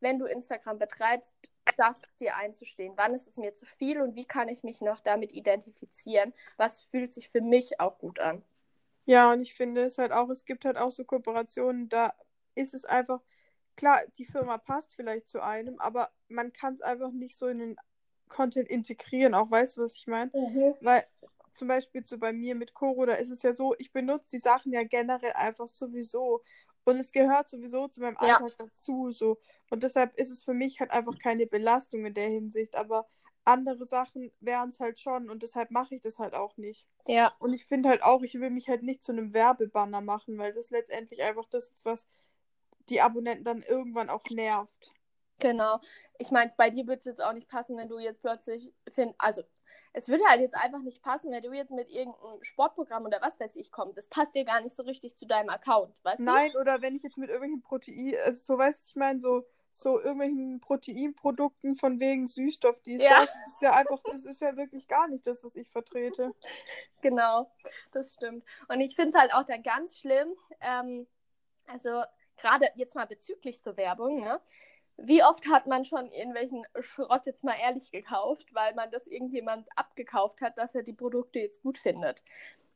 wenn 0.00 0.18
du 0.18 0.26
Instagram 0.26 0.78
betreibst, 0.78 1.34
das 1.76 2.00
dir 2.20 2.36
einzustehen. 2.36 2.92
Wann 2.96 3.14
ist 3.14 3.26
es 3.26 3.36
mir 3.36 3.54
zu 3.54 3.66
viel 3.66 4.00
und 4.00 4.14
wie 4.14 4.26
kann 4.26 4.48
ich 4.48 4.62
mich 4.62 4.80
noch 4.80 5.00
damit 5.00 5.32
identifizieren? 5.32 6.34
Was 6.56 6.82
fühlt 6.82 7.12
sich 7.12 7.28
für 7.28 7.40
mich 7.40 7.80
auch 7.80 7.98
gut 7.98 8.20
an? 8.20 8.44
Ja, 9.06 9.32
und 9.32 9.40
ich 9.40 9.54
finde 9.54 9.82
es 9.82 9.98
halt 9.98 10.12
auch, 10.12 10.28
es 10.30 10.44
gibt 10.44 10.64
halt 10.64 10.76
auch 10.76 10.90
so 10.90 11.04
Kooperationen, 11.04 11.88
da 11.88 12.14
ist 12.54 12.74
es 12.74 12.84
einfach, 12.84 13.20
klar, 13.76 14.00
die 14.18 14.24
Firma 14.24 14.58
passt 14.58 14.94
vielleicht 14.94 15.28
zu 15.28 15.42
einem, 15.42 15.78
aber 15.78 16.10
man 16.28 16.52
kann 16.52 16.74
es 16.74 16.82
einfach 16.82 17.10
nicht 17.12 17.36
so 17.36 17.46
in 17.46 17.58
den 17.58 17.76
Content 18.28 18.68
integrieren, 18.68 19.34
auch 19.34 19.50
weißt 19.50 19.78
du, 19.78 19.82
was 19.82 19.96
ich 19.96 20.06
meine? 20.06 20.30
Weil 20.80 21.04
zum 21.52 21.68
Beispiel 21.68 22.04
so 22.04 22.18
bei 22.18 22.32
mir 22.32 22.54
mit 22.54 22.74
Koro, 22.74 23.06
da 23.06 23.14
ist 23.14 23.30
es 23.30 23.42
ja 23.42 23.54
so, 23.54 23.74
ich 23.78 23.92
benutze 23.92 24.28
die 24.32 24.40
Sachen 24.40 24.72
ja 24.72 24.82
generell 24.82 25.32
einfach 25.32 25.68
sowieso. 25.68 26.42
Und 26.84 26.96
es 26.96 27.12
gehört 27.12 27.48
sowieso 27.48 27.88
zu 27.88 28.00
meinem 28.00 28.16
Ja. 28.20 28.38
Alltag 28.38 28.58
dazu. 28.58 29.10
So. 29.10 29.38
Und 29.70 29.82
deshalb 29.82 30.14
ist 30.18 30.30
es 30.30 30.42
für 30.44 30.52
mich 30.52 30.80
halt 30.80 30.90
einfach 30.90 31.18
keine 31.18 31.46
Belastung 31.46 32.04
in 32.04 32.12
der 32.14 32.28
Hinsicht. 32.28 32.74
Aber 32.74 33.06
andere 33.44 33.86
Sachen 33.86 34.32
wären 34.40 34.70
es 34.70 34.80
halt 34.80 34.98
schon 35.00 35.30
und 35.30 35.42
deshalb 35.42 35.70
mache 35.70 35.94
ich 35.94 36.00
das 36.00 36.18
halt 36.18 36.34
auch 36.34 36.56
nicht. 36.56 36.86
Ja, 37.06 37.34
Und 37.38 37.52
ich 37.52 37.66
finde 37.66 37.88
halt 37.90 38.02
auch, 38.02 38.22
ich 38.22 38.34
will 38.34 38.50
mich 38.50 38.68
halt 38.68 38.82
nicht 38.82 39.02
zu 39.02 39.12
einem 39.12 39.34
Werbebanner 39.34 40.00
machen, 40.00 40.38
weil 40.38 40.52
das 40.52 40.70
letztendlich 40.70 41.22
einfach 41.22 41.46
das 41.50 41.68
ist, 41.70 41.84
was 41.84 42.06
die 42.88 43.00
Abonnenten 43.00 43.44
dann 43.44 43.62
irgendwann 43.62 44.10
auch 44.10 44.24
nervt. 44.30 44.92
Genau. 45.40 45.80
Ich 46.18 46.30
meine, 46.30 46.52
bei 46.56 46.70
dir 46.70 46.86
würde 46.86 47.00
es 47.00 47.04
jetzt 47.04 47.22
auch 47.22 47.32
nicht 47.32 47.48
passen, 47.48 47.76
wenn 47.76 47.88
du 47.88 47.98
jetzt 47.98 48.22
plötzlich 48.22 48.72
find, 48.92 49.14
also 49.18 49.42
es 49.92 50.08
würde 50.08 50.24
halt 50.26 50.40
jetzt 50.40 50.54
einfach 50.54 50.80
nicht 50.82 51.02
passen, 51.02 51.32
wenn 51.32 51.42
du 51.42 51.52
jetzt 51.52 51.72
mit 51.72 51.90
irgendeinem 51.90 52.42
Sportprogramm 52.42 53.04
oder 53.04 53.20
was 53.20 53.40
weiß 53.40 53.56
ich 53.56 53.72
kommst. 53.72 53.98
Das 53.98 54.08
passt 54.08 54.34
dir 54.34 54.44
gar 54.44 54.60
nicht 54.60 54.76
so 54.76 54.84
richtig 54.84 55.16
zu 55.16 55.26
deinem 55.26 55.48
Account, 55.48 55.92
weißt 56.04 56.20
Nein, 56.20 56.52
du? 56.52 56.60
oder 56.60 56.82
wenn 56.82 56.94
ich 56.96 57.02
jetzt 57.02 57.18
mit 57.18 57.30
irgendwelchen 57.30 57.62
Protein, 57.62 58.14
also 58.24 58.54
so 58.54 58.58
weißt 58.58 58.86
du, 58.86 58.90
ich 58.90 58.96
meine, 58.96 59.20
so, 59.20 59.44
so 59.72 59.98
irgendwelchen 59.98 60.60
Proteinprodukten 60.60 61.74
von 61.74 61.98
wegen 61.98 62.28
Süßstoff, 62.28 62.80
die 62.82 62.98
Ja. 62.98 63.20
das 63.20 63.30
ist 63.48 63.60
ja 63.62 63.72
einfach, 63.72 64.00
das 64.04 64.24
ist 64.24 64.40
ja 64.40 64.56
wirklich 64.56 64.86
gar 64.86 65.08
nicht 65.08 65.26
das, 65.26 65.42
was 65.42 65.56
ich 65.56 65.70
vertrete. 65.70 66.32
Genau, 67.02 67.50
das 67.92 68.14
stimmt. 68.14 68.46
Und 68.68 68.80
ich 68.80 68.96
finde 68.96 69.10
es 69.10 69.20
halt 69.20 69.34
auch 69.34 69.44
dann 69.44 69.62
ganz 69.62 69.98
schlimm, 69.98 70.28
ähm, 70.62 71.06
also 71.66 72.02
gerade 72.36 72.68
jetzt 72.76 72.94
mal 72.94 73.06
bezüglich 73.06 73.62
zur 73.62 73.76
Werbung, 73.76 74.20
ne? 74.20 74.40
Wie 74.96 75.24
oft 75.24 75.48
hat 75.50 75.66
man 75.66 75.84
schon 75.84 76.12
irgendwelchen 76.12 76.64
Schrott 76.78 77.26
jetzt 77.26 77.42
mal 77.42 77.56
ehrlich 77.60 77.90
gekauft, 77.90 78.54
weil 78.54 78.74
man 78.74 78.90
das 78.92 79.08
irgendjemand 79.08 79.68
abgekauft 79.76 80.40
hat, 80.40 80.56
dass 80.56 80.74
er 80.74 80.84
die 80.84 80.92
Produkte 80.92 81.40
jetzt 81.40 81.62
gut 81.62 81.78
findet? 81.78 82.22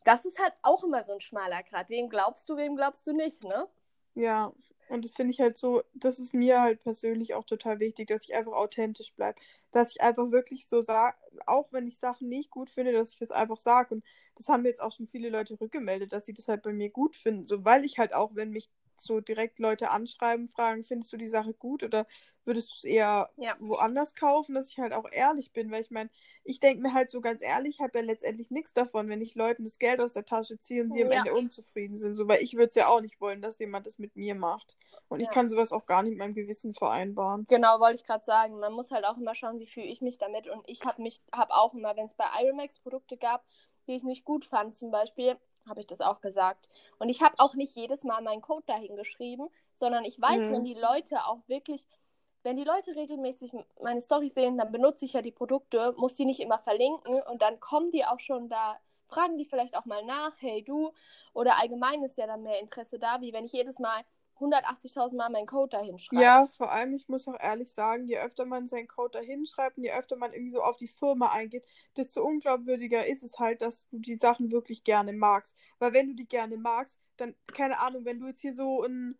Das 0.05 0.25
ist 0.25 0.41
halt 0.41 0.55
auch 0.63 0.83
immer 0.83 1.03
so 1.03 1.13
ein 1.13 1.21
schmaler 1.21 1.63
Grad. 1.63 1.91
Wem 1.91 2.09
glaubst 2.09 2.49
du, 2.49 2.57
wem 2.57 2.75
glaubst 2.75 3.07
du 3.07 3.13
nicht, 3.13 3.45
ne? 3.45 3.69
Ja, 4.15 4.53
und 4.89 5.05
das 5.05 5.13
finde 5.13 5.33
ich 5.33 5.41
halt 5.41 5.57
so, 5.57 5.83
das 5.93 6.19
ist 6.19 6.33
mir 6.35 6.61
halt 6.61 6.83
persönlich 6.83 7.35
auch 7.35 7.45
total 7.45 7.79
wichtig, 7.79 8.09
dass 8.09 8.25
ich 8.25 8.35
einfach 8.35 8.53
authentisch 8.53 9.13
bleibe. 9.13 9.39
Dass 9.71 9.91
ich 9.91 10.01
einfach 10.01 10.31
wirklich 10.31 10.67
so 10.67 10.81
sage, 10.81 11.17
auch 11.47 11.69
wenn 11.73 11.87
ich 11.87 11.99
Sachen 11.99 12.29
nicht 12.29 12.51
gut 12.51 12.71
finde, 12.71 12.93
dass 12.93 13.11
ich 13.11 13.19
das 13.19 13.31
einfach 13.31 13.59
sage. 13.59 13.97
Und 13.97 14.05
das 14.35 14.49
haben 14.49 14.63
mir 14.63 14.71
jetzt 14.71 14.81
auch 14.81 14.93
schon 14.93 15.07
viele 15.07 15.29
Leute 15.29 15.61
rückgemeldet, 15.61 16.13
dass 16.13 16.25
sie 16.25 16.33
das 16.33 16.49
halt 16.49 16.63
bei 16.63 16.73
mir 16.73 16.91
gut 16.91 17.17
finden. 17.17 17.45
So, 17.45 17.65
weil 17.65 17.85
ich 17.85 17.99
halt 17.99 18.15
auch, 18.15 18.35
wenn 18.35 18.51
mich 18.51 18.71
so 19.07 19.21
direkt 19.21 19.59
Leute 19.59 19.91
anschreiben, 19.91 20.49
fragen, 20.49 20.85
findest 20.85 21.13
du 21.13 21.17
die 21.17 21.29
Sache 21.29 21.55
gut 21.55 21.83
oder 21.83 22.07
würdest 22.45 22.71
du 22.71 22.75
es 22.77 22.85
eher 22.85 23.31
Ja. 23.37 23.59
woanders 23.61 24.15
kaufen, 24.15 24.55
dass 24.55 24.69
ich 24.71 24.79
halt 24.79 24.93
auch 24.93 25.07
ehrlich 25.11 25.53
bin, 25.53 25.71
weil 25.71 25.83
ich 25.83 25.91
meine, 25.91 26.11
ich 26.45 26.61
denke 26.61 26.83
mir 26.83 26.95
halt 26.95 27.11
so 27.11 27.21
ganz 27.21 27.43
ehrlich, 27.43 27.77
ich 27.77 27.81
habe 27.81 27.99
ja 27.99 28.05
letztendlich 28.05 28.51
nichts 28.51 28.73
davon, 28.73 29.09
wenn 29.09 29.21
ich 29.21 29.35
Leuten 29.35 29.65
das 29.65 29.79
Geld 29.79 30.01
aus 30.01 30.13
der 30.13 30.25
Tasche 30.25 30.59
ziehe 30.59 30.83
und 30.83 30.91
sie 30.91 31.03
am 31.03 31.11
Ja. 31.11 31.11
Ende 31.11 31.35
unzufrieden 31.35 31.99
sind, 31.99 32.15
so, 32.15 32.29
weil 32.29 32.43
ich 32.43 32.55
würde 32.55 32.69
es 32.69 32.75
ja 32.77 32.89
auch 32.89 33.01
nicht 33.01 33.21
wollen, 33.21 33.43
dass 33.43 33.59
jemand 33.59 33.87
das 33.87 33.99
mit 33.99 34.15
mir 34.17 34.35
macht. 34.35 34.77
Und 35.09 35.21
ich 35.21 35.31
Ja. 35.31 35.31
kann 35.31 35.49
sowas 35.49 35.73
auch 35.73 35.87
gar 35.87 36.03
nicht 36.03 36.11
mit 36.11 36.19
meinem 36.21 36.35
Gewissen 36.35 36.75
vereinbaren. 36.75 37.49
Genau, 37.49 37.81
wollte 37.81 37.95
ich 37.97 38.05
gerade 38.05 38.25
sagen. 38.25 38.59
Man 38.59 38.73
muss 38.75 38.91
halt 38.91 39.05
auch 39.07 39.17
immer 39.17 39.35
schauen, 39.35 39.59
wie 39.59 39.67
fühle 39.67 39.87
ich 39.87 40.01
mich 40.03 40.19
damit. 40.19 40.49
Und 40.49 40.69
ich 40.69 40.85
habe 40.85 41.01
mich, 41.03 41.23
habe 41.33 41.55
auch 41.55 41.73
immer, 41.75 41.97
wenn 41.97 42.07
es 42.07 42.15
bei 42.15 42.27
Ironmax 42.43 42.79
Produkte 42.81 43.17
gab, 43.17 43.45
die 43.87 43.95
ich 43.97 44.03
nicht 44.05 44.25
gut 44.25 44.45
fand, 44.45 44.77
zum 44.77 44.91
Beispiel, 44.91 45.39
habe 45.69 45.81
ich 45.81 45.87
das 45.87 46.01
auch 46.01 46.21
gesagt. 46.21 46.69
Und 46.99 47.09
ich 47.09 47.23
habe 47.23 47.35
auch 47.39 47.55
nicht 47.55 47.75
jedes 47.77 48.05
Mal 48.05 48.23
meinen 48.23 48.43
Code 48.43 48.65
dahin 48.67 48.97
geschrieben, 48.97 49.49
sondern 49.77 50.05
ich 50.05 50.21
weiß, 50.21 50.39
Mhm. 50.39 50.53
wenn 50.53 50.65
die 50.65 50.75
Leute 50.75 51.17
auch 51.27 51.41
wirklich, 51.49 51.87
wenn 52.43 52.57
die 52.57 52.65
Leute 52.65 52.95
regelmäßig 52.97 53.53
meine 53.83 54.01
Storys 54.01 54.35
sehen, 54.35 54.59
dann 54.59 54.73
benutze 54.73 55.05
ich 55.05 55.13
ja 55.15 55.23
die 55.23 55.33
Produkte, 55.33 55.95
muss 55.97 56.15
die 56.15 56.25
nicht 56.25 56.41
immer 56.41 56.59
verlinken 56.59 57.21
und 57.23 57.43
dann 57.43 57.61
kommen 57.61 57.91
die 57.91 58.05
auch 58.05 58.21
schon 58.21 58.49
da, 58.49 58.79
fragen 59.09 59.39
die 59.39 59.45
vielleicht 59.45 59.77
auch 59.77 59.85
mal 59.87 60.05
nach, 60.05 60.33
hey 60.39 60.63
du, 60.63 60.93
oder 61.35 61.59
allgemein 61.59 62.03
ist 62.05 62.17
ja 62.19 62.27
dann 62.27 62.43
mehr 62.43 62.61
Interesse 62.61 62.99
da, 62.99 63.21
wie 63.21 63.33
wenn 63.33 63.45
ich 63.45 63.53
jedes 63.53 63.79
Mal 63.79 64.03
180.000 64.41 65.19
Mal 65.19 65.31
meinen 65.31 65.47
Code 65.47 65.71
dahin 65.77 65.99
schreibe. 65.99 66.33
Ja, 66.33 66.47
vor 66.47 66.73
allem, 66.73 66.95
ich 66.95 67.07
muss 67.09 67.29
auch 67.29 67.39
ehrlich 67.39 67.71
sagen, 67.71 68.07
je 68.07 68.19
öfter 68.19 68.47
man 68.47 68.67
seinen 68.67 68.89
Code 68.89 69.19
da 69.19 69.21
hinschreibt 69.21 69.77
und 69.77 69.85
je 69.85 69.93
öfter 69.93 70.17
man 70.17 70.33
irgendwie 70.33 70.53
so 70.53 70.63
auf 70.63 70.79
die 70.79 70.89
Firma 70.89 71.33
eingeht, 71.33 71.67
desto 71.99 72.25
unglaubwürdiger 72.25 73.07
ist 73.07 73.23
es 73.23 73.39
halt, 73.39 73.61
dass 73.61 73.87
du 73.89 73.99
die 73.99 74.17
Sachen 74.17 74.51
wirklich 74.51 74.85
gerne 74.85 75.13
magst. 75.13 75.55
Weil 75.79 75.93
wenn 75.93 76.09
du 76.09 76.15
die 76.15 76.27
gerne 76.27 76.57
magst, 76.57 76.99
dann, 77.19 77.35
keine 77.53 77.79
Ahnung, 77.81 78.07
wenn 78.07 78.21
du 78.21 78.27
jetzt 78.27 78.41
hier 78.41 78.55
so 78.55 78.83
ein, 78.85 79.19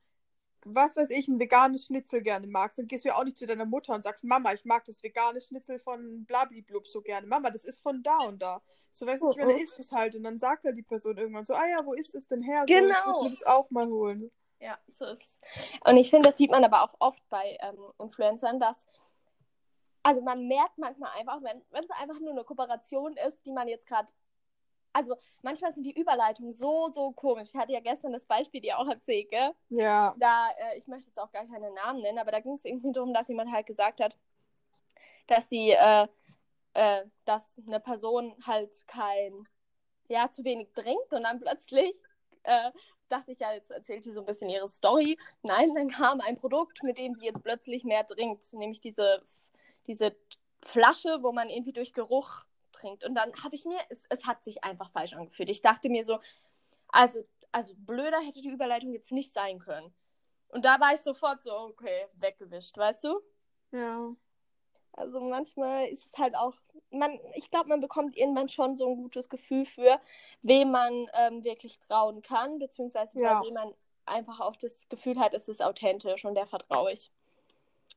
was 0.65 0.97
weiß 0.97 1.11
ich, 1.11 1.29
ein 1.29 1.41
veganes 1.41 1.87
Schnitzel 1.87 2.23
gerne 2.23 2.47
magst, 2.49 2.79
dann 2.79 2.87
gehst 2.89 3.05
du 3.05 3.11
ja 3.11 3.17
auch 3.17 3.25
nicht 3.25 3.39
zu 3.39 3.47
deiner 3.47 3.67
Mutter 3.67 3.95
und 3.95 4.03
sagst, 4.05 4.25
Mama, 4.25 4.55
ich 4.55 4.65
mag 4.65 4.85
das 4.87 5.03
vegane 5.03 5.41
Schnitzel 5.41 5.79
von 5.81 6.25
Blablablub 6.27 6.89
so 6.89 7.03
gerne. 7.03 7.27
Mama, 7.27 7.51
das 7.51 7.65
ist 7.67 7.83
von 7.83 8.03
da 8.03 8.19
und 8.29 8.43
da. 8.43 8.63
So 8.93 9.07
weißt 9.07 9.27
du, 9.27 9.31
ich 9.31 9.37
meine, 9.37 9.55
Mhm. 9.55 9.55
dann 9.55 9.63
isst 9.63 9.79
du 9.79 9.83
es 9.83 9.93
halt 9.93 10.17
und 10.17 10.25
dann 10.25 10.39
sagt 10.41 10.65
halt 10.65 10.77
die 10.79 10.83
Person 10.85 11.19
irgendwann 11.19 11.47
so, 11.47 11.55
ah 11.55 11.67
ja, 11.69 11.87
wo 11.87 11.95
ist 11.95 12.15
es 12.15 12.29
denn 12.29 12.43
her? 12.43 12.69
So, 12.69 12.89
Genau. 12.89 12.93
Ich 12.93 13.07
würde 13.07 13.23
mir 13.25 13.31
das 13.31 13.45
auch 13.45 13.71
mal 13.71 13.89
holen. 13.89 14.31
Ja, 14.61 14.79
so 14.89 15.07
ist 15.07 15.23
es. 15.23 15.39
Und 15.85 15.97
ich 15.97 16.11
finde, 16.11 16.29
das 16.29 16.39
sieht 16.39 16.51
man 16.51 16.65
aber 16.65 16.83
auch 16.83 16.95
oft 16.99 17.23
bei 17.29 17.57
ähm, 17.61 17.79
Influencern, 17.99 18.59
dass, 18.59 18.87
also 20.03 20.21
man 20.21 20.49
merkt 20.49 20.79
manchmal 20.79 21.13
einfach, 21.17 21.43
wenn 21.43 21.63
wenn 21.71 21.85
es 21.85 21.91
einfach 21.91 22.19
nur 22.21 22.33
eine 22.33 22.45
Kooperation 22.45 23.17
ist, 23.17 23.47
die 23.47 23.53
man 23.53 23.69
jetzt 23.69 23.87
gerade, 23.87 24.09
also 24.93 25.17
manchmal 25.43 25.73
sind 25.73 25.85
die 25.85 25.99
Überleitungen 25.99 26.53
so, 26.53 26.91
so 26.93 27.13
komisch. 27.13 27.51
Ich 27.51 27.57
hatte 27.57 27.73
ja 27.73 27.81
gestern 27.81 28.13
das 28.13 28.27
Beispiel 28.27 28.61
dir 28.61 28.79
auch 28.79 28.89
erzählt, 28.89 29.31
gell? 29.31 29.53
Ja. 29.69 30.15
Da, 30.19 30.49
äh, 30.59 30.79
ich 30.79 30.89
möchte 30.89 31.07
jetzt 31.07 31.21
auch 31.21 31.31
gar 31.31 31.47
keine 31.47 31.71
Namen 31.73 32.01
nennen, 32.01 32.19
aber 32.19 32.33
da 32.33 32.41
ging 32.41 32.55
es 32.55 32.65
irgendwie 32.65 32.93
darum, 32.93 33.15
dass 33.15 33.29
jemand 33.29 33.53
halt 33.53 33.67
gesagt 33.67 34.01
hat, 34.01 34.17
dass 35.29 35.47
die, 35.47 35.71
äh, 35.71 36.09
äh, 36.75 37.05
dass 37.27 37.61
eine 37.65 37.79
Person 37.79 38.35
halt 38.45 38.87
kein, 38.89 39.47
ja, 40.09 40.31
zu 40.33 40.43
wenig 40.43 40.73
trinkt 40.75 41.13
und 41.13 41.23
dann 41.23 41.39
plötzlich 41.39 41.95
äh, 42.43 42.73
dachte 43.09 43.33
ich 43.33 43.41
ja, 43.41 43.53
jetzt 43.53 43.71
erzählt 43.71 44.05
die 44.05 44.13
so 44.13 44.21
ein 44.21 44.27
bisschen 44.27 44.49
ihre 44.49 44.69
Story. 44.69 45.19
Nein, 45.43 45.75
dann 45.75 45.89
kam 45.89 46.21
ein 46.21 46.37
Produkt, 46.37 46.83
mit 46.83 46.99
dem 46.99 47.15
sie 47.15 47.27
jetzt 47.27 47.43
plötzlich 47.43 47.85
mehr 47.85 48.07
trinkt, 48.07 48.53
nämlich 48.53 48.81
diese, 48.81 49.23
diese 49.87 50.17
Flasche, 50.65 51.23
wo 51.23 51.33
man 51.33 51.49
irgendwie 51.49 51.73
durch 51.73 51.93
Geruch 51.93 52.45
trinkt. 52.73 53.05
Und 53.05 53.15
dann 53.15 53.33
habe 53.43 53.55
ich 53.55 53.65
mir, 53.65 53.79
es, 53.91 54.05
es 54.09 54.27
hat 54.27 54.45
sich 54.45 54.65
einfach 54.65 54.91
falsch 54.91 55.15
angefühlt. 55.15 55.51
Ich 55.51 55.63
dachte 55.63 55.89
mir 55.89 56.05
so, 56.05 56.21
also, 56.89 57.21
also 57.53 57.75
blöder 57.77 58.21
hätte 58.21 58.43
die 58.43 58.51
Überleitung 58.51 58.93
jetzt 58.93 59.13
nicht 59.13 59.33
sein 59.33 59.59
können. 59.59 59.93
Und 60.49 60.65
da 60.65 60.81
war 60.81 60.95
ich 60.95 61.01
sofort 61.01 61.43
so, 61.43 61.53
okay, 61.53 62.07
weggewischt, 62.15 62.77
weißt 62.77 63.05
du? 63.05 63.21
Ja. 63.73 64.15
Also 64.99 65.21
manchmal 65.21 65.87
ist 65.89 66.05
es 66.07 66.19
halt 66.19 66.35
auch, 66.37 66.55
man, 66.91 67.19
ich 67.35 67.51
glaube, 67.51 67.69
man 67.69 67.81
bekommt 67.81 68.17
irgendwann 68.17 68.49
schon 68.49 68.77
so 68.77 68.89
ein 68.89 68.97
gutes 68.97 69.29
Gefühl 69.29 69.65
für, 69.65 70.01
wem 70.43 70.73
man 70.73 71.07
ähm, 71.15 71.45
wirklich 71.45 71.79
trauen 71.79 72.21
kann, 72.23 72.59
beziehungsweise 72.59 73.21
Ja. 73.21 73.39
bei 73.41 73.47
wem 73.47 73.55
man 73.55 73.75
einfach 74.07 74.41
auch 74.41 74.57
das 74.57 74.89
Gefühl 74.89 75.19
hat, 75.21 75.35
es 75.35 75.49
ist 75.49 75.63
authentisch 75.63 76.25
und 76.25 76.35
der 76.35 76.47
vertraue 76.47 76.93
ich. 76.93 77.13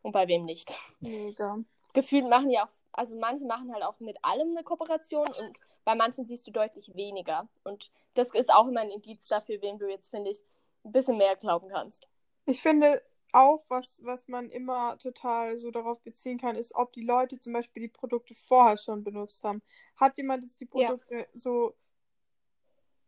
Und 0.03 0.11
bei 0.11 0.27
wem 0.27 0.45
nicht. 0.45 0.73
Mega. 0.99 1.57
Gefühlt 1.93 2.29
machen 2.29 2.49
ja 2.51 2.65
auch, 2.65 2.71
also 2.91 3.15
manche 3.15 3.45
machen 3.45 3.73
halt 3.73 3.83
auch 3.83 3.99
mit 3.99 4.17
allem 4.23 4.51
eine 4.51 4.63
Kooperation 4.63 5.25
und 5.39 5.57
bei 5.85 5.95
manchen 5.95 6.25
siehst 6.25 6.45
du 6.45 6.51
deutlich 6.51 6.93
weniger. 6.95 7.47
Und 7.63 7.91
das 8.13 8.33
ist 8.33 8.51
auch 8.53 8.67
immer 8.67 8.81
ein 8.81 8.91
Indiz 8.91 9.27
dafür, 9.27 9.61
wem 9.61 9.79
du 9.79 9.89
jetzt, 9.89 10.09
finde 10.09 10.31
ich, 10.31 10.43
ein 10.83 10.91
bisschen 10.91 11.17
mehr 11.17 11.35
glauben 11.35 11.69
kannst. 11.69 12.07
Ich 12.45 12.61
finde 12.61 13.01
auch, 13.33 13.65
was, 13.69 14.01
was 14.03 14.27
man 14.27 14.49
immer 14.49 14.97
total 14.99 15.57
so 15.57 15.71
darauf 15.71 16.01
beziehen 16.01 16.39
kann, 16.39 16.55
ist, 16.55 16.75
ob 16.75 16.93
die 16.93 17.03
Leute 17.03 17.39
zum 17.39 17.53
Beispiel 17.53 17.83
die 17.83 17.89
Produkte 17.89 18.35
vorher 18.35 18.77
schon 18.77 19.03
benutzt 19.03 19.43
haben. 19.43 19.61
Hat 19.95 20.17
jemand 20.17 20.43
jetzt 20.43 20.59
die 20.59 20.65
Ja. 20.73 20.95
Produkte 20.95 21.27
so 21.33 21.73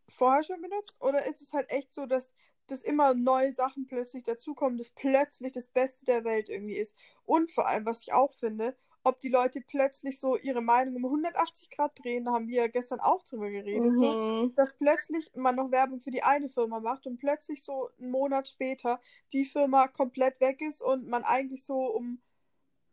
vorher 0.08 0.42
schon 0.42 0.60
benutzt? 0.60 0.96
Oder 1.00 1.26
ist 1.26 1.42
es 1.42 1.52
halt 1.52 1.70
echt 1.70 1.92
so, 1.92 2.06
dass, 2.06 2.32
dass 2.66 2.82
immer 2.82 3.14
neue 3.14 3.52
Sachen 3.52 3.86
plötzlich 3.86 4.24
dazukommen, 4.24 4.78
dass 4.78 4.90
plötzlich 4.90 5.52
das 5.52 5.68
Beste 5.68 6.04
der 6.04 6.24
Welt 6.24 6.48
irgendwie 6.48 6.76
ist? 6.76 6.94
Und 7.24 7.50
vor 7.52 7.66
allem, 7.68 7.86
was 7.86 8.02
ich 8.02 8.12
auch 8.12 8.32
finde, 8.32 8.76
ob 9.04 9.20
die 9.20 9.28
Leute 9.28 9.60
plötzlich 9.60 10.18
so 10.18 10.36
ihre 10.36 10.62
Meinung 10.62 10.96
um 10.96 11.04
180 11.04 11.70
Grad 11.70 11.92
drehen, 12.02 12.24
da 12.24 12.32
haben 12.32 12.48
wir 12.48 12.62
ja 12.62 12.66
gestern 12.68 13.00
auch 13.00 13.22
drüber 13.22 13.50
geredet. 13.50 13.96
So, 13.98 14.12
Mhm. 14.12 14.54
dass 14.56 14.76
plötzlich 14.76 15.30
man 15.34 15.56
noch 15.56 15.70
Werbung 15.70 16.00
für 16.00 16.10
die 16.10 16.22
eine 16.22 16.48
Firma 16.48 16.80
macht 16.80 17.06
und 17.06 17.18
plötzlich 17.18 17.62
so 17.62 17.90
einen 17.98 18.10
Monat 18.10 18.48
später 18.48 19.00
die 19.32 19.44
Firma 19.44 19.88
komplett 19.88 20.40
weg 20.40 20.62
ist 20.62 20.82
und 20.82 21.06
man 21.06 21.22
eigentlich 21.24 21.64
so 21.64 21.86
um 21.86 22.20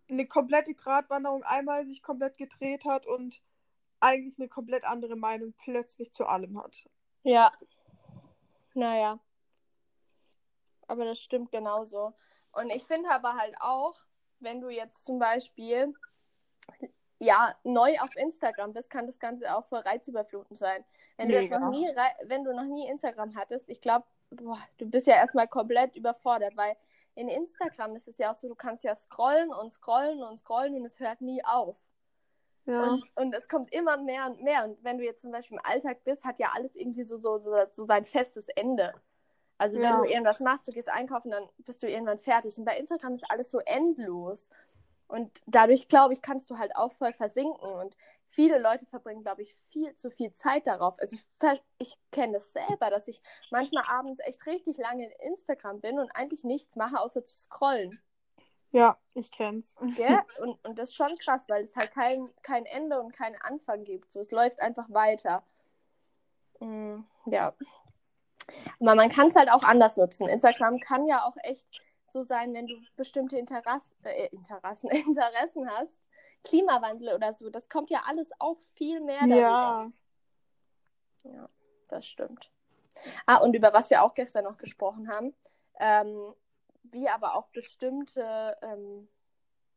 eine 0.10 0.28
komplette 0.28 0.74
Gratwanderung 0.74 1.44
einmal 1.44 1.86
sich 1.86 2.04
komplett 2.04 2.38
gedreht 2.38 2.84
hat 2.84 3.08
und 3.08 3.42
eigentlich 4.02 4.38
eine 4.38 4.50
komplett 4.50 4.84
andere 4.84 5.16
Meinung 5.16 5.54
plötzlich 5.64 6.12
zu 6.12 6.26
allem 6.26 6.62
hat. 6.62 6.90
Ja. 7.24 7.52
Naja. 8.74 9.20
Aber 10.88 11.06
das 11.06 11.20
stimmt 11.22 11.52
genauso. 11.52 12.14
Und 12.52 12.70
ich 12.70 12.84
finde 12.84 13.10
aber 13.12 13.36
halt 13.36 13.56
auch, 13.62 13.96
wenn 14.42 14.62
du 14.62 14.70
jetzt 14.70 15.06
zum 15.06 15.20
Beispiel 15.20 15.94
ja 17.20 17.56
neu 17.64 17.96
auf 18.00 18.16
Instagram 18.16 18.74
bist, 18.74 18.90
kann 18.90 19.06
das 19.06 19.20
Ganze 19.20 19.56
auch 19.56 19.66
voll 19.66 19.80
reizüberflutend 19.80 20.58
sein. 20.58 20.84
Wenn 21.18 21.30
du 21.30 21.36
jetzt 21.36 21.52
Mega. 21.52 21.60
noch 21.60 21.70
nie, 21.70 21.88
wenn 22.24 22.44
du 22.44 22.54
noch 22.54 22.66
nie 22.66 22.88
Instagram 22.88 23.36
hattest, 23.36 23.70
ich 23.70 23.80
glaube, 23.80 24.06
du 24.32 24.90
bist 24.90 25.08
ja 25.08 25.16
erstmal 25.16 25.48
komplett 25.48 25.96
überfordert, 25.96 26.58
weil 26.58 26.76
in 27.16 27.28
Instagram 27.28 27.96
ist 27.96 28.08
es 28.08 28.18
ja 28.18 28.32
auch 28.32 28.36
so, 28.36 28.48
du 28.48 28.56
kannst 28.56 28.84
ja 28.84 28.96
scrollen 28.96 29.54
und 29.54 29.72
scrollen 29.72 30.24
und 30.24 30.40
scrollen 30.40 30.76
und 30.76 30.86
es 30.86 31.00
hört 31.00 31.22
nie 31.22 31.44
auf. 31.44 31.78
Ja. 32.66 32.84
Und, 32.84 33.04
und 33.16 33.36
es 33.36 33.48
kommt 33.48 33.74
immer 33.74 33.98
mehr 33.98 34.28
und 34.28 34.42
mehr. 34.44 34.66
Und 34.66 34.84
wenn 34.84 34.98
du 34.98 35.04
jetzt 35.04 35.22
zum 35.22 35.32
Beispiel 35.32 35.58
im 35.58 35.66
Alltag 35.66 36.04
bist, 36.04 36.24
hat 36.26 36.40
ja 36.40 36.52
alles 36.54 36.76
irgendwie 36.76 37.04
so, 37.04 37.18
so, 37.18 37.38
so, 37.38 37.56
so 37.72 37.86
sein 37.86 38.06
festes 38.06 38.48
Ende. 38.50 38.94
Also 39.62 39.78
wenn 39.78 39.84
Ja. 39.84 40.02
du 40.02 40.06
irgendwas 40.10 40.40
machst, 40.40 40.68
du 40.68 40.72
gehst 40.72 40.90
einkaufen, 40.90 41.30
dann 41.30 41.48
bist 41.60 41.84
du 41.84 41.88
irgendwann 41.88 42.18
fertig. 42.18 42.58
Und 42.58 42.66
bei 42.66 42.76
Instagram 42.78 43.14
ist 43.14 43.30
alles 43.30 43.52
so 43.52 43.60
endlos. 43.60 44.50
Und 45.08 45.44
dadurch, 45.46 45.88
glaube 45.88 46.14
ich, 46.14 46.24
kannst 46.24 46.50
du 46.50 46.58
halt 46.58 46.76
auch 46.76 46.92
voll 46.94 47.14
versinken. 47.14 47.62
Und 47.62 47.96
viele 48.30 48.58
Leute 48.58 48.88
verbringen, 48.88 49.22
glaube 49.22 49.44
ich, 49.44 49.56
viel 49.70 49.96
zu 49.98 50.10
viel 50.10 50.34
Zeit 50.34 50.66
darauf. 50.66 50.98
Also 50.98 51.16
ich, 51.16 51.62
ich 51.78 52.00
kenne 52.12 52.34
das 52.34 52.54
selber, 52.54 52.90
dass 52.90 53.08
ich 53.08 53.22
manchmal 53.52 53.84
abends 53.88 54.20
echt 54.26 54.48
richtig 54.48 54.78
lange 54.80 55.06
in 55.06 55.12
Instagram 55.32 55.80
bin 55.80 56.00
und 56.00 56.10
eigentlich 56.16 56.44
nichts 56.44 56.76
mache, 56.76 57.00
außer 57.00 57.24
zu 57.24 57.36
scrollen. 57.36 58.02
Ja, 58.72 58.98
ich 59.14 59.30
kenn's. 59.30 59.76
Gell? 59.96 60.22
Und, 60.42 60.58
und 60.66 60.80
das 60.80 60.90
ist 60.90 60.96
schon 60.96 61.16
krass, 61.20 61.46
weil 61.50 61.66
es 61.66 61.76
halt 61.76 61.92
kein, 61.92 62.34
kein 62.42 62.66
Ende 62.66 63.00
und 63.00 63.12
keinen 63.14 63.36
Anfang 63.42 63.84
gibt. 63.84 64.12
So, 64.12 64.22
es 64.22 64.32
läuft 64.32 64.60
einfach 64.60 64.90
weiter. 64.90 65.44
Mm, 66.62 67.02
ja. 67.26 67.54
Aber 68.80 68.96
man 68.96 69.10
kann 69.10 69.28
es 69.28 69.36
halt 69.36 69.52
auch 69.52 69.64
anders 69.64 69.98
nutzen. 69.98 70.28
Instagram 70.28 70.80
kann 70.80 71.06
ja 71.06 71.26
auch 71.26 71.36
echt 71.44 71.68
so 72.06 72.24
sein, 72.24 72.54
wenn 72.54 72.68
du 72.68 72.76
bestimmte 72.96 73.38
Interess 73.38 73.96
äh, 74.04 74.28
Interessen, 74.28 74.90
Interessen 74.92 75.70
hast. 75.70 76.10
Klimawandel 76.44 77.14
oder 77.14 77.34
so, 77.34 77.50
das 77.50 77.70
kommt 77.70 77.90
ja 77.90 78.04
alles 78.08 78.30
auch 78.40 78.58
viel 78.76 79.00
mehr 79.00 79.20
darüber. 79.20 79.36
Ja. 79.36 79.92
Ja, 81.24 81.50
das 81.90 82.06
stimmt. 82.06 82.52
Ah, 83.26 83.38
und 83.38 83.56
über 83.56 83.74
was 83.74 83.90
wir 83.90 84.04
auch 84.04 84.14
gestern 84.14 84.46
noch 84.46 84.58
gesprochen 84.58 85.10
haben, 85.10 85.34
ähm, 85.80 86.34
wie 86.84 87.08
aber 87.08 87.36
auch 87.36 87.48
bestimmte, 87.50 88.58
ähm, 88.62 89.08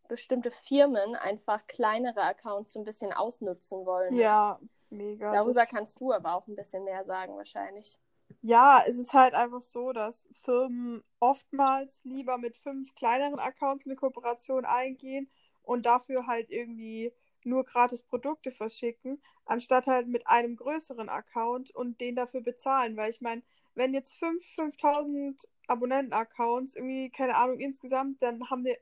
bestimmte 0.08 0.50
Firmen 0.50 1.14
einfach 1.14 1.66
kleinere 1.66 2.22
Accounts 2.22 2.72
so 2.72 2.80
ein 2.80 2.84
bisschen 2.84 3.12
ausnutzen 3.12 3.86
wollen. 3.86 4.14
Ja, 4.14 4.58
mega. 4.90 5.32
Darüber 5.32 5.60
das... 5.60 5.70
kannst 5.70 6.00
du 6.00 6.12
aber 6.12 6.34
auch 6.34 6.46
ein 6.46 6.56
bisschen 6.56 6.84
mehr 6.84 7.04
sagen, 7.04 7.36
wahrscheinlich. 7.36 7.98
Ja, 8.40 8.82
es 8.86 8.98
ist 8.98 9.14
halt 9.14 9.34
einfach 9.34 9.62
so, 9.62 9.92
dass 9.92 10.26
Firmen 10.42 11.02
oftmals 11.18 12.02
lieber 12.04 12.38
mit 12.38 12.56
fünf 12.56 12.94
kleineren 12.94 13.38
Accounts 13.38 13.86
eine 13.86 13.96
Kooperation 13.96 14.64
eingehen 14.64 15.30
und 15.62 15.86
dafür 15.86 16.26
halt 16.26 16.50
irgendwie 16.50 17.12
nur 17.44 17.64
gratis 17.64 18.02
Produkte 18.02 18.50
verschicken, 18.50 19.22
anstatt 19.44 19.86
halt 19.86 20.08
mit 20.08 20.26
einem 20.26 20.56
größeren 20.56 21.08
Account 21.08 21.70
und 21.74 22.00
den 22.00 22.16
dafür 22.16 22.40
bezahlen. 22.40 22.96
Weil 22.96 23.10
ich 23.10 23.20
meine, 23.20 23.42
wenn 23.74 23.94
jetzt 23.94 24.18
5, 24.18 24.44
5000 24.54 25.48
Abonnenten-Accounts 25.68 26.76
irgendwie, 26.76 27.10
keine 27.10 27.36
Ahnung, 27.36 27.58
insgesamt, 27.60 28.22
dann 28.22 28.48
haben 28.50 28.64
die, 28.64 28.76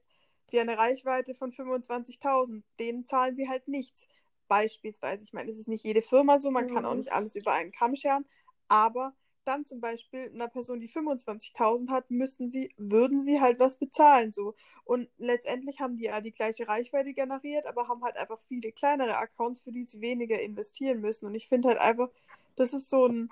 die 0.50 0.60
eine 0.60 0.78
Reichweite 0.78 1.34
von 1.34 1.52
25.000. 1.52 2.62
Denen 2.78 3.06
zahlen 3.06 3.34
sie 3.34 3.48
halt 3.48 3.68
nichts. 3.68 4.08
Beispielsweise, 4.48 5.24
ich 5.24 5.32
meine, 5.32 5.50
es 5.50 5.58
ist 5.58 5.68
nicht 5.68 5.84
jede 5.84 6.02
Firma 6.02 6.38
so, 6.38 6.50
man 6.50 6.66
mhm. 6.66 6.74
kann 6.74 6.84
auch 6.84 6.94
nicht 6.94 7.12
alles 7.12 7.34
über 7.34 7.52
einen 7.52 7.72
Kamm 7.72 7.96
scheren, 7.96 8.26
aber 8.68 9.14
dann 9.44 9.66
zum 9.66 9.80
Beispiel 9.80 10.30
einer 10.34 10.48
Person, 10.48 10.80
die 10.80 10.88
25.000 10.88 11.90
hat, 11.90 12.10
müssten 12.10 12.48
sie, 12.48 12.72
würden 12.76 13.22
sie 13.22 13.40
halt 13.40 13.58
was 13.58 13.76
bezahlen 13.76 14.32
so. 14.32 14.54
Und 14.84 15.08
letztendlich 15.18 15.80
haben 15.80 15.96
die 15.96 16.04
ja 16.04 16.20
die 16.20 16.32
gleiche 16.32 16.68
Reichweite 16.68 17.14
generiert, 17.14 17.66
aber 17.66 17.88
haben 17.88 18.02
halt 18.02 18.16
einfach 18.16 18.40
viele 18.48 18.72
kleinere 18.72 19.16
Accounts, 19.16 19.62
für 19.62 19.72
die 19.72 19.84
sie 19.84 20.00
weniger 20.00 20.40
investieren 20.40 21.00
müssen. 21.00 21.26
Und 21.26 21.34
ich 21.34 21.48
finde 21.48 21.68
halt 21.68 21.78
einfach, 21.78 22.10
das 22.56 22.74
ist 22.74 22.90
so 22.90 23.06
ein 23.06 23.30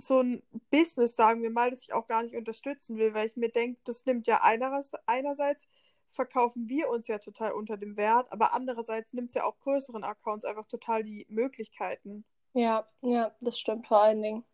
so 0.00 0.20
ein 0.20 0.42
Business, 0.70 1.14
sagen 1.14 1.42
wir 1.42 1.50
mal, 1.50 1.70
das 1.70 1.82
ich 1.82 1.92
auch 1.92 2.06
gar 2.06 2.22
nicht 2.22 2.34
unterstützen 2.34 2.96
will, 2.96 3.14
weil 3.14 3.28
ich 3.28 3.36
mir 3.36 3.50
denke, 3.50 3.80
das 3.84 4.06
nimmt 4.06 4.26
ja 4.26 4.40
einerseits, 4.42 4.94
einerseits 5.06 5.68
verkaufen 6.10 6.68
wir 6.68 6.88
uns 6.88 7.06
ja 7.06 7.18
total 7.18 7.52
unter 7.52 7.76
dem 7.76 7.96
Wert, 7.96 8.32
aber 8.32 8.54
andererseits 8.54 9.12
nimmt 9.12 9.28
es 9.28 9.34
ja 9.34 9.44
auch 9.44 9.58
größeren 9.60 10.02
Accounts 10.02 10.44
einfach 10.44 10.66
total 10.66 11.04
die 11.04 11.26
Möglichkeiten. 11.28 12.24
Ja, 12.52 12.86
ja, 13.02 13.34
das 13.40 13.58
stimmt 13.58 13.86
vor 13.86 14.02
allen 14.02 14.22
Dingen. 14.22 14.44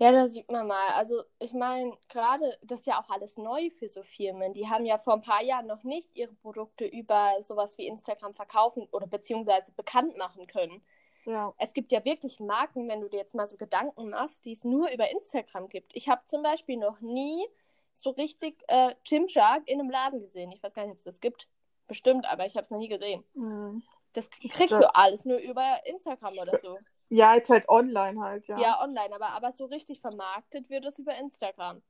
Ja, 0.00 0.12
da 0.12 0.28
sieht 0.28 0.50
man 0.50 0.66
mal. 0.66 0.88
Also 0.94 1.22
ich 1.38 1.52
meine, 1.52 1.92
gerade 2.08 2.56
das 2.62 2.80
ist 2.80 2.86
ja 2.86 2.98
auch 2.98 3.10
alles 3.10 3.36
neu 3.36 3.68
für 3.68 3.86
so 3.86 4.02
Firmen. 4.02 4.54
Die 4.54 4.66
haben 4.66 4.86
ja 4.86 4.96
vor 4.96 5.12
ein 5.12 5.20
paar 5.20 5.42
Jahren 5.42 5.66
noch 5.66 5.84
nicht 5.84 6.16
ihre 6.16 6.32
Produkte 6.32 6.86
über 6.86 7.34
sowas 7.40 7.76
wie 7.76 7.86
Instagram 7.86 8.34
verkaufen 8.34 8.88
oder 8.92 9.06
beziehungsweise 9.06 9.72
bekannt 9.72 10.16
machen 10.16 10.46
können. 10.46 10.82
Ja. 11.26 11.52
Es 11.58 11.74
gibt 11.74 11.92
ja 11.92 12.02
wirklich 12.02 12.40
Marken, 12.40 12.88
wenn 12.88 13.02
du 13.02 13.10
dir 13.10 13.18
jetzt 13.18 13.34
mal 13.34 13.46
so 13.46 13.58
Gedanken 13.58 14.08
machst, 14.08 14.46
die 14.46 14.52
es 14.52 14.64
nur 14.64 14.90
über 14.90 15.10
Instagram 15.10 15.68
gibt. 15.68 15.94
Ich 15.94 16.08
habe 16.08 16.22
zum 16.24 16.42
Beispiel 16.42 16.78
noch 16.78 17.02
nie 17.02 17.46
so 17.92 18.08
richtig 18.08 18.56
äh, 18.68 18.94
Gymshark 19.06 19.68
in 19.68 19.80
einem 19.80 19.90
Laden 19.90 20.20
gesehen. 20.20 20.50
Ich 20.50 20.62
weiß 20.62 20.72
gar 20.72 20.84
nicht, 20.84 20.92
ob 20.92 20.98
es 20.98 21.04
das 21.04 21.20
gibt. 21.20 21.46
Bestimmt, 21.88 22.24
aber 22.26 22.46
ich 22.46 22.56
habe 22.56 22.64
es 22.64 22.70
noch 22.70 22.78
nie 22.78 22.88
gesehen. 22.88 23.22
Mhm. 23.34 23.82
Das 24.14 24.30
kriegst 24.30 24.80
du 24.80 24.94
alles 24.94 25.26
nur 25.26 25.38
über 25.38 25.84
Instagram 25.84 26.38
oder 26.38 26.56
so. 26.56 26.78
Ja, 27.10 27.34
jetzt 27.34 27.50
halt 27.50 27.68
online 27.68 28.20
halt, 28.20 28.46
ja. 28.46 28.58
Ja, 28.60 28.80
online, 28.80 29.12
aber, 29.12 29.30
aber 29.30 29.52
so 29.52 29.64
richtig 29.64 30.00
vermarktet 30.00 30.70
wird 30.70 30.84
es 30.86 30.98
über 30.98 31.16
Instagram. 31.16 31.82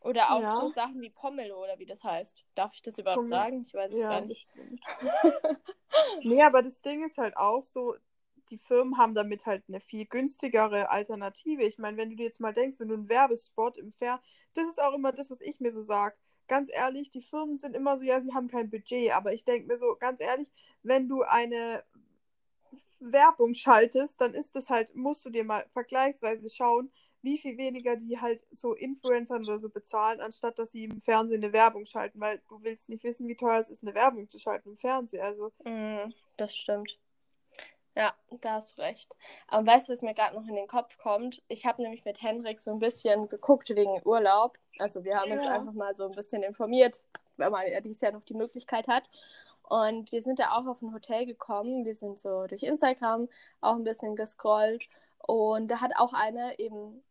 Oder 0.00 0.32
auch 0.32 0.42
Ja. 0.42 0.54
so 0.56 0.68
Sachen 0.68 1.00
wie 1.00 1.10
Pomelo 1.10 1.62
oder 1.62 1.78
wie 1.78 1.86
das 1.86 2.04
heißt. 2.04 2.44
Darf 2.54 2.74
ich 2.74 2.82
das 2.82 2.98
überhaupt 2.98 3.28
Pommes. 3.28 3.30
sagen? 3.30 3.64
Ich 3.66 3.72
weiß 3.72 3.92
es 3.92 4.00
Ja, 4.00 4.10
gar 4.10 4.20
nicht. 4.22 4.46
Nee, 6.24 6.42
aber 6.42 6.62
das 6.62 6.82
Ding 6.82 7.04
ist 7.04 7.16
halt 7.16 7.36
auch 7.36 7.64
so, 7.64 7.94
die 8.50 8.58
Firmen 8.58 8.98
haben 8.98 9.14
damit 9.14 9.46
halt 9.46 9.62
eine 9.68 9.80
viel 9.80 10.04
günstigere 10.04 10.90
Alternative. 10.90 11.62
Ich 11.62 11.78
meine, 11.78 11.96
wenn 11.96 12.10
du 12.10 12.16
dir 12.16 12.26
jetzt 12.26 12.40
mal 12.40 12.52
denkst, 12.52 12.80
wenn 12.80 12.88
du 12.88 12.94
einen 12.94 13.08
Werbespot 13.08 13.78
im 13.78 13.92
Fair, 13.92 14.20
das 14.54 14.64
ist 14.64 14.82
auch 14.82 14.94
immer 14.94 15.12
das, 15.12 15.30
was 15.30 15.40
ich 15.40 15.60
mir 15.60 15.72
so 15.72 15.82
sage. 15.82 16.16
Ganz 16.48 16.70
ehrlich, 16.74 17.10
die 17.10 17.22
Firmen 17.22 17.56
sind 17.56 17.74
immer 17.74 17.96
so, 17.96 18.04
ja, 18.04 18.20
sie 18.20 18.34
haben 18.34 18.48
kein 18.48 18.70
Budget, 18.70 19.12
aber 19.12 19.32
ich 19.32 19.44
denke 19.44 19.68
mir 19.68 19.78
so, 19.78 19.96
ganz 19.98 20.20
ehrlich, 20.20 20.48
wenn 20.82 21.08
du 21.08 21.22
eine 21.22 21.84
Werbung 23.00 23.54
schaltest, 23.54 24.20
dann 24.20 24.34
ist 24.34 24.54
das 24.56 24.68
halt, 24.70 24.94
musst 24.94 25.24
du 25.24 25.30
dir 25.30 25.44
mal 25.44 25.64
vergleichsweise 25.72 26.48
schauen, 26.48 26.90
wie 27.22 27.38
viel 27.38 27.56
weniger 27.56 27.96
die 27.96 28.20
halt 28.20 28.44
so 28.50 28.74
Influencern 28.74 29.44
oder 29.44 29.58
so 29.58 29.70
bezahlen, 29.70 30.20
anstatt 30.20 30.58
dass 30.58 30.72
sie 30.72 30.84
im 30.84 31.00
Fernsehen 31.00 31.42
eine 31.42 31.52
Werbung 31.52 31.86
schalten, 31.86 32.20
weil 32.20 32.40
du 32.48 32.62
willst 32.62 32.88
nicht 32.90 33.02
wissen, 33.04 33.26
wie 33.28 33.36
teuer 33.36 33.60
es 33.60 33.70
ist, 33.70 33.82
eine 33.82 33.94
Werbung 33.94 34.28
zu 34.28 34.38
schalten 34.38 34.70
im 34.70 34.76
Fernsehen. 34.76 35.22
Also, 35.22 35.50
Mm, 35.64 36.12
das 36.36 36.54
stimmt. 36.54 36.98
Ja, 37.96 38.12
da 38.40 38.54
hast 38.54 38.76
du 38.76 38.82
recht. 38.82 39.16
Aber 39.46 39.66
weißt 39.66 39.88
du, 39.88 39.92
was 39.92 40.02
mir 40.02 40.14
gerade 40.14 40.34
noch 40.34 40.46
in 40.48 40.54
den 40.54 40.66
Kopf 40.66 40.98
kommt? 40.98 41.40
Ich 41.48 41.64
habe 41.64 41.80
nämlich 41.80 42.04
mit 42.04 42.20
Henrik 42.22 42.60
so 42.60 42.72
ein 42.72 42.80
bisschen 42.80 43.28
geguckt 43.28 43.68
wegen 43.70 44.00
Urlaub. 44.04 44.58
Also 44.78 45.04
wir 45.04 45.16
haben 45.16 45.30
uns 45.30 45.44
Ja. 45.44 45.52
einfach 45.52 45.72
mal 45.72 45.94
so 45.94 46.04
ein 46.04 46.10
bisschen 46.10 46.42
informiert, 46.42 47.04
weil 47.36 47.50
man 47.50 47.66
ja 47.70 47.80
dieses 47.80 48.00
Jahr 48.00 48.12
noch 48.12 48.24
die 48.24 48.34
Möglichkeit 48.34 48.88
hat. 48.88 49.04
Und 49.64 50.12
wir 50.12 50.22
sind 50.22 50.38
da 50.38 50.52
auch 50.52 50.66
auf 50.66 50.82
ein 50.82 50.92
Hotel 50.92 51.26
gekommen. 51.26 51.84
Wir 51.84 51.94
sind 51.94 52.20
so 52.20 52.46
durch 52.46 52.62
Instagram 52.62 53.28
auch 53.60 53.74
ein 53.76 53.84
bisschen 53.84 54.16
gescrollt. 54.16 54.88
Und 55.18 55.70
da 55.70 55.80
hat 55.80 55.92
auch 55.96 56.12
eine 56.12 56.58
eben, 56.58 57.02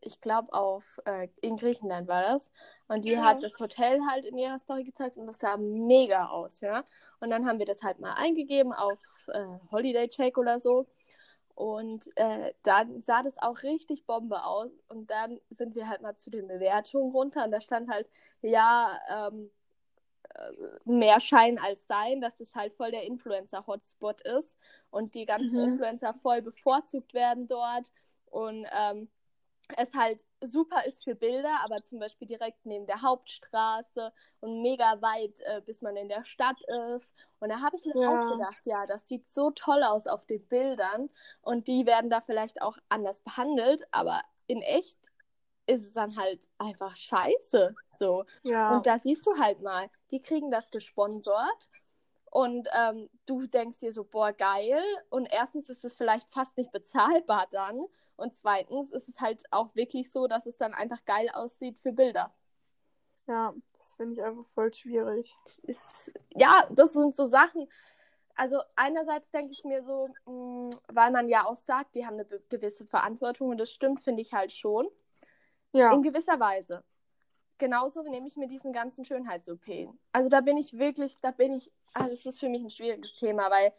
ich 0.00 0.20
glaube, 0.20 0.52
auf 0.52 1.00
äh, 1.04 1.28
in 1.42 1.56
Griechenland 1.56 2.08
war 2.08 2.22
das. 2.22 2.50
Und 2.88 3.04
die 3.04 3.12
Ja. 3.12 3.22
hat 3.24 3.42
das 3.42 3.58
Hotel 3.60 4.00
halt 4.10 4.24
in 4.24 4.38
ihrer 4.38 4.58
Story 4.58 4.84
gezeigt 4.84 5.16
und 5.18 5.26
das 5.26 5.38
sah 5.38 5.56
mega 5.58 6.26
aus, 6.28 6.60
ja. 6.60 6.84
Und 7.20 7.30
dann 7.30 7.46
haben 7.46 7.58
wir 7.58 7.66
das 7.66 7.82
halt 7.82 8.00
mal 8.00 8.14
eingegeben 8.14 8.72
auf 8.72 8.98
äh, 9.28 9.46
Holiday 9.70 10.08
Check 10.08 10.38
oder 10.38 10.58
so. 10.58 10.86
Und 11.54 12.08
äh, 12.16 12.54
dann 12.62 13.02
sah 13.02 13.22
das 13.22 13.36
auch 13.38 13.62
richtig 13.62 14.06
Bombe 14.06 14.44
aus. 14.44 14.70
Und 14.88 15.10
dann 15.10 15.38
sind 15.50 15.74
wir 15.74 15.88
halt 15.88 16.00
mal 16.02 16.16
zu 16.16 16.30
den 16.30 16.48
Bewertungen 16.48 17.12
runter. 17.12 17.44
Und 17.44 17.50
da 17.52 17.60
stand 17.60 17.90
halt, 17.90 18.08
ja, 18.40 18.98
ähm, 19.10 19.50
äh, 19.52 19.61
mehr 20.84 21.20
Schein 21.20 21.58
als 21.58 21.86
Sein, 21.86 22.20
dass 22.20 22.40
es 22.40 22.54
halt 22.54 22.74
voll 22.74 22.90
der 22.90 23.04
Influencer-Hotspot 23.04 24.22
ist 24.22 24.58
und 24.90 25.14
die 25.14 25.26
ganzen 25.26 25.58
Mhm. 25.58 25.58
Influencer 25.58 26.14
voll 26.14 26.42
bevorzugt 26.42 27.14
werden 27.14 27.46
dort. 27.46 27.92
Und 28.26 28.66
ähm, 28.72 29.08
es 29.76 29.94
halt 29.94 30.24
super 30.42 30.84
ist 30.86 31.04
für 31.04 31.14
Bilder, 31.14 31.60
aber 31.64 31.82
zum 31.84 31.98
Beispiel 31.98 32.28
direkt 32.28 32.66
neben 32.66 32.86
der 32.86 33.02
Hauptstraße 33.02 34.12
und 34.40 34.62
mega 34.62 35.00
weit, 35.02 35.40
äh, 35.40 35.62
bis 35.64 35.82
man 35.82 35.96
in 35.96 36.08
der 36.08 36.24
Stadt 36.24 36.60
ist. 36.94 37.14
Und 37.40 37.48
da 37.50 37.60
habe 37.62 37.76
ich 37.76 37.84
mir 37.86 37.94
Ja. 37.94 38.02
auch 38.04 38.26
gedacht, 38.26 38.60
ja, 38.66 38.86
das 38.86 39.08
sieht 39.08 39.30
so 39.30 39.50
toll 39.52 39.82
aus 39.82 40.06
auf 40.06 40.26
den 40.26 40.46
Bildern 40.48 41.10
und 41.42 41.68
die 41.68 41.86
werden 41.86 42.10
da 42.10 42.20
vielleicht 42.20 42.60
auch 42.62 42.76
anders 42.88 43.20
behandelt, 43.20 43.82
aber 43.92 44.20
in 44.46 44.62
echt 44.62 44.98
ist 45.66 45.86
es 45.86 45.92
dann 45.92 46.16
halt 46.16 46.48
einfach 46.58 46.96
scheiße. 46.96 47.74
So. 47.98 48.24
ja. 48.42 48.76
Und 48.76 48.86
da 48.86 48.98
siehst 48.98 49.26
du 49.26 49.38
halt 49.38 49.62
mal, 49.62 49.88
die 50.10 50.20
kriegen 50.20 50.50
das 50.50 50.70
gesponsert 50.70 51.68
und 52.32 52.68
ähm, 52.72 53.10
du 53.26 53.46
denkst 53.46 53.78
dir 53.78 53.92
so, 53.92 54.04
boah, 54.04 54.32
geil. 54.32 54.82
Und 55.10 55.26
erstens 55.30 55.68
ist 55.68 55.84
es 55.84 55.94
vielleicht 55.94 56.28
fast 56.30 56.56
nicht 56.56 56.72
bezahlbar 56.72 57.46
dann. 57.50 57.86
Und 58.16 58.34
zweitens 58.34 58.90
ist 58.90 59.08
es 59.08 59.20
halt 59.20 59.44
auch 59.50 59.74
wirklich 59.74 60.10
so, 60.10 60.26
dass 60.26 60.46
es 60.46 60.56
dann 60.56 60.72
einfach 60.72 61.04
geil 61.04 61.28
aussieht 61.32 61.78
für 61.78 61.92
Bilder. 61.92 62.32
Ja, 63.26 63.54
das 63.76 63.92
finde 63.94 64.14
ich 64.14 64.22
einfach 64.22 64.46
voll 64.46 64.72
schwierig. 64.72 65.36
Ist, 65.64 66.12
ja, 66.34 66.66
das 66.70 66.94
sind 66.94 67.14
so 67.14 67.26
Sachen. 67.26 67.68
Also 68.34 68.60
einerseits 68.76 69.30
denke 69.30 69.52
ich 69.52 69.64
mir 69.64 69.82
so, 69.84 70.08
mh, 70.24 70.70
weil 70.88 71.10
man 71.10 71.28
ja 71.28 71.46
auch 71.46 71.56
sagt, 71.56 71.94
die 71.94 72.06
haben 72.06 72.14
eine 72.14 72.24
gewisse 72.48 72.86
Verantwortung 72.86 73.50
und 73.50 73.58
das 73.58 73.70
stimmt, 73.70 74.00
finde 74.00 74.22
ich 74.22 74.32
halt 74.32 74.52
schon. 74.52 74.88
Ja, 75.72 75.92
In 75.92 76.02
gewisser 76.02 76.38
Weise. 76.38 76.84
Genauso 77.58 78.02
nehme 78.02 78.26
ich 78.26 78.36
mir 78.36 78.48
diesen 78.48 78.72
ganzen 78.72 79.04
Schönheits-OP. 79.04 79.94
Also 80.12 80.28
da 80.28 80.40
bin 80.40 80.56
ich 80.56 80.78
wirklich, 80.78 81.18
da 81.20 81.30
bin 81.30 81.52
ich, 81.52 81.70
also 81.94 82.10
es 82.12 82.26
ist 82.26 82.40
für 82.40 82.48
mich 82.48 82.62
ein 82.62 82.70
schwieriges 82.70 83.14
Thema, 83.14 83.50
weil 83.50 83.72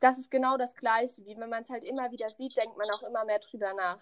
das 0.00 0.18
ist 0.18 0.30
genau 0.30 0.56
das 0.56 0.74
Gleiche, 0.76 1.24
wie 1.24 1.36
wenn 1.36 1.48
man 1.48 1.62
es 1.62 1.70
halt 1.70 1.82
immer 1.84 2.10
wieder 2.10 2.30
sieht, 2.30 2.56
denkt 2.56 2.76
man 2.76 2.88
auch 2.90 3.02
immer 3.02 3.24
mehr 3.24 3.38
drüber 3.40 3.72
nach. 3.74 3.98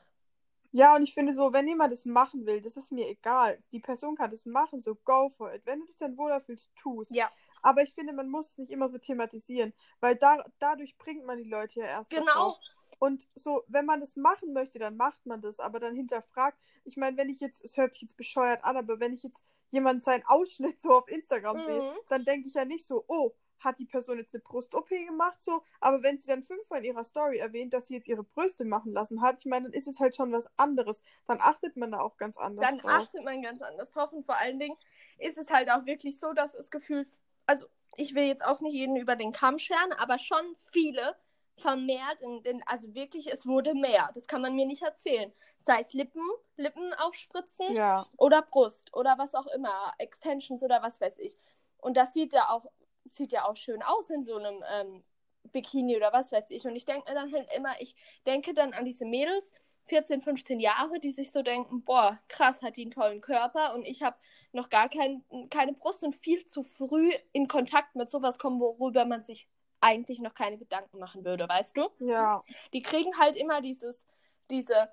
ja, 0.73 0.97
und 0.97 1.05
ich 1.05 1.15
finde 1.15 1.33
so, 1.33 1.53
wenn 1.53 1.69
jemand 1.69 1.93
das 1.93 2.05
machen 2.05 2.47
will, 2.47 2.61
das 2.61 2.77
ist 2.77 2.91
mir 2.91 3.09
egal. 3.09 3.59
Die 3.71 3.79
Person 3.79 4.17
kann 4.17 4.31
das 4.31 4.45
machen, 4.45 4.81
so 4.81 4.97
go 5.05 5.29
for 5.31 5.55
it. 5.55 5.63
Wenn 5.65 5.81
du 5.81 5.87
dich 5.87 5.97
dann 5.97 6.19
wohler 6.19 6.41
fühlst, 6.41 6.69
tu's. 6.83 7.11
Ja. 7.11 7.31
Aber 7.63 7.83
ich 7.83 7.95
finde, 7.95 8.13
man 8.13 8.29
muss 8.29 8.51
es 8.51 8.59
nicht 8.59 8.73
immer 8.73 8.89
so 8.89 8.99
thematisieren, 8.99 9.73
weil 10.01 10.17
da, 10.17 10.45
dadurch 10.59 10.99
bringt 10.99 11.25
man 11.25 11.39
die 11.39 11.49
Leute 11.49 11.81
ja 11.81 11.87
erst 11.87 12.11
Genau. 12.11 12.27
darauf. 12.27 12.59
Und 12.99 13.27
so, 13.35 13.65
wenn 13.69 13.87
man 13.87 14.01
das 14.01 14.17
machen 14.17 14.53
möchte, 14.53 14.79
dann 14.79 14.97
macht 14.97 15.25
man 15.27 15.41
das, 15.41 15.59
aber 15.61 15.81
dann 15.81 15.95
hinterfragt. 15.95 16.59
Ich 16.85 16.97
meine, 16.97 17.17
wenn 17.17 17.29
ich 17.31 17.41
jetzt, 17.41 17.65
es 17.65 17.77
hört 17.77 17.95
sich 17.95 18.03
jetzt 18.03 18.17
bescheuert 18.17 18.65
an, 18.65 18.77
aber 18.77 19.01
wenn 19.01 19.13
ich 19.15 19.23
jetzt 19.23 19.45
jemand 19.71 20.03
seinen 20.03 20.25
Ausschnitt 20.27 20.81
so 20.81 20.91
auf 20.91 21.09
Instagram 21.09 21.59
Mhm. 21.59 21.63
sehe, 21.65 21.93
dann 22.09 22.25
denke 22.25 22.49
ich 22.49 22.55
ja 22.55 22.65
nicht 22.65 22.87
so, 22.87 23.05
oh, 23.09 23.33
hat 23.61 23.79
die 23.79 23.87
Person 23.87 24.19
jetzt 24.19 24.35
eine 24.35 24.43
Brust-OP 24.43 24.89
gemacht, 24.91 25.43
so, 25.43 25.63
aber 25.81 26.03
wenn 26.03 26.19
sie 26.19 26.27
dann 26.27 26.43
fünfmal 26.43 26.81
in 26.81 26.85
ihrer 26.93 27.03
Story 27.05 27.39
erwähnt, 27.39 27.73
dass 27.73 27.87
sie 27.87 27.95
jetzt 27.95 28.07
ihre 28.09 28.23
Brüste 28.23 28.65
machen 28.67 28.93
lassen 28.93 29.23
hat, 29.23 29.39
ich 29.39 29.47
meine, 29.47 29.65
dann 29.65 29.73
ist 29.73 29.89
es 29.89 30.01
halt 30.01 30.15
schon 30.15 30.33
was 30.33 30.47
anderes. 30.59 31.03
Dann 31.27 31.39
achtet 31.41 31.77
man 31.77 31.91
da 31.93 32.01
auch 32.01 32.17
ganz 32.19 32.37
anders 32.37 32.69
dann 32.69 32.79
drauf. 32.79 32.91
achtet 32.91 33.25
man 33.25 33.41
ganz 33.43 33.63
anders 33.63 33.91
drauf. 33.91 34.13
Und 34.13 34.27
vor 34.27 34.39
allen 34.39 34.59
Dingen 34.59 34.77
ist 35.19 35.39
es 35.39 35.49
halt 35.51 35.71
auch 35.71 35.87
wirklich 35.87 36.21
so, 36.21 36.35
dass 36.35 36.53
das 36.53 36.71
Gefühl, 36.71 37.07
also 37.47 37.67
ich 37.97 38.15
will 38.15 38.25
jetzt 38.25 38.45
auch 38.45 38.61
nicht 38.61 38.75
jeden 38.75 38.97
über 38.97 39.17
den 39.17 39.33
Kamm 39.33 39.59
scheren, 39.59 39.93
aber 39.95 40.19
schon 40.19 40.45
viele 40.73 41.17
vermehrt, 41.57 42.21
in 42.21 42.43
den, 42.43 42.63
also 42.67 42.95
wirklich, 42.95 43.33
es 43.33 43.47
wurde 43.47 43.75
mehr. 43.75 44.11
Das 44.15 44.27
kann 44.27 44.43
man 44.43 44.55
mir 44.55 44.67
nicht 44.67 44.83
erzählen. 44.83 45.33
Sei 45.65 45.81
es 45.81 45.93
Lippen, 45.93 46.23
Lippen 46.57 46.93
aufspritzen 46.95 47.75
Ja, 47.75 48.05
oder 48.17 48.43
Brust 48.43 48.93
oder 48.95 49.17
was 49.19 49.35
auch 49.35 49.47
immer, 49.47 49.93
Extensions 49.99 50.63
oder 50.63 50.83
was 50.83 51.01
weiß 51.01 51.19
ich. 51.21 51.39
Und 51.79 51.97
das 51.97 52.13
sieht 52.13 52.33
ja 52.33 52.51
auch, 52.51 52.67
sieht 53.11 53.33
ja 53.33 53.47
auch 53.49 53.57
schön 53.57 53.83
aus 53.83 54.11
in 54.11 54.25
so 54.25 54.37
einem 54.37 54.65
ähm, 54.71 55.05
Bikini 55.53 55.97
oder 55.97 56.13
was 56.13 56.33
weiß 56.33 56.51
ich. 56.51 56.67
Und 56.67 56.77
ich 56.77 56.87
denke 56.87 57.11
mir 57.11 57.15
dann 57.15 57.33
halt 57.33 57.49
immer, 57.57 57.81
ich 57.81 57.95
denke 58.27 58.55
dann 58.55 58.73
an 58.73 58.85
diese 58.85 59.05
Mädels, 59.05 59.53
14, 59.87 60.23
15 60.23 60.61
Jahre, 60.61 60.99
die 60.99 61.11
sich 61.11 61.31
so 61.31 61.43
denken, 61.43 61.85
boah, 61.85 62.19
krass, 62.29 62.63
hat 62.63 62.77
die 62.77 62.83
einen 62.83 62.91
tollen 62.91 63.21
Körper 63.21 63.75
und 63.75 63.85
ich 63.85 64.03
habe 64.03 64.17
noch 64.53 64.71
gar 64.71 64.89
kein, 64.89 65.23
keine 65.51 65.75
Brust 65.75 66.03
und 66.05 66.17
viel 66.17 66.45
zu 66.47 66.63
früh 66.63 67.13
in 67.33 67.49
Kontakt 67.49 67.95
mit 67.95 68.11
sowas 68.11 68.39
kommen, 68.39 68.61
worüber 68.61 69.05
man 69.05 69.25
sich 69.25 69.47
eigentlich 69.85 70.21
noch 70.21 70.35
keine 70.35 70.59
Gedanken 70.59 70.99
machen 70.99 71.25
würde, 71.25 71.49
weißt 71.49 71.77
du? 71.77 71.89
ja, 71.99 72.43
die 72.73 72.83
kriegen 72.83 73.19
halt 73.19 73.37
immer 73.37 73.61
dieses, 73.61 74.07
diese, 74.51 74.89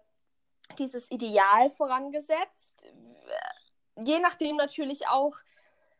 dieses 0.77 1.09
Ideal 1.09 1.69
vorangesetzt. 1.71 2.85
Je 3.97 4.19
nachdem 4.19 4.55
natürlich 4.55 5.07
auch, 5.07 5.35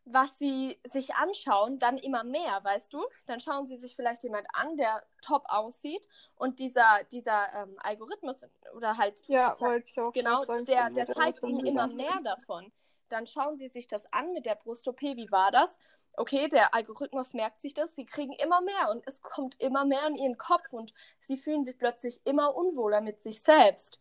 was 0.06 0.38
sie 0.40 0.80
sich 0.84 1.14
anschauen, 1.16 1.78
dann 1.78 1.98
immer 1.98 2.24
mehr, 2.24 2.64
weißt 2.64 2.92
du? 2.92 3.04
Dann 3.28 3.40
schauen 3.40 3.68
sie 3.68 3.78
sich 3.78 3.96
vielleicht 3.96 4.24
jemand 4.24 4.48
an, 4.54 4.76
der 4.76 5.04
top 5.22 5.44
aussieht 5.48 6.08
und 6.36 6.60
dieser, 6.60 7.04
dieser 7.12 7.54
ähm, 7.54 7.76
Algorithmus 7.78 8.44
oder 8.76 8.98
halt 8.98 9.22
ja, 9.28 9.56
wollte 9.60 9.90
ich 9.90 10.00
auch 10.00 10.12
Genau, 10.12 10.44
sagen, 10.44 10.66
der, 10.66 10.90
der 10.90 11.06
zeigt 11.06 11.44
ihnen 11.44 11.66
immer 11.66 11.88
mehr 11.88 12.20
davon. 12.24 12.72
Dann 13.10 13.28
schauen 13.28 13.58
sie 13.58 13.68
sich 13.68 13.88
das 13.88 14.12
an 14.12 14.32
mit 14.34 14.46
der 14.46 14.56
Brust-OP, 14.56 15.02
wie 15.02 15.32
war 15.32 15.52
das? 15.52 15.78
Okay, 16.18 16.48
der 16.50 16.74
Algorithmus 16.74 17.34
merkt 17.34 17.62
sich 17.62 17.74
das, 17.74 17.96
sie 17.96 18.06
kriegen 18.06 18.34
immer 18.34 18.62
mehr 18.62 18.90
und 18.92 19.06
es 19.08 19.22
kommt 19.22 19.60
immer 19.60 19.86
mehr 19.86 20.06
in 20.08 20.16
ihren 20.16 20.38
Kopf 20.38 20.72
und 20.72 20.94
sie 21.20 21.38
fühlen 21.38 21.64
sich 21.64 21.78
plötzlich 21.78 22.22
immer 22.26 22.56
unwohler 22.56 23.02
mit 23.02 23.22
sich 23.22 23.42
selbst. 23.42 24.00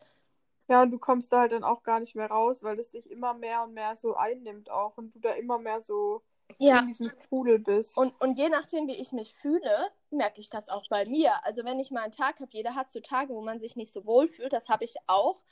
Ja, 0.69 0.83
und 0.83 0.93
du 0.93 0.99
kommst 0.99 1.33
da 1.33 1.41
halt 1.41 1.53
dann 1.53 1.65
auch 1.65 1.83
gar 1.83 1.99
nicht 1.99 2.15
mehr 2.15 2.31
raus, 2.31 2.63
weil 2.63 2.79
es 2.79 2.91
dich 2.91 3.11
immer 3.11 3.35
mehr 3.35 3.65
und 3.65 3.75
mehr 3.75 3.97
so 3.97 4.15
einnimmt 4.15 4.71
auch 4.71 4.97
und 4.97 5.15
du 5.15 5.19
da 5.19 5.33
immer 5.33 5.59
mehr 5.59 5.81
so 5.81 6.23
in 6.59 6.87
diesem 6.87 7.11
Strudel 7.11 7.59
bist. 7.59 7.97
Und, 7.97 8.13
und 8.21 8.39
je 8.39 8.49
nachdem, 8.49 8.87
wie 8.87 8.97
ich 8.97 9.13
mich 9.13 9.35
fühle, 9.35 9.91
merke 10.11 10.41
ich 10.41 10.51
das 10.51 10.69
auch 10.69 10.89
bei 10.89 11.07
mir. 11.07 11.45
Also 11.45 11.65
wenn 11.65 11.81
ich 11.81 11.91
mal 11.91 12.03
einen 12.03 12.13
Tag 12.13 12.41
habe, 12.41 12.51
jeder 12.53 12.75
hat 12.75 12.91
so 12.93 13.01
Tage, 13.01 13.35
wo 13.35 13.43
man 13.43 13.61
sich 13.61 13.77
nicht 13.77 13.93
so 13.93 14.05
wohl 14.05 14.29
fühlt, 14.29 14.53
das 14.53 14.69
habe 14.69 14.85
ich 14.85 14.95
auch. 15.07 15.43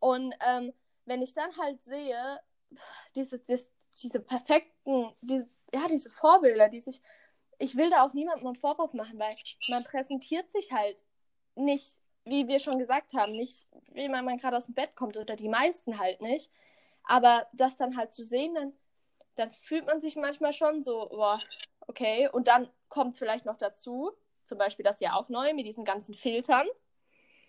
Und 0.00 0.34
ähm, 0.46 0.72
wenn 1.06 1.22
ich 1.22 1.34
dann 1.34 1.56
halt 1.58 1.82
sehe, 1.82 2.40
diese, 3.14 3.38
diese, 3.38 3.68
diese 4.02 4.20
perfekten, 4.20 5.12
die, 5.22 5.44
ja, 5.72 5.86
diese 5.88 6.10
Vorbilder, 6.10 6.68
die 6.68 6.80
sich, 6.80 7.02
ich 7.58 7.76
will 7.76 7.90
da 7.90 8.04
auch 8.04 8.12
niemandem 8.12 8.46
einen 8.46 8.56
Vorwurf 8.56 8.94
machen, 8.94 9.18
weil 9.18 9.36
man 9.68 9.84
präsentiert 9.84 10.50
sich 10.50 10.72
halt 10.72 11.02
nicht, 11.54 12.00
wie 12.24 12.48
wir 12.48 12.58
schon 12.58 12.78
gesagt 12.78 13.14
haben, 13.14 13.32
nicht, 13.32 13.66
wie 13.92 14.08
man, 14.08 14.24
man 14.24 14.38
gerade 14.38 14.56
aus 14.56 14.66
dem 14.66 14.74
Bett 14.74 14.96
kommt 14.96 15.16
oder 15.16 15.36
die 15.36 15.48
meisten 15.48 15.98
halt 15.98 16.20
nicht. 16.20 16.50
Aber 17.04 17.46
das 17.52 17.76
dann 17.76 17.96
halt 17.96 18.12
zu 18.12 18.24
sehen, 18.24 18.54
dann, 18.54 18.72
dann 19.36 19.52
fühlt 19.52 19.86
man 19.86 20.00
sich 20.00 20.16
manchmal 20.16 20.52
schon 20.52 20.82
so, 20.82 21.08
boah, 21.10 21.40
okay. 21.86 22.28
Und 22.32 22.48
dann 22.48 22.68
kommt 22.88 23.18
vielleicht 23.18 23.44
noch 23.44 23.58
dazu, 23.58 24.12
zum 24.44 24.58
Beispiel 24.58 24.84
das 24.84 25.00
ja 25.00 25.14
auch 25.14 25.28
neu 25.28 25.52
mit 25.54 25.66
diesen 25.66 25.84
ganzen 25.84 26.14
Filtern. 26.14 26.66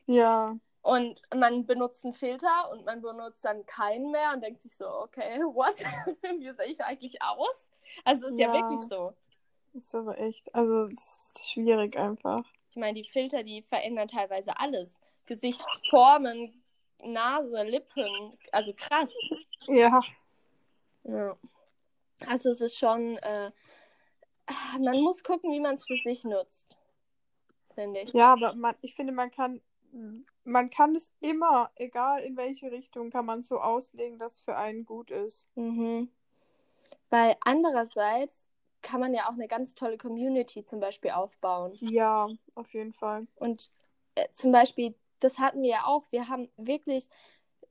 Ja, 0.08 0.58
Und 0.86 1.20
man 1.36 1.66
benutzt 1.66 2.06
einen 2.06 2.14
Filter 2.14 2.70
und 2.72 2.86
man 2.86 3.02
benutzt 3.02 3.44
dann 3.44 3.66
keinen 3.66 4.12
mehr 4.12 4.34
und 4.36 4.44
denkt 4.44 4.62
sich 4.62 4.76
so, 4.76 4.86
okay, 4.86 5.40
what? 5.42 5.74
Wie 6.40 6.52
sehe 6.54 6.68
ich 6.68 6.84
eigentlich 6.84 7.20
aus? 7.24 7.68
Also 8.04 8.28
es 8.28 8.34
ist 8.34 8.40
ja. 8.40 8.54
Ja. 8.54 8.70
wirklich 8.70 8.88
so. 8.88 9.16
ist 9.74 9.96
aber 9.96 10.20
echt, 10.20 10.54
also 10.54 10.86
es 10.86 11.34
ist 11.34 11.50
schwierig 11.50 11.98
einfach. 11.98 12.46
Ich 12.70 12.76
meine, 12.76 13.02
die 13.02 13.10
Filter, 13.10 13.42
die 13.42 13.64
verändern 13.64 14.08
teilweise 14.08 14.60
alles. 14.60 15.00
Gesichtsformen, 15.26 16.62
Nase, 17.04 17.64
Lippen, 17.64 18.38
also 18.52 18.72
krass. 18.78 19.12
Ja, 19.66 20.02
Ja. 21.04 21.36
Also 22.28 22.52
es 22.52 22.62
ist 22.62 22.78
schon, 22.78 23.18
äh, 23.18 23.50
man 24.80 25.02
muss 25.02 25.24
gucken, 25.24 25.52
wie 25.52 25.60
man 25.60 25.76
es 25.76 25.86
für 25.88 25.98
sich 25.98 26.24
nutzt, 26.26 26.78
finde 27.74 28.02
ich. 28.02 28.14
ja, 28.14 28.34
aber 28.34 28.54
man, 28.54 28.76
ich 28.82 28.94
finde, 28.94 29.14
man 29.14 29.32
kann, 29.32 29.62
man 30.46 30.70
kann 30.70 30.96
es 30.96 31.12
immer, 31.20 31.72
egal 31.76 32.22
in 32.24 32.38
welche 32.38 32.72
Richtung, 32.72 33.10
kann 33.10 33.26
man 33.26 33.41
so 33.41 33.60
auslegen, 33.60 34.20
dass 34.20 34.36
es 34.36 34.41
für 34.41 34.56
einen 34.56 34.86
gut 34.86 35.12
ist. 35.12 35.50
Mhm. 35.56 36.10
Weil 37.10 37.36
andererseits 37.41 38.48
kann 38.82 39.00
man 39.00 39.14
ja 39.14 39.26
auch 39.26 39.34
eine 39.34 39.48
ganz 39.48 39.74
tolle 39.74 39.98
Community 39.98 40.64
zum 40.64 40.80
Beispiel 40.80 41.12
aufbauen. 41.12 41.76
Ja, 41.80 42.30
auf 42.54 42.74
jeden 42.74 42.93
Fall. 42.93 43.28
Und 43.36 43.72
äh, 44.14 44.28
zum 44.32 44.52
Beispiel, 44.52 44.93
das 45.20 45.39
hatten 45.39 45.64
wir 45.64 45.70
ja 45.70 45.86
auch, 45.86 46.04
wir 46.12 46.28
haben 46.28 46.50
wirklich 46.58 47.10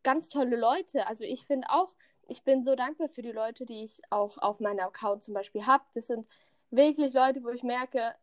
ganz 0.03 0.29
tolle 0.29 0.57
Leute. 0.57 1.07
Also 1.07 1.22
ich 1.22 1.47
finde 1.47 1.68
auch, 1.70 1.95
ich 2.27 2.43
bin 2.43 2.64
so 2.64 2.75
dankbar 2.75 3.09
für 3.09 3.22
die 3.22 3.33
Leute, 3.33 3.64
die 3.64 3.85
ich 3.85 4.03
auch 4.11 4.39
auf 4.39 4.59
meinem 4.59 4.81
Account 4.81 5.22
zum 5.22 5.35
Beispiel 5.35 5.66
habe. 5.66 5.85
Das 5.95 6.09
sind 6.09 6.27
wirklich 6.70 7.14
Leute, 7.14 7.45
wo 7.45 7.51
ich 7.51 7.62
merke, 7.62 8.14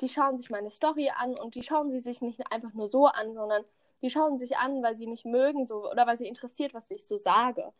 die 0.00 0.08
schauen 0.08 0.36
sich 0.36 0.50
meine 0.50 0.70
Story 0.70 1.10
an 1.10 1.36
und 1.36 1.56
die 1.56 1.64
schauen 1.64 1.90
sie 1.90 2.00
sich 2.00 2.22
nicht 2.22 2.52
einfach 2.52 2.72
nur 2.74 2.88
so 2.88 3.06
an, 3.06 3.34
sondern 3.34 3.64
die 4.02 4.10
schauen 4.10 4.38
sich 4.38 4.56
an, 4.56 4.82
weil 4.82 4.96
sie 4.96 5.06
mich 5.06 5.24
mögen 5.24 5.66
so, 5.66 5.90
oder 5.90 6.06
weil 6.06 6.16
sie 6.16 6.26
interessiert, 6.26 6.74
was 6.74 6.90
ich 6.90 7.06
so 7.06 7.16
sage. 7.16 7.72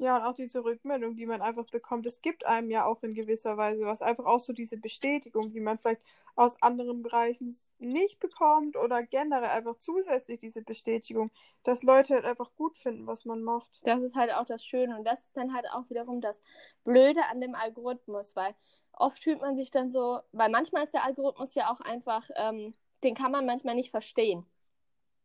Ja, 0.00 0.16
und 0.16 0.22
auch 0.22 0.34
diese 0.34 0.62
Rückmeldung, 0.62 1.16
die 1.16 1.26
man 1.26 1.42
einfach 1.42 1.66
bekommt, 1.66 2.06
es 2.06 2.20
gibt 2.20 2.46
einem 2.46 2.70
ja 2.70 2.86
auch 2.86 3.02
in 3.02 3.14
gewisser 3.14 3.56
Weise 3.56 3.84
was. 3.84 4.00
Einfach 4.00 4.26
auch 4.26 4.38
so 4.38 4.52
diese 4.52 4.76
Bestätigung, 4.76 5.50
die 5.50 5.58
man 5.58 5.76
vielleicht 5.76 6.02
aus 6.36 6.62
anderen 6.62 7.02
Bereichen 7.02 7.58
nicht 7.80 8.20
bekommt 8.20 8.76
oder 8.76 9.02
generell 9.02 9.50
einfach 9.50 9.76
zusätzlich 9.78 10.38
diese 10.38 10.62
Bestätigung, 10.62 11.32
dass 11.64 11.82
Leute 11.82 12.14
halt 12.14 12.24
einfach 12.24 12.54
gut 12.54 12.78
finden, 12.78 13.08
was 13.08 13.24
man 13.24 13.42
macht. 13.42 13.68
Das 13.82 14.00
ist 14.00 14.14
halt 14.14 14.32
auch 14.32 14.44
das 14.44 14.64
Schöne 14.64 14.96
und 14.96 15.04
das 15.04 15.18
ist 15.24 15.36
dann 15.36 15.52
halt 15.52 15.66
auch 15.72 15.90
wiederum 15.90 16.20
das 16.20 16.40
Blöde 16.84 17.24
an 17.28 17.40
dem 17.40 17.56
Algorithmus, 17.56 18.36
weil 18.36 18.54
oft 18.92 19.20
fühlt 19.20 19.40
man 19.40 19.56
sich 19.56 19.72
dann 19.72 19.90
so, 19.90 20.20
weil 20.30 20.48
manchmal 20.48 20.84
ist 20.84 20.94
der 20.94 21.04
Algorithmus 21.04 21.56
ja 21.56 21.72
auch 21.72 21.80
einfach, 21.80 22.28
ähm, 22.36 22.72
den 23.02 23.16
kann 23.16 23.32
man 23.32 23.46
manchmal 23.46 23.74
nicht 23.74 23.90
verstehen. 23.90 24.46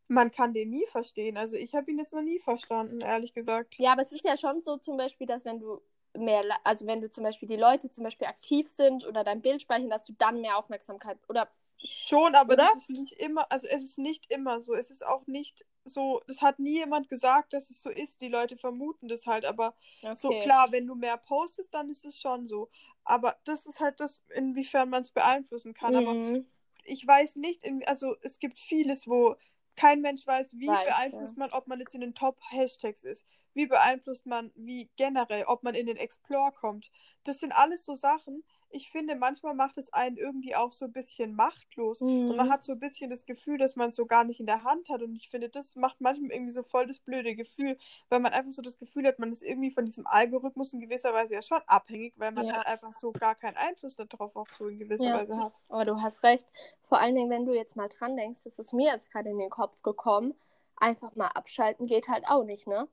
Man 0.08 0.30
kann 0.30 0.52
den 0.52 0.70
nie 0.70 0.86
verstehen. 0.86 1.36
Also 1.36 1.56
ich 1.56 1.74
habe 1.74 1.90
ihn 1.90 1.98
jetzt 1.98 2.12
noch 2.12 2.22
nie 2.22 2.38
verstanden, 2.38 3.00
ehrlich 3.00 3.32
gesagt. 3.32 3.78
Ja, 3.78 3.92
aber 3.92 4.02
es 4.02 4.12
ist 4.12 4.24
ja 4.24 4.36
schon 4.36 4.62
so 4.62 4.76
zum 4.76 4.96
Beispiel, 4.96 5.26
dass 5.26 5.44
wenn 5.44 5.58
du 5.60 5.80
mehr, 6.16 6.44
also 6.64 6.86
wenn 6.86 7.00
du 7.00 7.10
zum 7.10 7.24
Beispiel 7.24 7.48
die 7.48 7.56
Leute 7.56 7.90
zum 7.90 8.04
Beispiel 8.04 8.28
aktiv 8.28 8.68
sind 8.68 9.04
oder 9.06 9.24
dein 9.24 9.42
Bild 9.42 9.62
speichern, 9.62 9.90
dass 9.90 10.04
du 10.04 10.12
dann 10.12 10.40
mehr 10.40 10.56
Aufmerksamkeit 10.58 11.18
oder 11.28 11.48
Schon, 11.76 12.34
aber 12.34 12.54
Oder? 12.54 12.64
das 12.64 12.76
ist 12.76 12.90
nicht 12.90 13.12
immer, 13.20 13.50
also 13.50 13.66
es 13.66 13.82
ist 13.84 13.98
nicht 13.98 14.30
immer 14.30 14.62
so. 14.62 14.74
Es 14.74 14.90
ist 14.90 15.04
auch 15.04 15.26
nicht 15.26 15.66
so, 15.84 16.22
das 16.26 16.40
hat 16.40 16.58
nie 16.58 16.76
jemand 16.78 17.08
gesagt, 17.10 17.52
dass 17.52 17.68
es 17.68 17.82
so 17.82 17.90
ist. 17.90 18.22
Die 18.22 18.28
Leute 18.28 18.56
vermuten 18.56 19.08
das 19.08 19.26
halt, 19.26 19.44
aber 19.44 19.74
so 20.14 20.28
Okay. 20.28 20.40
klar, 20.42 20.72
wenn 20.72 20.86
du 20.86 20.94
mehr 20.94 21.18
postest, 21.18 21.74
dann 21.74 21.90
ist 21.90 22.04
es 22.04 22.18
schon 22.18 22.46
so. 22.46 22.70
Aber 23.04 23.36
das 23.44 23.66
ist 23.66 23.80
halt 23.80 24.00
das, 24.00 24.22
inwiefern 24.34 24.88
man 24.88 25.02
es 25.02 25.10
beeinflussen 25.10 25.74
kann. 25.74 25.94
Aber 25.94 26.16
Mhm. 26.16 26.46
ich 26.84 27.06
weiß 27.06 27.36
nicht, 27.36 27.64
also 27.86 28.16
es 28.22 28.38
gibt 28.38 28.58
vieles, 28.58 29.06
wo 29.06 29.36
kein 29.76 30.00
Mensch 30.00 30.26
weiß, 30.26 30.50
wie 30.52 30.68
Weiß, 30.68 30.86
beeinflusst 30.86 31.36
ja. 31.36 31.40
man, 31.40 31.50
ob 31.52 31.66
man 31.66 31.80
jetzt 31.80 31.94
in 31.94 32.00
den 32.00 32.14
Top-Hashtags 32.14 33.04
ist. 33.04 33.26
Wie 33.54 33.66
beeinflusst 33.66 34.26
man, 34.26 34.50
wie 34.56 34.90
generell, 34.96 35.44
ob 35.44 35.62
man 35.62 35.74
in 35.74 35.86
den 35.86 35.96
Explore 35.96 36.52
kommt. 36.52 36.90
Das 37.24 37.38
sind 37.40 37.52
alles 37.52 37.84
so 37.84 37.94
Sachen. 37.94 38.44
Ich 38.70 38.90
finde, 38.90 39.14
manchmal 39.14 39.54
macht 39.54 39.78
es 39.78 39.92
einen 39.92 40.16
irgendwie 40.16 40.56
auch 40.56 40.72
so 40.72 40.86
ein 40.86 40.92
bisschen 40.92 41.36
machtlos. 41.36 42.00
Und 42.02 42.36
man 42.36 42.48
Mhm. 42.48 42.52
hat 42.52 42.64
so 42.64 42.72
ein 42.72 42.80
bisschen 42.80 43.08
das 43.08 43.24
Gefühl, 43.24 43.56
dass 43.56 43.76
man 43.76 43.90
es 43.90 43.94
so 43.94 44.06
gar 44.06 44.24
nicht 44.24 44.40
in 44.40 44.46
der 44.46 44.64
Hand 44.64 44.88
hat. 44.88 45.02
Und 45.02 45.14
ich 45.14 45.28
finde, 45.30 45.48
das 45.48 45.76
macht 45.76 46.00
manchmal 46.00 46.32
irgendwie 46.32 46.50
so 46.52 46.64
voll 46.64 46.86
das 46.86 46.98
blöde 46.98 47.36
Gefühl, 47.36 47.78
weil 48.08 48.18
man 48.18 48.32
einfach 48.32 48.50
so 48.50 48.62
das 48.62 48.76
Gefühl 48.76 49.06
hat, 49.06 49.20
man 49.20 49.30
ist 49.30 49.42
irgendwie 49.44 49.70
von 49.70 49.84
diesem 49.86 50.06
Algorithmus 50.08 50.72
in 50.72 50.80
gewisser 50.80 51.14
Weise 51.14 51.34
ja 51.34 51.42
schon 51.42 51.62
abhängig, 51.68 52.14
weil 52.16 52.32
man 52.32 52.46
Ja. 52.46 52.54
halt 52.54 52.66
einfach 52.66 52.92
so 52.94 53.12
gar 53.12 53.36
keinen 53.36 53.56
Einfluss 53.56 53.94
darauf 53.94 54.34
auch 54.34 54.48
so 54.48 54.66
in 54.66 54.80
gewisser 54.80 55.04
Ja. 55.06 55.14
Weise 55.14 55.36
hat. 55.36 55.52
Aber 55.68 55.84
du 55.84 56.02
hast 56.02 56.24
recht. 56.24 56.46
Vor 56.88 56.98
allen 56.98 57.14
Dingen, 57.14 57.30
wenn 57.30 57.46
du 57.46 57.54
jetzt 57.54 57.76
mal 57.76 57.88
dran 57.88 58.16
denkst, 58.16 58.40
das 58.42 58.58
ist 58.58 58.72
mir 58.72 58.92
jetzt 58.92 59.12
gerade 59.12 59.30
in 59.30 59.38
den 59.38 59.50
Kopf 59.50 59.80
gekommen, 59.82 60.34
einfach 60.76 61.14
mal 61.14 61.28
abschalten 61.28 61.86
geht 61.86 62.08
halt 62.08 62.24
auch 62.28 62.42
nicht, 62.42 62.66
ne? 62.66 62.88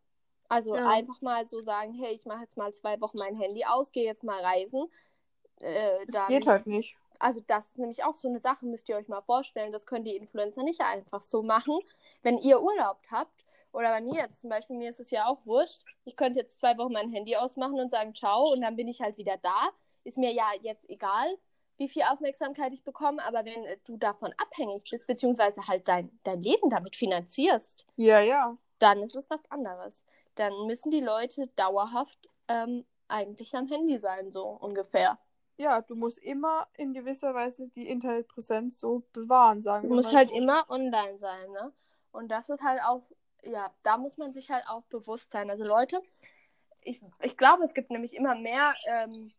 Also 0.52 0.76
Ja. 0.76 0.90
einfach 0.90 1.22
mal 1.22 1.48
so 1.48 1.62
sagen, 1.62 1.94
hey, 1.94 2.14
ich 2.14 2.26
mache 2.26 2.42
jetzt 2.42 2.58
mal 2.58 2.74
zwei 2.76 3.00
Wochen 3.02 3.18
mein 3.18 3.36
Handy 3.38 3.66
aus, 3.66 3.92
gehe 3.92 4.06
jetzt 4.06 4.24
mal 4.24 4.42
reisen. 4.44 4.88
Äh, 5.60 6.06
Das 6.08 6.16
dann, 6.16 6.30
geht 6.30 6.48
halt 6.48 6.68
nicht. 6.68 6.98
Also 7.20 7.42
das 7.48 7.68
ist 7.68 7.78
nämlich 7.78 8.04
auch 8.04 8.16
so 8.16 8.28
eine 8.28 8.40
Sache, 8.40 8.66
müsst 8.66 8.90
ihr 8.90 8.96
euch 8.98 9.08
mal 9.08 9.22
vorstellen. 9.22 9.72
Das 9.72 9.86
können 9.86 10.06
die 10.06 10.16
Influencer 10.16 10.64
nicht 10.64 10.82
einfach 10.82 11.24
so 11.24 11.44
machen. 11.44 11.80
Wenn 12.24 12.38
ihr 12.40 12.62
Urlaub 12.62 13.00
habt 13.12 13.46
Oder 13.74 13.90
bei 13.90 14.02
mir 14.02 14.16
jetzt 14.22 14.42
zum 14.42 14.50
Beispiel, 14.50 14.76
mir 14.78 14.90
ist 14.90 15.00
es 15.00 15.12
ja 15.12 15.28
auch 15.28 15.46
wurscht. 15.46 15.84
Ich 16.06 16.16
könnte 16.18 16.40
jetzt 16.40 16.60
zwei 16.60 16.78
Wochen 16.78 16.94
mein 16.94 17.10
Handy 17.12 17.36
ausmachen 17.38 17.80
und 17.80 17.90
sagen 17.92 18.14
Ciao 18.16 18.52
und 18.52 18.62
dann 18.62 18.76
bin 18.76 18.88
ich 18.90 19.02
halt 19.02 19.18
wieder 19.18 19.38
da. 19.38 19.70
Ist 20.04 20.18
mir 20.18 20.32
ja 20.34 20.52
jetzt 20.62 20.90
egal, 20.90 21.38
wie 21.78 21.88
viel 21.90 22.04
Aufmerksamkeit 22.04 22.74
ich 22.74 22.84
bekomme, 22.84 23.24
aber 23.24 23.46
wenn 23.46 23.66
du 23.86 23.98
davon 23.98 24.34
abhängig 24.38 24.88
bist, 24.90 25.08
beziehungsweise 25.08 25.68
halt 25.68 25.88
dein, 25.88 26.12
dein 26.24 26.42
Leben 26.44 26.70
damit 26.70 26.96
finanzierst, 26.98 27.88
Ja, 27.96 28.20
ja. 28.22 28.58
dann 28.80 29.04
ist 29.04 29.16
es 29.16 29.30
was 29.30 29.42
anderes. 29.50 30.04
Dann 30.36 30.66
müssen 30.68 30.92
die 30.92 31.02
Leute 31.02 31.48
dauerhaft 31.56 32.30
ähm, 32.48 32.86
eigentlich 33.08 33.56
am 33.56 33.68
Handy 33.68 34.00
sein, 34.00 34.32
so 34.32 34.44
ungefähr. 34.46 35.20
Ja, 35.58 35.82
du 35.82 35.96
musst 35.96 36.18
immer 36.20 36.68
in 36.74 36.94
gewisser 36.94 37.34
Weise 37.36 37.68
die 37.68 37.88
Internetpräsenz 37.88 38.80
so 38.80 39.04
bewahren, 39.14 39.62
sagen 39.62 39.88
Du 39.88 39.90
wir 39.90 39.96
musst 39.98 40.12
mal 40.12 40.20
halt 40.20 40.30
so. 40.30 40.36
immer 40.36 40.70
online 40.70 41.20
sein, 41.20 41.52
ne? 41.52 41.72
Und 42.12 42.30
das 42.30 42.50
ist 42.50 42.62
halt 42.62 42.82
auch, 42.84 43.04
ja, 43.44 43.72
da 43.84 43.98
muss 43.98 44.18
man 44.18 44.34
sich 44.34 44.50
halt 44.50 44.66
auch 44.68 44.84
bewusst 44.84 45.32
sein. 45.32 45.50
Also 45.50 45.64
Leute, 45.64 46.02
ich, 46.82 47.02
ich 47.22 47.38
glaube, 47.38 47.64
es 47.64 47.74
gibt 47.74 47.92
nämlich 47.92 48.16
immer 48.16 48.36
mehr, 48.36 48.74
ähm, 48.86 49.32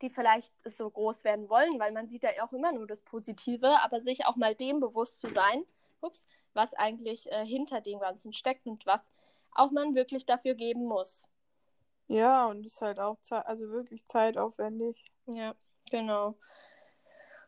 die 0.00 0.10
vielleicht 0.10 0.52
so 0.76 0.90
groß 0.90 1.24
werden 1.24 1.48
wollen, 1.48 1.78
weil 1.78 1.92
man 1.92 2.08
sieht 2.08 2.22
ja 2.24 2.30
auch 2.44 2.52
immer 2.52 2.72
nur 2.72 2.86
das 2.86 3.02
Positive, 3.02 3.80
aber 3.82 4.00
sich 4.00 4.26
auch 4.26 4.36
mal 4.36 4.54
dem 4.54 4.80
bewusst 4.80 5.20
zu 5.20 5.28
sein, 5.28 5.64
ups, 6.00 6.26
was 6.54 6.74
eigentlich 6.74 7.30
äh, 7.32 7.44
hinter 7.46 7.80
dem 7.80 8.00
Ganzen 8.00 8.32
steckt 8.32 8.66
und 8.66 8.84
was 8.86 9.00
auch 9.54 9.70
man 9.70 9.94
wirklich 9.94 10.26
dafür 10.26 10.54
geben 10.54 10.84
muss. 10.84 11.26
Ja, 12.08 12.46
und 12.46 12.66
ist 12.66 12.80
halt 12.80 12.98
auch 12.98 13.20
Zeit, 13.22 13.46
also 13.46 13.70
wirklich 13.70 14.04
zeitaufwendig. 14.06 15.04
Ja, 15.26 15.54
genau. 15.90 16.34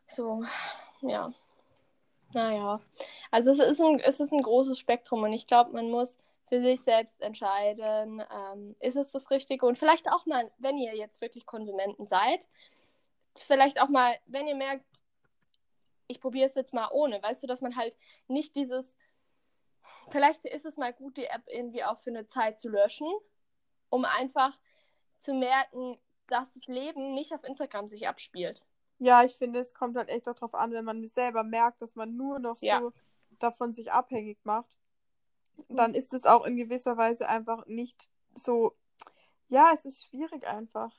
So, 0.07 0.43
ja. 1.01 1.29
Naja. 2.33 2.79
Also 3.31 3.51
es 3.51 3.59
ist 3.59 3.79
ein, 3.79 3.99
es 3.99 4.19
ist 4.19 4.33
ein 4.33 4.41
großes 4.41 4.77
Spektrum 4.79 5.23
und 5.23 5.33
ich 5.33 5.47
glaube, 5.47 5.71
man 5.71 5.89
muss 5.89 6.17
für 6.49 6.61
sich 6.61 6.81
selbst 6.81 7.21
entscheiden, 7.21 8.23
ähm, 8.31 8.75
ist 8.79 8.95
es 8.95 9.11
das 9.11 9.31
Richtige 9.31 9.65
und 9.65 9.77
vielleicht 9.77 10.11
auch 10.11 10.25
mal, 10.25 10.51
wenn 10.57 10.77
ihr 10.77 10.95
jetzt 10.95 11.21
wirklich 11.21 11.45
Konsumenten 11.45 12.05
seid, 12.05 12.47
vielleicht 13.35 13.81
auch 13.81 13.89
mal, 13.89 14.15
wenn 14.27 14.47
ihr 14.47 14.55
merkt, 14.55 14.85
ich 16.07 16.21
probiere 16.21 16.47
es 16.47 16.55
jetzt 16.55 16.73
mal 16.73 16.89
ohne, 16.91 17.21
weißt 17.21 17.43
du, 17.43 17.47
dass 17.47 17.61
man 17.61 17.75
halt 17.75 17.95
nicht 18.27 18.55
dieses, 18.55 18.95
vielleicht 20.09 20.45
ist 20.45 20.65
es 20.65 20.77
mal 20.77 20.93
gut, 20.93 21.17
die 21.17 21.25
App 21.25 21.43
irgendwie 21.47 21.83
auch 21.83 21.99
für 22.01 22.09
eine 22.09 22.27
Zeit 22.27 22.59
zu 22.59 22.69
löschen, 22.69 23.07
um 23.89 24.05
einfach 24.05 24.57
zu 25.21 25.33
merken, 25.33 25.97
dass 26.27 26.47
das 26.53 26.67
Leben 26.67 27.13
nicht 27.13 27.33
auf 27.33 27.43
Instagram 27.43 27.87
sich 27.87 28.07
abspielt. 28.07 28.65
Ja, 28.99 29.23
ich 29.23 29.35
finde, 29.35 29.59
es 29.59 29.73
kommt 29.73 29.97
halt 29.97 30.09
echt 30.09 30.27
auch 30.27 30.35
drauf 30.35 30.53
an, 30.53 30.71
wenn 30.71 30.85
man 30.85 31.05
selber 31.07 31.43
merkt, 31.43 31.81
dass 31.81 31.95
man 31.95 32.15
nur 32.15 32.39
noch 32.39 32.57
Ja. 32.61 32.79
so 32.79 32.93
davon 33.39 33.73
sich 33.73 33.91
abhängig 33.91 34.39
macht, 34.43 34.73
dann 35.67 35.93
ist 35.93 36.13
es 36.13 36.25
auch 36.25 36.45
in 36.45 36.55
gewisser 36.55 36.97
Weise 36.97 37.27
einfach 37.27 37.65
nicht 37.67 38.09
so. 38.33 38.75
Ja, 39.47 39.71
es 39.73 39.85
ist 39.85 40.05
schwierig 40.05 40.47
einfach. 40.47 40.91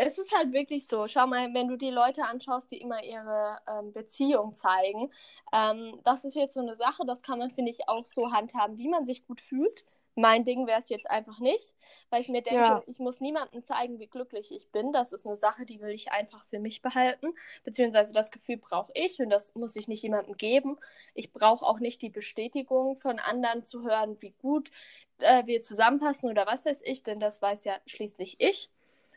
Es 0.00 0.16
ist 0.16 0.32
halt 0.32 0.52
wirklich 0.52 0.86
so. 0.86 1.08
Schau 1.08 1.26
mal, 1.26 1.52
wenn 1.54 1.66
du 1.68 1.76
die 1.76 1.90
Leute 1.90 2.22
anschaust, 2.24 2.70
die 2.70 2.80
immer 2.80 3.02
ihre 3.02 3.58
ähm, 3.68 3.92
Beziehung 3.92 4.54
zeigen, 4.54 5.10
ähm, 5.52 6.00
das 6.04 6.24
ist 6.24 6.36
jetzt 6.36 6.54
so 6.54 6.60
eine 6.60 6.76
Sache, 6.76 7.04
das 7.04 7.20
kann 7.22 7.38
man, 7.40 7.50
finde 7.50 7.72
ich, 7.72 7.88
auch 7.88 8.06
so 8.06 8.30
handhaben, 8.32 8.78
wie 8.78 8.88
man 8.88 9.04
sich 9.04 9.26
gut 9.26 9.40
fühlt. 9.40 9.84
Mein 10.14 10.44
Ding 10.44 10.66
wäre 10.68 10.80
es 10.80 10.88
jetzt 10.88 11.08
einfach 11.10 11.40
nicht, 11.40 11.74
weil 12.10 12.20
ich 12.22 12.28
mir 12.28 12.42
denke, 12.42 12.64
Ja. 12.64 12.82
ich 12.86 12.98
muss 13.00 13.20
niemandem 13.20 13.64
zeigen, 13.64 13.98
wie 14.00 14.06
glücklich 14.08 14.52
ich 14.52 14.68
bin. 14.70 14.92
Das 14.92 15.12
ist 15.12 15.26
eine 15.26 15.36
Sache, 15.36 15.64
die 15.66 15.80
will 15.80 15.90
ich 15.90 16.12
einfach 16.12 16.44
für 16.46 16.58
mich 16.60 16.80
behalten. 16.82 17.34
Beziehungsweise 17.64 18.12
das 18.12 18.30
Gefühl 18.30 18.56
brauche 18.58 18.92
ich 18.94 19.18
und 19.20 19.30
das 19.30 19.54
muss 19.56 19.76
ich 19.76 19.88
nicht 19.88 20.02
jemandem 20.02 20.36
geben. 20.36 20.76
Ich 21.14 21.32
brauche 21.32 21.64
auch 21.66 21.78
nicht 21.80 22.02
die 22.02 22.10
Bestätigung 22.10 22.96
von 22.96 23.18
anderen 23.18 23.64
zu 23.64 23.82
hören, 23.82 24.16
wie 24.20 24.32
gut 24.42 24.70
äh, 25.18 25.44
wir 25.46 25.62
zusammenpassen 25.62 26.30
oder 26.30 26.46
was 26.46 26.64
weiß 26.66 26.82
ich, 26.84 27.02
denn 27.04 27.20
das 27.20 27.42
weiß 27.42 27.64
ja 27.64 27.76
schließlich 27.86 28.36
ich. 28.40 28.70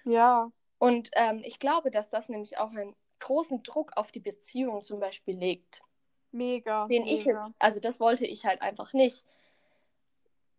Ja, 0.05 0.51
Und 0.81 1.11
ähm, 1.13 1.43
ich 1.43 1.59
glaube, 1.59 1.91
dass 1.91 2.09
das 2.09 2.27
nämlich 2.27 2.57
auch 2.57 2.71
einen 2.71 2.95
großen 3.19 3.61
Druck 3.61 3.95
auf 3.97 4.11
die 4.11 4.19
Beziehung 4.19 4.83
zum 4.83 4.99
Beispiel 4.99 5.37
legt. 5.37 5.83
mega. 6.31 6.87
Den 6.87 7.05
ich 7.05 7.23
mega. 7.23 7.45
jetzt, 7.45 7.55
also 7.59 7.79
das 7.79 7.99
wollte 7.99 8.25
ich 8.25 8.47
halt 8.47 8.63
einfach 8.63 8.91
nicht. 8.93 9.23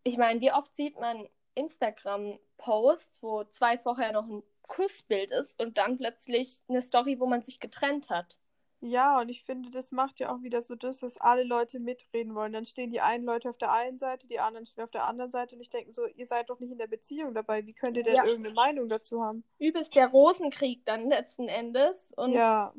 Ich 0.04 0.16
meine, 0.18 0.40
wie 0.40 0.52
oft 0.52 0.76
sieht 0.76 1.00
man 1.00 1.28
Instagram-Posts, 1.56 3.20
wo 3.20 3.42
zwei 3.46 3.78
vorher 3.78 4.12
noch 4.12 4.28
ein 4.28 4.44
Kussbild 4.68 5.32
ist 5.32 5.60
und 5.60 5.76
dann 5.76 5.98
plötzlich 5.98 6.60
eine 6.68 6.82
Story, 6.82 7.18
wo 7.18 7.26
man 7.26 7.42
sich 7.42 7.58
getrennt 7.58 8.08
hat. 8.08 8.38
Ja, 8.84 9.20
und 9.20 9.28
ich 9.28 9.44
finde, 9.44 9.70
das 9.70 9.92
macht 9.92 10.18
ja 10.18 10.34
auch 10.34 10.42
wieder 10.42 10.60
so 10.60 10.74
das, 10.74 10.98
dass 10.98 11.16
alle 11.16 11.44
Leute 11.44 11.78
mitreden 11.78 12.34
wollen. 12.34 12.52
Dann 12.52 12.66
stehen 12.66 12.90
die 12.90 13.00
einen 13.00 13.24
Leute 13.24 13.48
auf 13.48 13.56
der 13.56 13.72
einen 13.72 14.00
Seite, 14.00 14.26
die 14.26 14.40
anderen 14.40 14.66
stehen 14.66 14.82
auf 14.82 14.90
der 14.90 15.06
anderen 15.06 15.30
Seite 15.30 15.54
und 15.54 15.60
ich 15.60 15.70
denke 15.70 15.92
so, 15.92 16.04
ihr 16.06 16.26
seid 16.26 16.50
doch 16.50 16.58
nicht 16.58 16.72
in 16.72 16.78
der 16.78 16.88
Beziehung 16.88 17.32
dabei. 17.32 17.64
Wie 17.64 17.74
könnt 17.74 17.96
ihr 17.96 18.02
denn 18.02 18.16
Ja. 18.16 18.24
irgendeine 18.24 18.54
Meinung 18.54 18.88
dazu 18.88 19.22
haben? 19.22 19.44
Übelst 19.60 19.94
der 19.94 20.08
Rosenkrieg 20.08 20.84
dann 20.84 21.08
letzten 21.08 21.46
Endes. 21.46 22.12
Und 22.16 22.32
ja, 22.32 22.72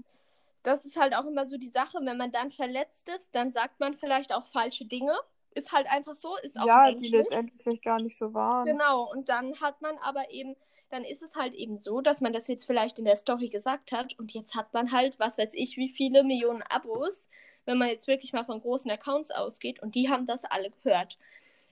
das 0.64 0.84
ist 0.86 0.98
halt 0.98 1.16
auch 1.16 1.26
immer 1.26 1.48
so 1.48 1.58
die 1.58 1.70
Sache, 1.70 2.00
wenn 2.02 2.18
man 2.18 2.34
dann 2.34 2.52
verletzt 2.52 3.08
ist, 3.10 3.34
dann 3.34 3.54
sagt 3.54 3.80
man 3.80 3.96
vielleicht 3.96 4.34
auch 4.34 4.46
falsche 4.46 4.86
Dinge. 4.86 5.14
Ist 5.56 5.72
halt 5.72 5.88
einfach 5.88 6.16
so, 6.16 6.36
ist 6.38 6.60
auch 6.60 6.66
ja, 6.66 6.92
die 6.92 7.10
letztendlich 7.10 7.62
vielleicht 7.62 7.84
gar 7.84 8.02
nicht 8.02 8.18
so 8.18 8.34
waren. 8.34 8.66
Genau, 8.66 9.10
und 9.12 9.30
dann 9.30 9.60
hat 9.62 9.82
man 9.82 9.98
aber 10.00 10.32
eben, 10.32 10.56
dann 10.94 11.04
ist 11.04 11.24
es 11.24 11.36
halt 11.36 11.56
eben 11.56 11.80
so, 11.80 12.02
dass 12.02 12.22
man 12.22 12.34
das 12.34 12.48
jetzt 12.48 12.66
vielleicht 12.66 13.00
in 13.00 13.06
der 13.06 13.16
Story 13.16 13.50
gesagt 13.50 13.92
hat 13.92 14.18
und 14.20 14.32
jetzt 14.32 14.54
hat 14.54 14.72
man 14.74 14.92
halt, 14.92 15.20
was 15.20 15.40
weiß 15.40 15.56
ich, 15.56 15.76
wie 15.76 15.90
viele 15.90 16.24
Millionen 16.24 16.62
Abos, 16.62 17.30
wenn 17.66 17.80
man 17.80 17.88
jetzt 17.88 18.06
wirklich 18.08 18.32
mal 18.32 18.46
von 18.46 18.62
großen 18.62 18.92
Accounts 18.92 19.32
ausgeht 19.32 19.82
und 19.82 19.96
die 19.96 20.10
haben 20.10 20.28
das 20.28 20.46
alle 20.46 20.70
gehört. 20.70 21.18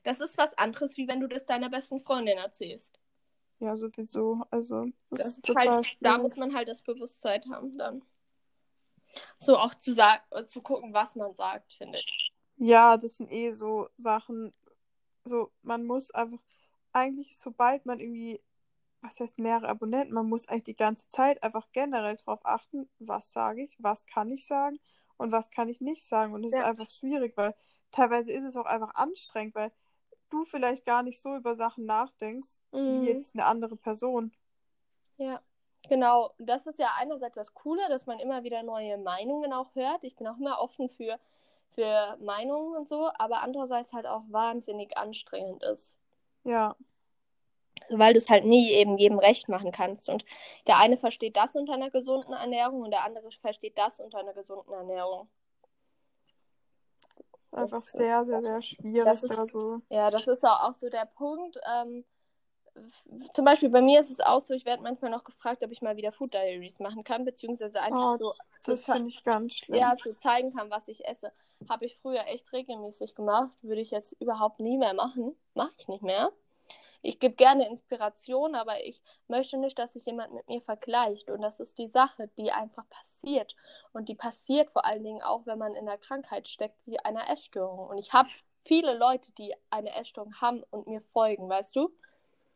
Das 0.04 0.22
ist 0.22 0.40
was 0.40 0.58
anderes, 0.58 0.98
wie 0.98 1.08
wenn 1.08 1.20
du 1.20 1.28
das 1.28 1.46
deiner 1.46 1.70
besten 1.70 2.02
Freundin 2.02 2.40
erzählst. 2.40 2.98
Ja, 3.60 3.78
sowieso. 3.78 4.42
Also, 4.50 4.88
das, 5.12 5.40
Das 5.40 5.56
halt, 5.56 5.98
da 6.00 6.18
muss 6.18 6.36
man 6.36 6.56
halt 6.56 6.68
das 6.68 6.82
Bewusstsein 6.82 7.44
haben 7.52 7.78
dann. 7.78 8.02
So 9.38 9.56
auch 9.56 9.76
zu 9.76 9.94
sagen, 9.94 10.24
zu 10.48 10.64
gucken, 10.64 10.96
was 10.96 11.16
man 11.16 11.36
sagt, 11.36 11.74
finde 11.74 12.00
ich. 12.00 12.32
Ja, 12.58 12.98
das 12.98 13.18
sind 13.18 13.32
eh 13.32 13.52
so 13.52 13.88
Sachen. 13.98 14.52
So, 15.26 15.52
man 15.62 15.86
muss 15.86 16.10
einfach, 16.10 16.40
eigentlich, 16.92 17.38
sobald 17.38 17.86
man 17.86 18.00
irgendwie, 18.00 18.42
was 19.02 19.20
heißt 19.20 19.40
mehrere 19.40 19.70
Abonnenten, 19.70 20.14
man 20.14 20.30
muss 20.30 20.48
eigentlich 20.48 20.64
die 20.66 20.76
ganze 20.76 21.10
Zeit 21.10 21.44
einfach 21.44 21.68
generell 21.72 22.18
darauf 22.18 22.46
achten, 22.46 22.90
was 23.00 23.32
sage 23.32 23.64
ich, 23.64 23.76
was 23.80 24.06
kann 24.06 24.32
ich 24.32 24.46
sagen 24.48 24.80
und 25.18 25.32
was 25.32 25.52
kann 25.52 25.70
ich 25.70 25.82
nicht 25.82 26.06
sagen. 26.06 26.34
Und 26.34 26.44
das 26.44 26.54
ist 26.54 26.60
Ja. 26.60 26.66
einfach 26.66 26.90
schwierig, 26.90 27.36
weil 27.38 27.56
teilweise 27.92 28.32
ist 28.34 28.44
es 28.46 28.56
auch 28.56 28.66
einfach 28.66 28.94
anstrengend, 28.96 29.56
weil 29.56 29.72
du 30.30 30.46
vielleicht 30.46 30.86
gar 30.86 31.04
nicht 31.04 31.22
so 31.22 31.36
über 31.36 31.56
Sachen 31.56 31.86
nachdenkst, 31.86 32.60
Mhm. 32.74 32.82
wie 32.86 33.06
jetzt 33.06 33.36
eine 33.36 33.46
andere 33.46 33.76
Person. 33.78 34.34
Ja, 35.18 35.42
genau. 35.88 36.34
Das 36.38 36.66
ist 36.68 36.78
ja 36.80 36.90
einerseits 36.98 37.36
das 37.36 37.54
Coole, 37.54 37.88
dass 37.90 38.06
man 38.08 38.20
immer 38.20 38.44
wieder 38.44 38.62
neue 38.64 38.98
Meinungen 38.98 39.54
auch 39.54 39.74
hört. 39.76 40.04
Ich 40.04 40.16
bin 40.18 40.28
auch 40.28 40.38
immer 40.38 40.60
offen 40.60 40.90
für, 40.90 41.18
für 41.70 42.18
Meinungen 42.20 42.76
und 42.76 42.88
so, 42.90 43.10
aber 43.18 43.42
andererseits 43.42 43.94
halt 43.94 44.08
auch 44.08 44.24
wahnsinnig 44.30 44.98
anstrengend 44.98 45.64
ist. 45.64 45.98
Ja, 46.44 46.76
weil 47.90 48.14
du 48.14 48.18
es 48.20 48.30
halt 48.30 48.46
nie 48.46 48.72
eben 48.72 48.98
jedem 48.98 49.20
recht 49.20 49.50
machen 49.50 49.72
kannst. 49.72 50.10
Und 50.10 50.24
der 50.68 50.78
eine 50.78 50.98
versteht 50.98 51.36
das 51.36 51.56
unter 51.56 51.74
einer 51.74 51.90
gesunden 51.90 52.34
Ernährung 52.34 52.82
und 52.84 52.92
der 52.92 53.04
andere 53.04 53.30
versteht 53.32 53.78
das 53.78 54.00
unter 54.00 54.20
einer 54.20 54.34
gesunden 54.34 54.74
Ernährung. 54.74 55.28
ist 57.52 57.58
einfach 57.58 57.80
Das- 57.80 57.92
sehr, 57.92 58.26
sehr, 58.26 58.42
sehr 58.42 58.62
schwierig. 58.62 59.04
das 59.06 59.24
ist- 59.24 59.36
da 59.36 59.46
so. 59.46 59.82
Ja, 59.90 60.10
das 60.10 60.26
ist 60.28 60.44
auch, 60.44 60.74
so 60.78 60.90
der 60.90 61.06
Punkt. 61.06 61.60
Ähm, 61.70 62.06
zum 63.34 63.44
Beispiel 63.44 63.70
bei 63.70 63.82
mir 63.82 64.00
ist 64.00 64.10
es 64.10 64.22
auch 64.22 64.42
so, 64.46 64.54
ich 64.54 64.64
werde 64.66 64.82
manchmal 64.82 65.12
noch 65.12 65.26
gefragt, 65.26 65.62
ob 65.62 65.72
ich 65.72 65.82
mal 65.82 65.98
wieder 65.98 66.14
Food 66.14 66.34
Diaries 66.34 66.80
machen 66.80 67.04
kann, 67.04 67.26
beziehungsweise 67.26 67.82
einfach 67.82 68.14
Oh, 68.14 68.18
so 68.24 68.34
Das 68.66 68.84
zu- 68.84 68.92
finde 68.94 69.10
ich 69.10 69.22
ganz 69.26 69.56
schlimm. 69.56 69.78
ja, 69.80 69.94
so 70.02 70.14
zeigen 70.14 70.56
kann, 70.56 70.70
was 70.70 70.88
ich 70.88 71.06
esse. 71.06 71.34
Habe 71.68 71.86
ich 71.86 71.98
früher 71.98 72.26
echt 72.28 72.52
regelmäßig 72.54 73.14
gemacht, 73.16 73.54
würde 73.62 73.82
ich 73.82 73.92
jetzt 73.92 74.14
überhaupt 74.22 74.62
nie 74.62 74.78
mehr 74.78 74.94
machen. 74.94 75.36
Mache 75.54 75.74
ich 75.78 75.90
nicht 75.90 76.02
mehr. 76.04 76.32
Ich 77.02 77.20
gebe 77.20 77.36
gerne 77.36 77.68
Inspiration, 77.68 78.56
aber 78.56 78.84
ich 78.84 79.02
möchte 79.28 79.58
nicht, 79.58 79.80
dass 79.80 79.94
sich 79.94 80.06
jemand 80.06 80.34
mit 80.34 80.48
mir 80.48 80.62
vergleicht. 80.62 81.30
Und 81.30 81.42
das 81.42 81.60
ist 81.60 81.78
die 81.78 81.88
Sache, 81.88 82.30
die 82.38 82.52
einfach 82.52 82.84
passiert. 82.90 83.56
Und 83.92 84.10
die 84.10 84.16
passiert 84.16 84.70
vor 84.72 84.86
allen 84.86 85.04
Dingen 85.04 85.22
auch, 85.22 85.46
wenn 85.46 85.58
man 85.58 85.74
in 85.74 85.88
einer 85.88 85.98
Krankheit 85.98 86.48
steckt, 86.48 86.78
wie 86.86 87.00
einer 87.00 87.30
Essstörung. 87.30 87.88
Und 87.88 87.98
ich 87.98 88.14
habe 88.14 88.30
viele 88.66 88.98
Leute, 88.98 89.32
die 89.34 89.54
eine 89.70 89.96
Essstörung 89.96 90.36
haben 90.40 90.64
und 90.70 90.88
mir 90.88 91.02
folgen, 91.02 91.50
weißt 91.50 91.76
du? 91.76 91.90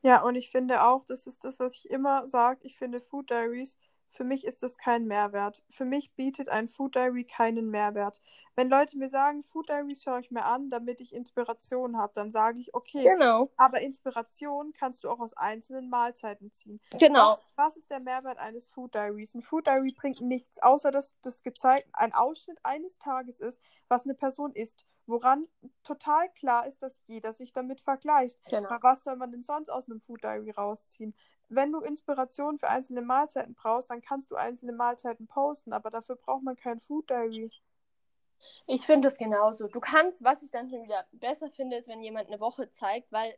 Ja, 0.03 0.21
und 0.21 0.35
ich 0.35 0.51
finde 0.51 0.83
auch, 0.83 1.03
das 1.03 1.25
ist 1.25 1.43
das, 1.45 1.59
was 1.59 1.75
ich 1.77 1.89
immer 1.89 2.27
sage, 2.27 2.59
ich 2.63 2.77
finde 2.77 2.99
Food 2.99 3.31
Diaries, 3.31 3.77
für 4.15 4.23
mich 4.23 4.45
ist 4.45 4.63
das 4.63 4.77
kein 4.77 5.05
Mehrwert. 5.05 5.63
Für 5.69 5.85
mich 5.85 6.13
bietet 6.15 6.49
ein 6.49 6.67
Food 6.67 6.95
Diary 6.95 7.25
keinen 7.25 7.69
Mehrwert. 7.69 8.21
Wenn 8.55 8.69
Leute 8.69 8.97
mir 8.97 9.09
sagen, 9.09 9.43
Food 9.43 9.69
Diaries 9.69 10.01
schaue 10.01 10.21
ich 10.21 10.31
mir 10.31 10.45
an, 10.45 10.69
damit 10.69 11.01
ich 11.01 11.13
Inspiration 11.13 11.97
habe, 11.97 12.13
dann 12.15 12.31
sage 12.31 12.59
ich, 12.59 12.73
okay, 12.73 13.03
Genau, 13.03 13.49
aber 13.57 13.81
Inspiration 13.81 14.73
kannst 14.73 15.03
du 15.03 15.09
auch 15.09 15.19
aus 15.19 15.33
einzelnen 15.33 15.89
Mahlzeiten 15.89 16.51
ziehen. 16.51 16.81
genau. 16.91 17.37
Was, 17.37 17.41
was 17.55 17.77
ist 17.77 17.91
der 17.91 17.99
Mehrwert 17.99 18.37
eines 18.37 18.67
Food 18.67 18.93
Diaries? 18.95 19.33
Ein 19.35 19.41
Food 19.41 19.67
Diary 19.67 19.91
bringt 19.91 20.21
nichts, 20.21 20.61
außer 20.61 20.91
dass 20.91 21.15
das 21.21 21.43
gezeigt 21.43 21.89
ein 21.93 22.13
Ausschnitt 22.13 22.59
eines 22.63 22.97
Tages 22.99 23.39
ist, 23.39 23.59
was 23.87 24.03
eine 24.05 24.13
Person 24.15 24.53
isst. 24.53 24.85
woran 25.07 25.47
total 25.83 26.29
klar 26.33 26.65
ist, 26.67 26.81
dass 26.81 26.99
jeder 27.05 27.31
sich 27.31 27.53
damit 27.53 27.79
vergleicht. 27.81 28.39
Genau. 28.49 28.67
Aber 28.69 28.81
was 28.81 29.03
soll 29.03 29.15
man 29.17 29.31
denn 29.31 29.43
sonst 29.43 29.69
aus 29.69 29.87
einem 29.87 30.01
Food 30.01 30.23
Diary 30.23 30.49
rausziehen? 30.51 31.13
Wenn 31.49 31.71
du 31.71 31.79
Inspiration 31.81 32.57
für 32.59 32.67
einzelne 32.69 33.01
Mahlzeiten 33.01 33.55
brauchst, 33.55 33.89
dann 33.89 34.01
kannst 34.01 34.31
du 34.31 34.35
einzelne 34.35 34.73
Mahlzeiten 34.73 35.27
posten, 35.27 35.73
aber 35.73 35.89
dafür 35.91 36.15
braucht 36.15 36.43
man 36.43 36.55
kein 36.55 36.81
Food 36.81 37.09
Diary. 37.09 37.51
Ich 38.67 38.85
finde 38.85 39.07
es 39.07 39.17
genauso. 39.17 39.67
Du 39.67 39.79
kannst, 39.79 40.23
was 40.23 40.41
ich 40.43 40.51
dann 40.51 40.69
schon 40.69 40.83
wieder 40.83 41.05
besser 41.11 41.49
finde, 41.51 41.77
ist, 41.77 41.87
wenn 41.87 42.03
jemand 42.03 42.27
eine 42.27 42.39
Woche 42.39 42.71
zeigt, 42.73 43.11
weil 43.11 43.35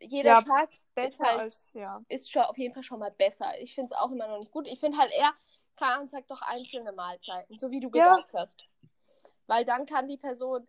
jeder 0.00 0.36
Ja, 0.36 0.40
Tag 0.40 0.70
ist 0.96 1.20
halt 1.20 1.40
als, 1.40 1.72
ja. 1.74 2.02
ist 2.08 2.30
schon 2.30 2.42
auf 2.42 2.56
jeden 2.58 2.74
Fall 2.74 2.82
schon 2.82 3.00
mal 3.00 3.10
besser. 3.10 3.58
Ich 3.60 3.74
finde 3.74 3.92
es 3.94 3.98
auch 4.00 4.10
immer 4.10 4.28
noch 4.28 4.38
nicht 4.38 4.52
gut. 4.52 4.66
Ich 4.66 4.80
finde 4.80 4.98
halt 4.98 5.12
eher, 5.12 5.32
keine 5.76 5.94
Ahnung, 5.94 6.08
sag 6.08 6.26
doch 6.28 6.42
einzelne 6.42 6.92
Mahlzeiten, 6.92 7.58
so 7.58 7.70
wie 7.70 7.80
du 7.80 7.90
Ja. 7.94 8.16
gesagt 8.16 8.32
hast. 8.34 8.64
Weil 9.46 9.64
dann 9.64 9.86
kann 9.86 10.08
die 10.08 10.16
Person, 10.16 10.66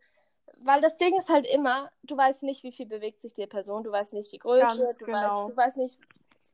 weil 0.57 0.81
das 0.81 0.97
Ding 0.97 1.17
ist 1.19 1.29
halt 1.29 1.45
immer, 1.45 1.91
du 2.03 2.17
weißt 2.17 2.43
nicht, 2.43 2.63
wie 2.63 2.71
viel 2.71 2.85
bewegt 2.85 3.21
sich 3.21 3.33
die 3.33 3.47
Person, 3.47 3.83
du 3.83 3.91
weißt 3.91 4.13
nicht 4.13 4.31
die 4.31 4.39
Größe, 4.39 4.65
Ganz 4.77 4.97
du, 4.97 5.05
genau. 5.05 5.45
weißt, 5.45 5.49
du 5.49 5.57
weißt 5.57 5.77
nicht, 5.77 5.99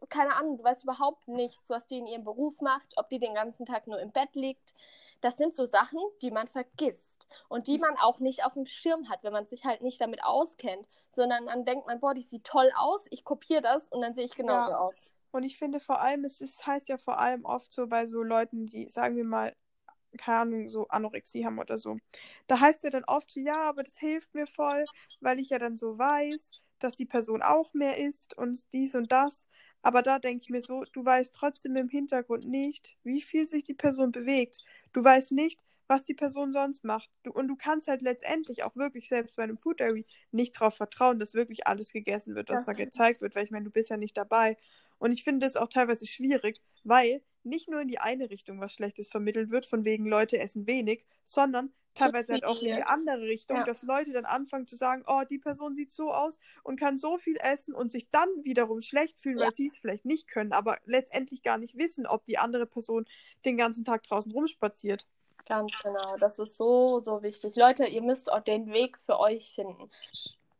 keine 0.09 0.35
Ahnung, 0.35 0.57
du 0.57 0.63
weißt 0.63 0.83
überhaupt 0.83 1.27
nichts, 1.27 1.63
was 1.69 1.87
die 1.87 1.97
in 1.97 2.07
ihrem 2.07 2.23
Beruf 2.23 2.61
macht, 2.61 2.93
ob 2.97 3.09
die 3.09 3.19
den 3.19 3.33
ganzen 3.33 3.65
Tag 3.65 3.87
nur 3.87 3.99
im 3.99 4.11
Bett 4.11 4.33
liegt. 4.35 4.73
Das 5.21 5.37
sind 5.37 5.55
so 5.55 5.65
Sachen, 5.65 5.99
die 6.21 6.31
man 6.31 6.47
vergisst 6.47 7.27
und 7.49 7.67
die 7.67 7.79
man 7.79 7.97
auch 7.97 8.19
nicht 8.19 8.43
auf 8.45 8.53
dem 8.53 8.65
Schirm 8.65 9.09
hat, 9.09 9.23
wenn 9.23 9.33
man 9.33 9.47
sich 9.47 9.65
halt 9.65 9.81
nicht 9.81 9.99
damit 10.01 10.23
auskennt, 10.23 10.87
sondern 11.09 11.47
dann 11.47 11.65
denkt 11.65 11.87
man, 11.87 11.99
boah, 11.99 12.13
die 12.13 12.21
sieht 12.21 12.43
toll 12.43 12.71
aus, 12.75 13.07
ich 13.09 13.23
kopiere 13.23 13.61
das 13.61 13.89
und 13.89 14.01
dann 14.01 14.13
sehe 14.15 14.25
ich 14.25 14.35
genauso 14.35 14.71
Ja. 14.71 14.77
aus. 14.77 15.07
Und 15.31 15.43
ich 15.43 15.57
finde 15.57 15.79
vor 15.81 15.99
allem, 16.01 16.23
es 16.23 16.39
ist, 16.41 16.65
heißt 16.65 16.87
ja 16.89 16.97
vor 16.97 17.19
allem 17.19 17.43
oft 17.45 17.73
so 17.73 17.87
bei 17.87 18.05
so 18.05 18.23
Leuten, 18.23 18.67
die, 18.67 18.87
sagen 18.89 19.17
wir 19.17 19.25
mal, 19.25 19.53
keine 20.17 20.39
Ahnung, 20.39 20.69
so 20.69 20.87
Anorexie 20.87 21.45
haben 21.45 21.59
oder 21.59 21.77
so. 21.77 21.97
Da 22.47 22.59
heißt 22.59 22.83
ja 22.83 22.89
dann 22.89 23.03
oft 23.05 23.31
so, 23.31 23.39
ja, 23.41 23.63
aber 23.63 23.83
das 23.83 23.97
hilft 23.97 24.33
mir 24.33 24.47
voll, 24.47 24.85
weil 25.19 25.39
ich 25.39 25.49
ja 25.49 25.59
dann 25.59 25.77
so 25.77 25.97
weiß, 25.97 26.51
dass 26.79 26.95
die 26.95 27.05
Person 27.05 27.41
auch 27.41 27.73
mehr 27.73 27.97
isst 27.97 28.37
und 28.37 28.71
dies 28.73 28.95
und 28.95 29.11
das. 29.11 29.47
Aber 29.85 30.01
da 30.01 30.17
denke 30.17 30.41
ich 30.43 30.49
mir 30.49 30.63
so, 30.63 30.83
du 30.93 31.05
weißt 31.05 31.35
trotzdem 31.35 31.75
im 31.75 31.89
Hintergrund 31.89 32.47
nicht, 32.47 32.97
wie 33.03 33.21
viel 33.21 33.47
sich 33.47 33.63
die 33.63 33.75
Person 33.75 34.11
bewegt. 34.11 34.63
Du 34.93 35.03
weißt 35.03 35.31
nicht, 35.31 35.61
was 35.87 36.01
die 36.03 36.15
Person 36.15 36.53
sonst 36.53 36.83
macht. 36.83 37.11
Du, 37.21 37.31
und 37.31 37.47
du 37.47 37.55
kannst 37.55 37.87
halt 37.87 38.01
letztendlich 38.01 38.63
auch 38.63 38.75
wirklich 38.75 39.07
selbst 39.07 39.35
bei 39.35 39.43
einem 39.43 39.59
Food 39.59 39.79
Diary 39.79 40.07
nicht 40.31 40.55
darauf 40.59 40.75
vertrauen, 40.75 41.19
dass 41.19 41.35
wirklich 41.35 41.67
alles 41.67 41.91
gegessen 41.91 42.33
wird, 42.33 42.49
was 42.49 42.61
Ja. 42.61 42.65
da 42.65 42.73
gezeigt 42.73 43.21
wird, 43.21 43.35
weil 43.35 43.43
ich 43.45 43.51
meine, 43.51 43.65
du 43.65 43.71
bist 43.71 43.91
ja 43.91 43.97
nicht 43.97 44.17
dabei. 44.17 44.57
Und 44.97 45.11
ich 45.11 45.23
finde 45.23 45.45
es 45.45 45.55
auch 45.55 45.69
teilweise 45.69 46.07
schwierig, 46.07 46.61
weil 46.83 47.21
nicht 47.43 47.69
nur 47.69 47.81
in 47.81 47.87
die 47.87 47.99
eine 47.99 48.31
Richtung 48.31 48.59
was 48.59 48.73
Schlechtes 48.73 49.07
vermittelt 49.07 49.51
wird, 49.51 49.67
von 49.67 49.85
wegen 49.85 50.07
Leute 50.07 50.39
essen 50.39 50.65
wenig, 50.65 51.05
sondern 51.27 51.71
teilweise 51.95 52.33
halt 52.33 52.45
auch 52.45 52.61
in 52.61 52.75
die 52.75 52.83
andere 52.83 53.21
Richtung, 53.21 53.57
Ja. 53.57 53.63
dass 53.63 53.81
Leute 53.83 54.11
dann 54.11 54.25
anfangen 54.25 54.67
zu 54.67 54.77
sagen, 54.77 55.03
oh, 55.07 55.23
die 55.29 55.39
Person 55.39 55.73
sieht 55.73 55.91
so 55.91 56.11
aus 56.11 56.39
und 56.63 56.79
kann 56.79 56.97
so 56.97 57.17
viel 57.17 57.37
essen 57.37 57.73
und 57.73 57.91
sich 57.91 58.09
dann 58.11 58.29
wiederum 58.43 58.81
schlecht 58.81 59.19
fühlen, 59.19 59.39
Ja. 59.39 59.45
weil 59.45 59.53
sie 59.55 59.67
es 59.67 59.77
vielleicht 59.77 60.05
nicht 60.05 60.27
können, 60.27 60.53
aber 60.53 60.77
letztendlich 60.85 61.41
gar 61.43 61.57
nicht 61.57 61.77
wissen, 61.77 62.05
ob 62.05 62.25
die 62.25 62.37
andere 62.37 62.65
Person 62.65 63.05
den 63.45 63.57
ganzen 63.57 63.85
Tag 63.85 64.03
draußen 64.03 64.31
rumspaziert. 64.31 65.05
Ganz 65.47 65.77
genau, 65.83 66.17
das 66.17 66.39
ist 66.39 66.57
so, 66.57 67.01
so 67.03 67.21
wichtig. 67.21 67.55
Leute, 67.55 67.85
ihr 67.85 68.01
müsst 68.01 68.31
auch 68.31 68.39
den 68.41 68.71
Weg 68.73 68.97
für 69.05 69.19
euch 69.19 69.53
finden. 69.53 69.89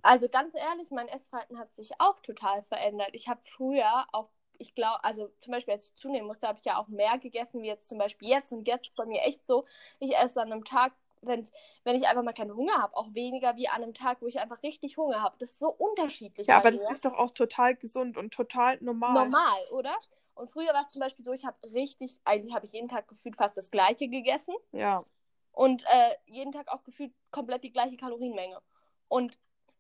Also 0.04 0.30
ganz 0.30 0.54
ehrlich, 0.54 0.92
mein 0.92 1.08
Essverhalten 1.08 1.58
hat 1.58 1.74
sich 1.76 2.00
auch 2.00 2.20
total 2.22 2.62
verändert. 2.64 3.10
Ich 3.14 3.28
habe 3.28 3.40
früher 3.58 4.06
auch, 4.12 4.30
ich 4.60 4.76
glaube, 4.76 5.04
also 5.04 5.32
zum 5.40 5.52
Beispiel, 5.52 5.74
als 5.74 5.88
ich 5.88 5.96
zunehmen 5.96 6.28
musste, 6.28 6.48
habe 6.48 6.60
ich 6.60 6.66
ja 6.66 6.78
auch 6.78 6.88
mehr 6.88 7.18
gegessen, 7.18 7.64
wie 7.64 7.68
jetzt 7.68 7.90
zum 7.90 7.98
Beispiel 7.98 8.30
jetzt. 8.30 8.52
Und 8.52 8.68
jetzt 8.68 8.88
ist 8.90 8.96
bei 8.96 9.06
mir 9.06 9.24
echt 9.24 9.42
so, 9.48 9.66
ich 10.00 10.16
esse 10.16 10.40
an 10.40 10.52
einem 10.52 10.64
Tag, 10.64 10.94
wenn, 11.28 11.48
wenn 11.84 11.96
ich 11.96 12.08
einfach 12.08 12.24
mal 12.24 12.34
keinen 12.34 12.56
Hunger 12.56 12.78
habe, 12.82 12.96
auch 12.96 13.14
weniger 13.14 13.56
wie 13.56 13.68
an 13.68 13.84
einem 13.84 13.94
Tag, 13.94 14.22
wo 14.22 14.28
ich 14.28 14.40
einfach 14.40 14.62
richtig 14.64 14.98
Hunger 14.98 15.22
habe. 15.22 15.36
Das 15.40 15.52
ist 15.52 15.60
so 15.60 15.70
unterschiedlich 15.70 16.48
Ja, 16.48 16.58
aber 16.58 16.72
mir 16.72 16.78
das 16.78 16.92
ist 16.92 17.06
doch 17.06 17.14
auch 17.14 17.32
total 17.32 17.76
gesund 17.76 18.18
und 18.18 18.34
total 18.34 18.78
normal. 18.82 19.14
normal, 19.26 19.62
oder? 19.72 19.96
Und 20.36 20.52
früher 20.52 20.74
war 20.74 20.84
es 20.84 20.90
zum 20.90 21.00
Beispiel 21.00 21.24
so, 21.24 21.32
ich 21.32 21.46
habe 21.46 21.58
richtig, 21.74 22.20
eigentlich 22.26 22.54
habe 22.56 22.66
ich 22.66 22.74
jeden 22.74 22.90
Tag 22.90 23.08
gefühlt 23.08 23.38
fast 23.38 23.56
das 23.58 23.72
Gleiche 23.72 24.08
gegessen 24.10 24.54
Ja. 24.74 25.06
und 25.54 25.84
äh, 25.86 26.16
jeden 26.26 26.52
Tag 26.52 26.68
auch 26.68 26.84
gefühlt 26.84 27.14
komplett 27.32 27.64
die 27.64 27.72
gleiche 27.72 27.98
Kalorienmenge. 27.98 28.62
Und 29.08 29.38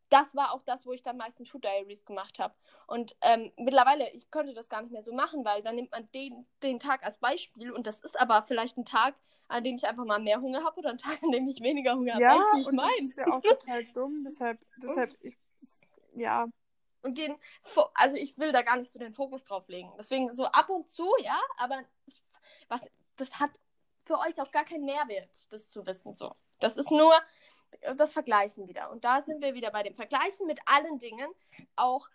das 0.09 0.35
war 0.35 0.53
auch 0.53 0.61
das, 0.65 0.85
wo 0.85 0.93
ich 0.93 1.03
dann 1.03 1.17
meistens 1.17 1.49
Food 1.49 1.63
Diaries 1.63 2.05
gemacht 2.05 2.39
habe. 2.39 2.53
Und 2.87 3.15
ähm, 3.21 3.51
mittlerweile, 3.57 4.09
ich 4.11 4.29
könnte 4.31 4.53
das 4.53 4.69
gar 4.69 4.81
nicht 4.81 4.91
mehr 4.91 5.03
so 5.03 5.13
machen, 5.13 5.43
weil 5.43 5.63
dann 5.63 5.75
nimmt 5.75 5.91
man 5.91 6.09
den, 6.13 6.45
den 6.63 6.79
Tag 6.79 7.03
als 7.03 7.17
Beispiel 7.17 7.71
und 7.71 7.87
das 7.87 7.99
ist 8.01 8.19
aber 8.19 8.43
vielleicht 8.47 8.77
ein 8.77 8.85
Tag, 8.85 9.15
an 9.47 9.63
dem 9.63 9.75
ich 9.75 9.85
einfach 9.85 10.05
mal 10.05 10.19
mehr 10.19 10.41
Hunger 10.41 10.63
habe 10.63 10.77
oder 10.79 10.89
ein 10.89 10.97
Tag, 10.97 11.21
an 11.23 11.31
dem 11.31 11.47
ich 11.47 11.61
weniger 11.61 11.95
Hunger 11.95 12.19
Ja, 12.19 12.31
habe. 12.31 12.61
Ich 12.61 12.67
und 12.67 12.75
das 12.77 12.85
meine? 12.85 13.07
ist 13.07 13.17
ja 13.17 13.27
auch 13.27 13.41
total 13.41 13.85
dumm, 13.93 14.23
deshalb, 14.23 14.59
deshalb, 14.77 15.15
ich, 15.21 15.37
ja, 16.15 16.47
Und 17.03 17.17
den, 17.17 17.35
also 17.93 18.15
ich 18.15 18.37
will 18.37 18.51
da 18.51 18.61
gar 18.61 18.77
nicht 18.77 18.91
so 18.91 18.99
den 18.99 19.13
Fokus 19.13 19.43
drauf 19.43 19.67
legen. 19.67 19.91
Deswegen 19.97 20.33
so 20.33 20.45
ab 20.45 20.69
und 20.69 20.89
zu, 20.89 21.07
ja, 21.19 21.39
aber 21.57 21.83
was, 22.69 22.81
das 23.17 23.31
hat 23.39 23.51
für 24.05 24.19
euch 24.19 24.39
auch 24.41 24.51
gar 24.51 24.65
keinen 24.65 24.85
Mehrwert, 24.85 25.45
das 25.51 25.69
zu 25.69 25.85
wissen. 25.85 26.15
So. 26.15 26.35
Das 26.59 26.77
ist 26.77 26.91
nur 26.91 27.13
das 27.95 28.13
Vergleichen 28.13 28.67
wieder. 28.67 28.89
Und 28.91 29.03
da 29.03 29.21
sind 29.21 29.41
wir 29.43 29.53
wieder 29.53 29.71
bei 29.71 29.83
dem 29.83 29.95
Vergleichen 29.95 30.47
mit 30.47 30.59
allen 30.65 30.97
Dingen. 30.99 31.29
Auch, 31.75 32.09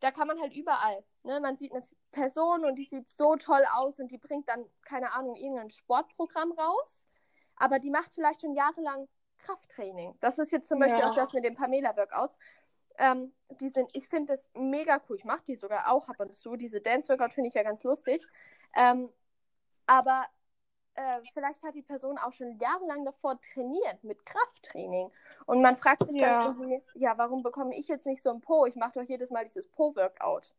da 0.00 0.10
kann 0.10 0.28
man 0.28 0.40
halt 0.40 0.52
überall. 0.52 1.02
Ne? 1.22 1.40
Man 1.40 1.56
sieht 1.56 1.72
eine 1.72 1.82
Person 2.12 2.64
und 2.64 2.76
die 2.76 2.86
sieht 2.86 3.08
so 3.08 3.36
toll 3.36 3.62
aus 3.74 3.98
und 4.00 4.10
die 4.10 4.18
bringt 4.18 4.48
dann, 4.48 4.64
keine 4.82 5.12
Ahnung, 5.12 5.36
irgendein 5.36 5.70
Sportprogramm 5.70 6.52
raus. 6.52 7.06
Aber 7.56 7.78
die 7.78 7.90
macht 7.90 8.14
vielleicht 8.14 8.42
schon 8.42 8.54
jahrelang 8.54 9.08
Krafttraining. 9.38 10.16
Das 10.20 10.38
ist 10.38 10.52
jetzt 10.52 10.68
zum 10.68 10.78
Beispiel 10.78 11.00
Ja. 11.00 11.10
auch 11.10 11.14
das 11.14 11.32
mit 11.32 11.44
den 11.44 11.54
Pamela-Workouts. 11.54 12.36
Ähm, 12.98 13.34
die 13.60 13.68
sind, 13.68 13.90
ich 13.92 14.08
finde 14.08 14.34
das 14.34 14.44
mega 14.54 15.00
cool. 15.08 15.16
Ich 15.16 15.24
mache 15.24 15.44
die 15.44 15.56
sogar 15.56 15.92
auch 15.92 16.08
ab 16.08 16.18
und 16.20 16.34
zu. 16.34 16.56
Diese 16.56 16.80
Dance-Workout 16.80 17.34
finde 17.34 17.48
ich 17.48 17.54
ja 17.54 17.62
ganz 17.62 17.84
lustig. 17.84 18.26
Ähm, 18.74 19.10
aber 19.86 20.26
äh, 20.94 21.20
vielleicht 21.34 21.62
hat 21.62 21.74
die 21.74 21.82
Person 21.82 22.16
auch 22.18 22.32
schon 22.32 22.58
jahrelang 22.58 23.04
davor 23.04 23.38
trainiert 23.40 24.02
mit 24.02 24.24
Krafttraining. 24.24 25.12
Und 25.44 25.60
man 25.60 25.76
fragt 25.76 26.06
sich 26.06 26.16
Ja. 26.16 26.38
dann 26.38 26.56
irgendwie, 26.58 26.82
ja, 26.94 27.18
warum 27.18 27.42
bekomme 27.42 27.76
ich 27.76 27.88
jetzt 27.88 28.06
nicht 28.06 28.22
so 28.22 28.30
ein 28.30 28.40
Po? 28.40 28.64
Ich 28.64 28.76
mache 28.76 29.00
doch 29.00 29.08
jedes 29.08 29.30
Mal 29.30 29.44
dieses 29.44 29.68
Po-Workout. 29.68 30.54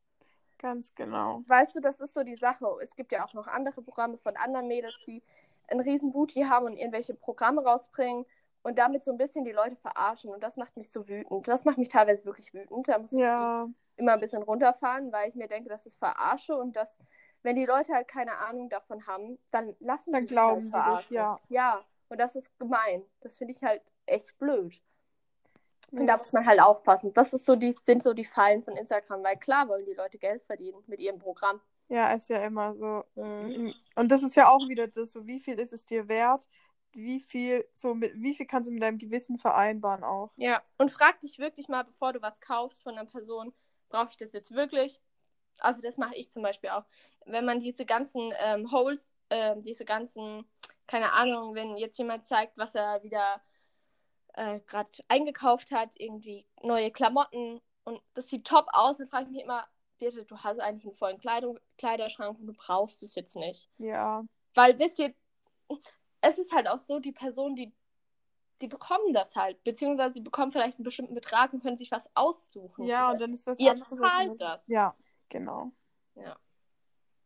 Ganz 0.57 0.93
genau. 0.95 1.43
Weißt 1.47 1.75
du, 1.75 1.79
das 1.79 1.99
ist 1.99 2.13
so 2.13 2.23
die 2.23 2.35
Sache. 2.35 2.65
Es 2.81 2.95
gibt 2.95 3.11
ja 3.11 3.25
auch 3.25 3.33
noch 3.33 3.47
andere 3.47 3.81
Programme 3.81 4.17
von 4.17 4.35
anderen 4.37 4.67
Mädels, 4.67 4.95
die 5.07 5.23
einen 5.67 5.79
riesen 5.81 6.11
Booty 6.11 6.41
haben 6.43 6.65
und 6.65 6.77
irgendwelche 6.77 7.13
Programme 7.13 7.63
rausbringen 7.63 8.25
und 8.63 8.77
damit 8.77 9.05
so 9.05 9.11
ein 9.11 9.17
bisschen 9.17 9.45
die 9.45 9.51
Leute 9.51 9.75
verarschen. 9.77 10.29
Und 10.31 10.43
das 10.43 10.57
macht 10.57 10.75
mich 10.77 10.91
so 10.91 11.07
wütend. 11.07 11.47
Das 11.47 11.65
macht 11.65 11.77
mich 11.77 11.89
teilweise 11.89 12.25
wirklich 12.25 12.53
wütend. 12.53 12.87
Da 12.87 12.99
muss 12.99 13.11
Ja, 13.11 13.27
ich 13.37 13.97
immer 13.97 14.13
ein 14.13 14.19
bisschen 14.19 14.43
runterfahren, 14.43 15.11
weil 15.11 15.29
ich 15.29 15.35
mir 15.35 15.47
denke, 15.47 15.69
das 15.69 15.85
ist 15.85 15.97
verarsche 15.97 16.55
und 16.55 16.75
dass, 16.75 16.97
wenn 17.43 17.55
die 17.55 17.65
Leute 17.65 17.93
halt 17.93 18.07
keine 18.07 18.37
Ahnung 18.37 18.69
davon 18.69 19.07
haben, 19.07 19.39
dann 19.51 19.75
lassen 19.79 20.13
Dann 20.13 20.15
sie 20.15 20.27
sich 20.27 20.45
glauben 20.45 20.63
halt 20.63 20.73
die 20.73 20.81
das, 20.83 21.09
verarschen. 21.09 21.09
ja. 21.09 21.39
Ja, 21.49 21.83
und 22.09 22.19
das 22.19 22.35
ist 22.35 22.57
gemein. 22.59 23.03
Das 23.21 23.37
finde 23.37 23.53
ich 23.53 23.63
halt 23.63 23.81
echt 24.05 24.37
blöd. 24.37 24.81
Und 25.91 26.05
da 26.07 26.17
muss 26.17 26.33
man 26.33 26.45
halt 26.45 26.59
aufpassen. 26.59 27.13
Das 27.13 27.33
ist 27.33 27.45
so 27.45 27.55
die, 27.55 27.75
sind 27.85 28.03
so 28.03 28.13
die 28.13 28.25
Fallen 28.25 28.63
von 28.63 28.75
Instagram, 28.75 29.23
weil 29.23 29.37
klar 29.37 29.69
wollen 29.69 29.85
die 29.85 29.93
Leute 29.93 30.17
Geld 30.17 30.43
verdienen 30.43 30.83
mit 30.87 30.99
ihrem 30.99 31.17
Programm. 31.19 31.61
ja, 31.89 32.11
ist 32.13 32.29
ja 32.29 32.45
immer 32.45 32.75
so. 32.75 33.03
Mhm. 33.15 33.73
Und 33.95 34.11
das 34.11 34.23
ist 34.23 34.35
ja 34.35 34.49
auch 34.49 34.67
wieder 34.67 34.87
das, 34.87 35.13
so 35.13 35.25
wie 35.25 35.39
viel 35.39 35.59
ist 35.59 35.73
es 35.73 35.85
dir 35.85 36.07
wert? 36.07 36.47
Wie 36.93 37.19
viel, 37.19 37.65
so 37.73 37.93
mit, 37.93 38.13
wie 38.15 38.33
viel 38.33 38.45
kannst 38.45 38.69
du 38.69 38.73
mit 38.73 38.83
deinem 38.83 38.97
Gewissen 38.97 39.37
vereinbaren 39.37 40.03
auch? 40.03 40.31
Ja, 40.35 40.61
und 40.77 40.91
frag 40.91 41.19
dich 41.21 41.37
wirklich 41.39 41.67
mal, 41.69 41.83
bevor 41.83 42.11
du 42.13 42.21
was 42.21 42.41
kaufst 42.41 42.83
von 42.83 42.97
einer 42.97 43.05
Person, 43.05 43.53
brauche 43.89 44.09
ich 44.11 44.17
das 44.17 44.33
jetzt 44.33 44.51
wirklich? 44.51 44.99
Also 45.59 45.81
das 45.81 45.97
mache 45.97 46.15
ich 46.15 46.31
zum 46.31 46.41
Beispiel 46.43 46.71
auch. 46.71 46.85
Wenn 47.25 47.45
man 47.45 47.59
diese 47.59 47.85
ganzen 47.85 48.33
ähm, 48.39 48.71
Holes, 48.71 49.05
ähm, 49.29 49.61
diese 49.63 49.85
ganzen, 49.85 50.45
keine 50.87 51.13
Ahnung, 51.13 51.55
wenn 51.55 51.77
jetzt 51.77 51.97
jemand 51.97 52.27
zeigt, 52.27 52.57
was 52.57 52.75
er 52.75 53.03
wieder 53.03 53.41
äh, 54.37 54.59
gerade 54.67 54.91
eingekauft 55.07 55.71
hat, 55.71 55.91
irgendwie 55.95 56.45
neue 56.61 56.91
Klamotten 56.91 57.61
und 57.83 58.01
das 58.13 58.27
sieht 58.27 58.45
top 58.45 58.67
aus, 58.71 58.97
dann 58.97 59.07
frage 59.09 59.25
ich 59.25 59.31
mich 59.31 59.43
immer, 59.43 59.67
bitte, 59.97 60.23
du 60.23 60.37
hast 60.37 60.59
eigentlich 60.59 60.85
einen 60.85 60.95
vollen 60.95 61.19
Kleidung, 61.19 61.59
Kleiderschrank 61.77 62.39
und 62.39 62.47
du 62.47 62.53
brauchst 62.53 63.01
es 63.03 63.15
jetzt 63.15 63.35
nicht. 63.35 63.69
Ja, 63.77 64.23
Weil, 64.53 64.77
wisst 64.79 64.99
ihr, 64.99 65.13
es 66.21 66.37
ist 66.37 66.53
halt 66.53 66.67
auch 66.67 66.79
so, 66.79 66.99
die 66.99 67.11
Personen, 67.11 67.55
die, 67.55 67.73
die 68.61 68.67
bekommen 68.67 69.13
das 69.13 69.35
halt. 69.35 69.63
Beziehungsweise 69.63 70.15
sie 70.15 70.21
bekommen 70.21 70.51
vielleicht 70.51 70.77
einen 70.77 70.85
bestimmten 70.85 71.15
Betrag 71.15 71.53
und 71.53 71.61
können 71.61 71.77
sich 71.77 71.91
was 71.91 72.09
aussuchen. 72.13 72.85
ja, 72.85 73.11
und 73.11 73.19
dann 73.19 73.33
ist 73.33 73.47
was 73.47 73.59
Ihr 73.59 73.71
anderes. 73.71 73.99
zahlt 73.99 74.41
das. 74.41 74.61
Ja, 74.67 74.95
genau. 75.29 75.71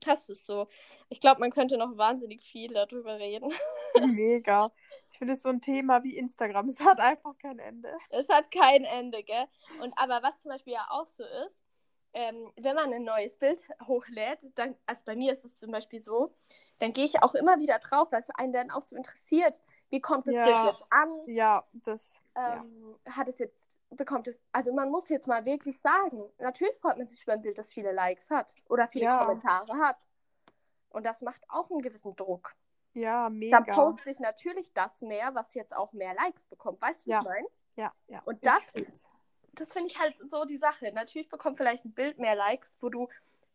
Das 0.03 0.29
ist 0.29 0.45
so. 0.45 0.67
Ich 1.09 1.21
glaube, 1.21 1.39
man 1.39 1.51
könnte 1.51 1.77
noch 1.77 1.95
wahnsinnig 1.95 2.41
viel 2.41 2.73
darüber 2.73 3.17
reden. 3.17 3.51
Mega. 4.15 4.71
Ich 5.09 5.17
finde 5.17 5.33
es 5.33 5.43
so 5.43 5.49
ein 5.49 5.61
Thema 5.61 6.03
wie 6.03 6.17
Instagram. 6.17 6.69
Es 6.69 6.79
hat 6.79 6.99
einfach 6.99 7.37
kein 7.37 7.59
Ende. 7.59 7.91
Es 8.09 8.27
hat 8.29 8.51
kein 8.51 8.85
Ende, 8.85 9.23
gell? 9.23 9.45
Und 9.81 9.93
aber 9.97 10.23
was 10.23 10.41
zum 10.41 10.51
Beispiel 10.51 10.73
ja 10.73 10.85
auch 10.89 11.07
so 11.07 11.23
ist, 11.23 11.57
ähm, 12.13 12.51
wenn 12.57 12.75
man 12.75 12.93
ein 12.93 13.03
neues 13.03 13.37
Bild 13.37 13.63
hochlädt, 13.87 14.45
dann, 14.55 14.75
also 14.85 15.05
bei 15.05 15.15
mir 15.15 15.31
ist 15.33 15.45
es 15.45 15.57
zum 15.57 15.71
Beispiel 15.71 16.03
so, 16.03 16.35
dann 16.79 16.91
gehe 16.93 17.05
ich 17.05 17.21
auch 17.23 17.35
immer 17.35 17.59
wieder 17.59 17.79
drauf, 17.79 18.11
weil 18.11 18.19
es 18.19 18.29
einen 18.31 18.51
dann 18.53 18.71
auch 18.71 18.83
so 18.83 18.95
interessiert, 18.95 19.61
wie 19.89 20.01
kommt 20.01 20.27
das 20.27 20.35
Ja. 20.35 20.43
Bild 20.45 20.73
jetzt 20.73 20.85
an? 20.91 21.09
Ja, 21.27 21.65
das. 21.73 22.21
ja. 22.35 22.57
Ähm, 22.61 22.99
Hat 23.09 23.27
es 23.27 23.39
jetzt, 23.39 23.79
bekommt 23.91 24.27
es, 24.27 24.35
also 24.51 24.73
man 24.73 24.89
muss 24.89 25.07
jetzt 25.09 25.27
mal 25.27 25.45
wirklich 25.45 25.79
sagen, 25.79 26.23
natürlich 26.39 26.77
freut 26.79 26.97
man 26.97 27.07
sich 27.07 27.23
über 27.23 27.33
ein 27.33 27.41
Bild, 27.41 27.57
das 27.57 27.71
viele 27.71 27.91
Likes 27.93 28.29
hat 28.29 28.55
oder 28.67 28.87
viele 28.89 29.05
Ja. 29.05 29.25
Kommentare 29.25 29.77
hat. 29.77 29.97
Und 30.89 31.05
das 31.05 31.21
macht 31.21 31.41
auch 31.47 31.69
einen 31.71 31.81
gewissen 31.81 32.15
Druck. 32.17 32.53
Ja, 32.93 33.23
Dann 33.25 33.37
mega. 33.37 33.61
poste 33.73 34.09
ich 34.11 34.19
natürlich 34.19 34.73
das 34.73 35.01
mehr, 35.01 35.33
was 35.33 35.53
jetzt 35.53 35.75
auch 35.75 35.93
mehr 35.93 36.13
Likes 36.13 36.43
bekommt. 36.45 36.81
Weißt 36.81 37.01
du, 37.01 37.05
wie 37.07 37.11
Ja. 37.11 37.19
ich 37.19 37.25
meine? 37.25 37.47
Ja, 37.77 37.93
ja. 38.07 38.21
Und 38.25 38.45
das- 38.45 38.61
das 39.53 39.71
finde 39.71 39.87
ich 39.89 39.99
halt 39.99 40.17
so 40.29 40.45
die 40.45 40.57
Sache. 40.57 40.91
Natürlich 40.93 41.29
bekommt 41.29 41.57
vielleicht 41.57 41.85
ein 41.85 41.93
Bild 41.93 42.19
mehr 42.19 42.35
Likes, 42.35 42.77
wo 42.81 42.89
du 42.89 43.07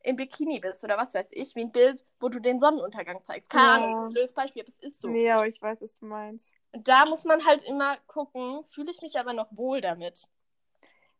im 0.02 0.16
Bikini 0.16 0.60
bist 0.60 0.84
oder 0.84 0.96
was 0.96 1.14
weiß 1.14 1.28
ich, 1.32 1.54
wie 1.56 1.62
ein 1.62 1.72
Bild, 1.72 2.06
wo 2.20 2.28
du 2.28 2.38
den 2.38 2.60
Sonnenuntergang 2.60 3.24
zeigst. 3.24 3.50
Keine. 3.50 3.70
Ahnung, 3.72 3.90
das 3.90 3.98
ist 3.98 4.04
ein 4.06 4.12
blödes 4.12 4.34
Beispiel, 4.34 4.62
aber 4.62 4.70
es 4.70 4.78
ist 4.78 5.00
so. 5.00 5.08
Nee, 5.08 5.30
aber 5.30 5.48
ich 5.48 5.60
weiß, 5.60 5.82
was 5.82 5.94
du 5.94 6.06
meinst. 6.06 6.54
Und 6.72 6.86
da 6.86 7.06
muss 7.06 7.24
man 7.24 7.44
halt 7.44 7.62
immer 7.62 7.96
gucken, 8.06 8.64
fühle 8.66 8.90
ich 8.90 9.02
mich 9.02 9.18
aber 9.18 9.32
noch 9.32 9.48
wohl 9.56 9.80
damit. 9.80 10.28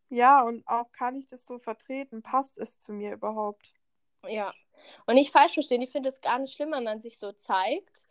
Ja, 0.08 0.42
und 0.42 0.66
auch 0.68 0.92
kann 0.92 1.16
ich 1.16 1.26
das 1.26 1.44
so 1.44 1.58
vertreten? 1.58 2.22
Passt 2.22 2.58
es 2.58 2.78
zu 2.78 2.92
mir 2.92 3.12
überhaupt? 3.12 3.74
Ja. 4.28 4.52
Und 5.06 5.14
nicht 5.14 5.32
falsch 5.32 5.54
verstehen, 5.54 5.82
ich 5.82 5.90
finde 5.90 6.08
es 6.08 6.20
gar 6.20 6.38
nicht 6.38 6.54
schlimm, 6.54 6.72
wenn 6.72 6.84
man 6.84 7.00
sich 7.00 7.18
so 7.18 7.32
zeigt. 7.32 8.04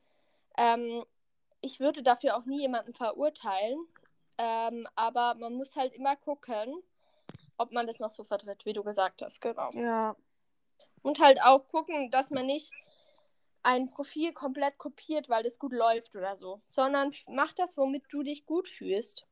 Ähm, 0.57 1.05
ich 1.61 1.80
würde 1.80 2.03
dafür 2.03 2.38
auch 2.38 2.45
nie 2.45 2.61
jemanden 2.61 2.93
verurteilen. 2.93 3.88
Ähm, 4.38 4.88
aber 4.95 5.36
man 5.36 5.53
muss 5.53 5.76
halt 5.76 5.95
immer 5.95 6.16
gucken, 6.18 6.84
ob 7.57 7.72
man 7.72 7.88
das 7.88 7.99
noch 7.99 8.11
so 8.11 8.24
vertritt, 8.24 8.66
wie 8.66 8.74
du 8.74 8.84
gesagt 8.84 9.22
hast, 9.22 9.39
genau. 9.41 9.72
Ja, 9.72 10.16
Und 11.03 11.20
halt 11.20 11.41
auch 11.41 11.68
gucken, 11.70 12.11
dass 12.11 12.32
man 12.32 12.45
nicht 12.45 12.74
ein 13.63 13.89
Profil 13.89 14.34
komplett 14.34 14.78
kopiert, 14.78 15.30
weil 15.30 15.43
das 15.43 15.57
gut 15.57 15.72
läuft 15.72 16.16
oder 16.16 16.38
so, 16.38 16.59
sondern 16.70 17.13
mach 17.28 17.53
das, 17.53 17.78
womit 17.78 18.03
du 18.09 18.24
dich 18.24 18.45
gut 18.45 18.68
fühlst. 18.68 19.26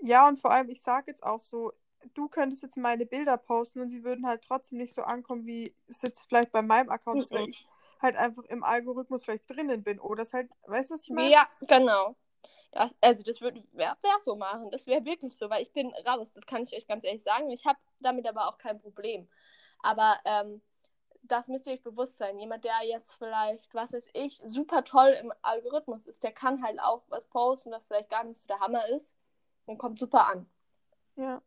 Ja, 0.00 0.28
und 0.28 0.38
vor 0.38 0.50
allem, 0.50 0.70
ich 0.70 0.80
sage 0.80 1.06
jetzt 1.08 1.22
auch 1.22 1.38
so, 1.38 1.72
du 2.14 2.28
könntest 2.28 2.62
jetzt 2.62 2.76
meine 2.76 3.06
Bilder 3.06 3.36
posten 3.36 3.80
und 3.80 3.88
sie 3.88 4.04
würden 4.04 4.26
halt 4.26 4.42
trotzdem 4.42 4.78
nicht 4.78 4.94
so 4.94 5.02
ankommen, 5.02 5.46
wie 5.46 5.74
es 5.88 6.02
jetzt 6.02 6.26
vielleicht 6.28 6.52
bei 6.52 6.62
meinem 6.62 6.90
Account 6.90 7.22
ist, 7.22 7.32
weil 7.32 7.44
Mhm. 7.44 7.50
ich 7.50 7.66
halt 8.00 8.16
einfach 8.16 8.44
im 8.44 8.64
Algorithmus 8.64 9.24
vielleicht 9.24 9.48
drinnen 9.50 9.82
bin. 9.82 10.00
Oder 10.00 10.22
es 10.22 10.32
halt, 10.32 10.50
weißt 10.66 10.90
du, 10.90 10.94
was 10.94 11.02
ich 11.02 11.10
meine? 11.10 11.30
Ja, 11.30 11.46
genau. 11.66 12.16
Das, 12.72 12.94
also 13.00 13.22
das 13.22 13.40
würde 13.40 13.62
wer, 13.72 13.96
wer 14.02 14.20
so 14.22 14.34
machen. 14.34 14.70
Das 14.70 14.86
wäre 14.86 15.04
wirklich 15.04 15.36
so, 15.36 15.50
weil 15.50 15.62
ich 15.62 15.72
bin 15.72 15.92
raus. 16.06 16.32
Das 16.32 16.46
kann 16.46 16.62
ich 16.62 16.74
euch 16.74 16.86
ganz 16.86 17.04
ehrlich 17.04 17.22
sagen. 17.22 17.50
Ich 17.50 17.66
habe 17.66 17.78
damit 18.00 18.26
aber 18.26 18.48
auch 18.48 18.58
kein 18.58 18.80
Problem. 18.80 19.28
Aber 19.80 20.18
ähm, 20.24 20.62
das 21.22 21.48
müsst 21.48 21.66
ihr 21.66 21.74
euch 21.74 21.82
bewusst 21.82 22.18
sein. 22.18 22.38
Jemand, 22.38 22.64
der 22.64 22.74
jetzt 22.84 23.14
vielleicht, 23.14 23.72
was 23.74 23.92
weiß 23.92 24.08
ich, 24.14 24.40
super 24.46 24.84
toll 24.84 25.14
im 25.20 25.32
Algorithmus 25.42 26.06
ist, 26.06 26.22
der 26.24 26.32
kann 26.32 26.62
halt 26.62 26.80
auch 26.80 27.02
was 27.08 27.26
posten, 27.26 27.70
was 27.70 27.86
vielleicht 27.86 28.10
gar 28.10 28.24
nicht 28.24 28.40
so 28.40 28.48
der 28.48 28.60
Hammer 28.60 28.88
ist 28.88 29.14
und 29.66 29.78
kommt 29.78 30.00
super 30.00 30.26
an. 30.26 30.46
Ja. 31.16 31.42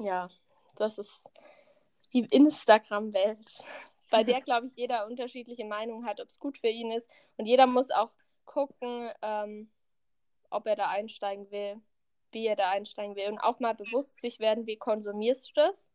Ja, 0.00 0.28
das 0.76 0.98
ist 0.98 1.22
die 2.12 2.26
Instagram-Welt, 2.30 3.64
bei 4.10 4.22
der, 4.24 4.40
glaube 4.44 4.66
ich, 4.66 4.76
jeder 4.76 5.06
unterschiedliche 5.06 5.64
Meinungen 5.64 6.06
hat, 6.06 6.20
ob 6.20 6.28
es 6.28 6.38
gut 6.38 6.58
für 6.58 6.68
ihn 6.68 6.90
ist. 6.90 7.10
Und 7.36 7.46
jeder 7.46 7.66
muss 7.66 7.90
auch 7.90 8.10
gucken, 8.44 9.10
ähm, 9.22 9.70
ob 10.50 10.66
er 10.66 10.76
da 10.76 10.88
einsteigen 10.88 11.50
will, 11.50 11.80
wie 12.30 12.46
er 12.46 12.56
da 12.56 12.70
einsteigen 12.70 13.16
will. 13.16 13.28
Und 13.28 13.38
auch 13.38 13.60
mal 13.60 13.74
bewusst 13.74 14.20
sich 14.20 14.38
werden, 14.38 14.66
wie 14.66 14.76
konsumierst 14.76 15.48
du 15.48 15.52
das? 15.54 15.88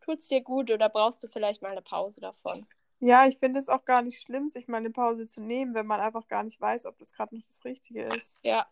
Tut 0.00 0.18
es 0.18 0.28
dir 0.28 0.42
gut 0.42 0.70
oder 0.70 0.88
brauchst 0.88 1.22
du 1.22 1.28
vielleicht 1.28 1.62
mal 1.62 1.72
eine 1.72 1.82
Pause 1.82 2.20
davon? 2.20 2.66
Ja, 3.00 3.26
ich 3.26 3.38
finde 3.38 3.60
es 3.60 3.68
auch 3.68 3.84
gar 3.84 4.02
nicht 4.02 4.20
schlimm, 4.20 4.50
sich 4.50 4.66
mal 4.66 4.78
eine 4.78 4.90
Pause 4.90 5.28
zu 5.28 5.40
nehmen, 5.40 5.74
wenn 5.74 5.86
man 5.86 6.00
einfach 6.00 6.26
gar 6.26 6.42
nicht 6.42 6.60
weiß, 6.60 6.86
ob 6.86 6.98
das 6.98 7.12
gerade 7.12 7.36
noch 7.36 7.44
das 7.44 7.64
Richtige 7.64 8.04
ist. 8.04 8.44
Ja. 8.44 8.66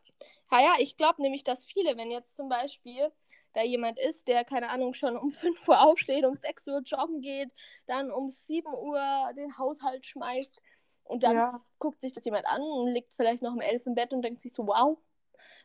Ja, 0.51 0.61
ja, 0.61 0.75
ich 0.79 0.97
glaube 0.97 1.23
nämlich, 1.23 1.45
dass 1.45 1.65
viele, 1.65 1.97
wenn 1.97 2.11
jetzt 2.11 2.35
zum 2.35 2.49
Beispiel 2.49 3.13
da 3.57 3.63
jemand 3.63 3.99
ist, 3.99 4.29
der, 4.29 4.45
keine 4.45 4.69
Ahnung, 4.69 4.93
schon 4.93 5.17
um 5.17 5.31
5 5.33 5.67
Uhr 5.67 5.81
aufsteht, 5.81 6.25
um 6.25 6.35
6 6.35 6.67
Uhr 6.69 6.83
joggen 6.85 7.23
geht, 7.23 7.51
dann 7.87 8.11
um 8.13 8.31
7 8.31 8.69
Uhr 8.75 9.01
den 9.35 9.57
Haushalt 9.59 10.05
schmeißt 10.05 10.63
und 11.05 11.23
dann 11.23 11.37
Ja. 11.37 11.61
guckt 11.79 12.03
sich 12.03 12.13
das 12.13 12.25
jemand 12.27 12.47
an 12.47 12.61
und 12.61 12.93
liegt 12.93 13.15
vielleicht 13.15 13.43
noch 13.43 13.53
um 13.53 13.61
11 13.61 13.87
im 13.87 13.95
Bett 13.95 14.13
und 14.13 14.23
denkt 14.23 14.43
sich 14.43 14.53
so, 14.53 14.67
wow, 14.67 14.99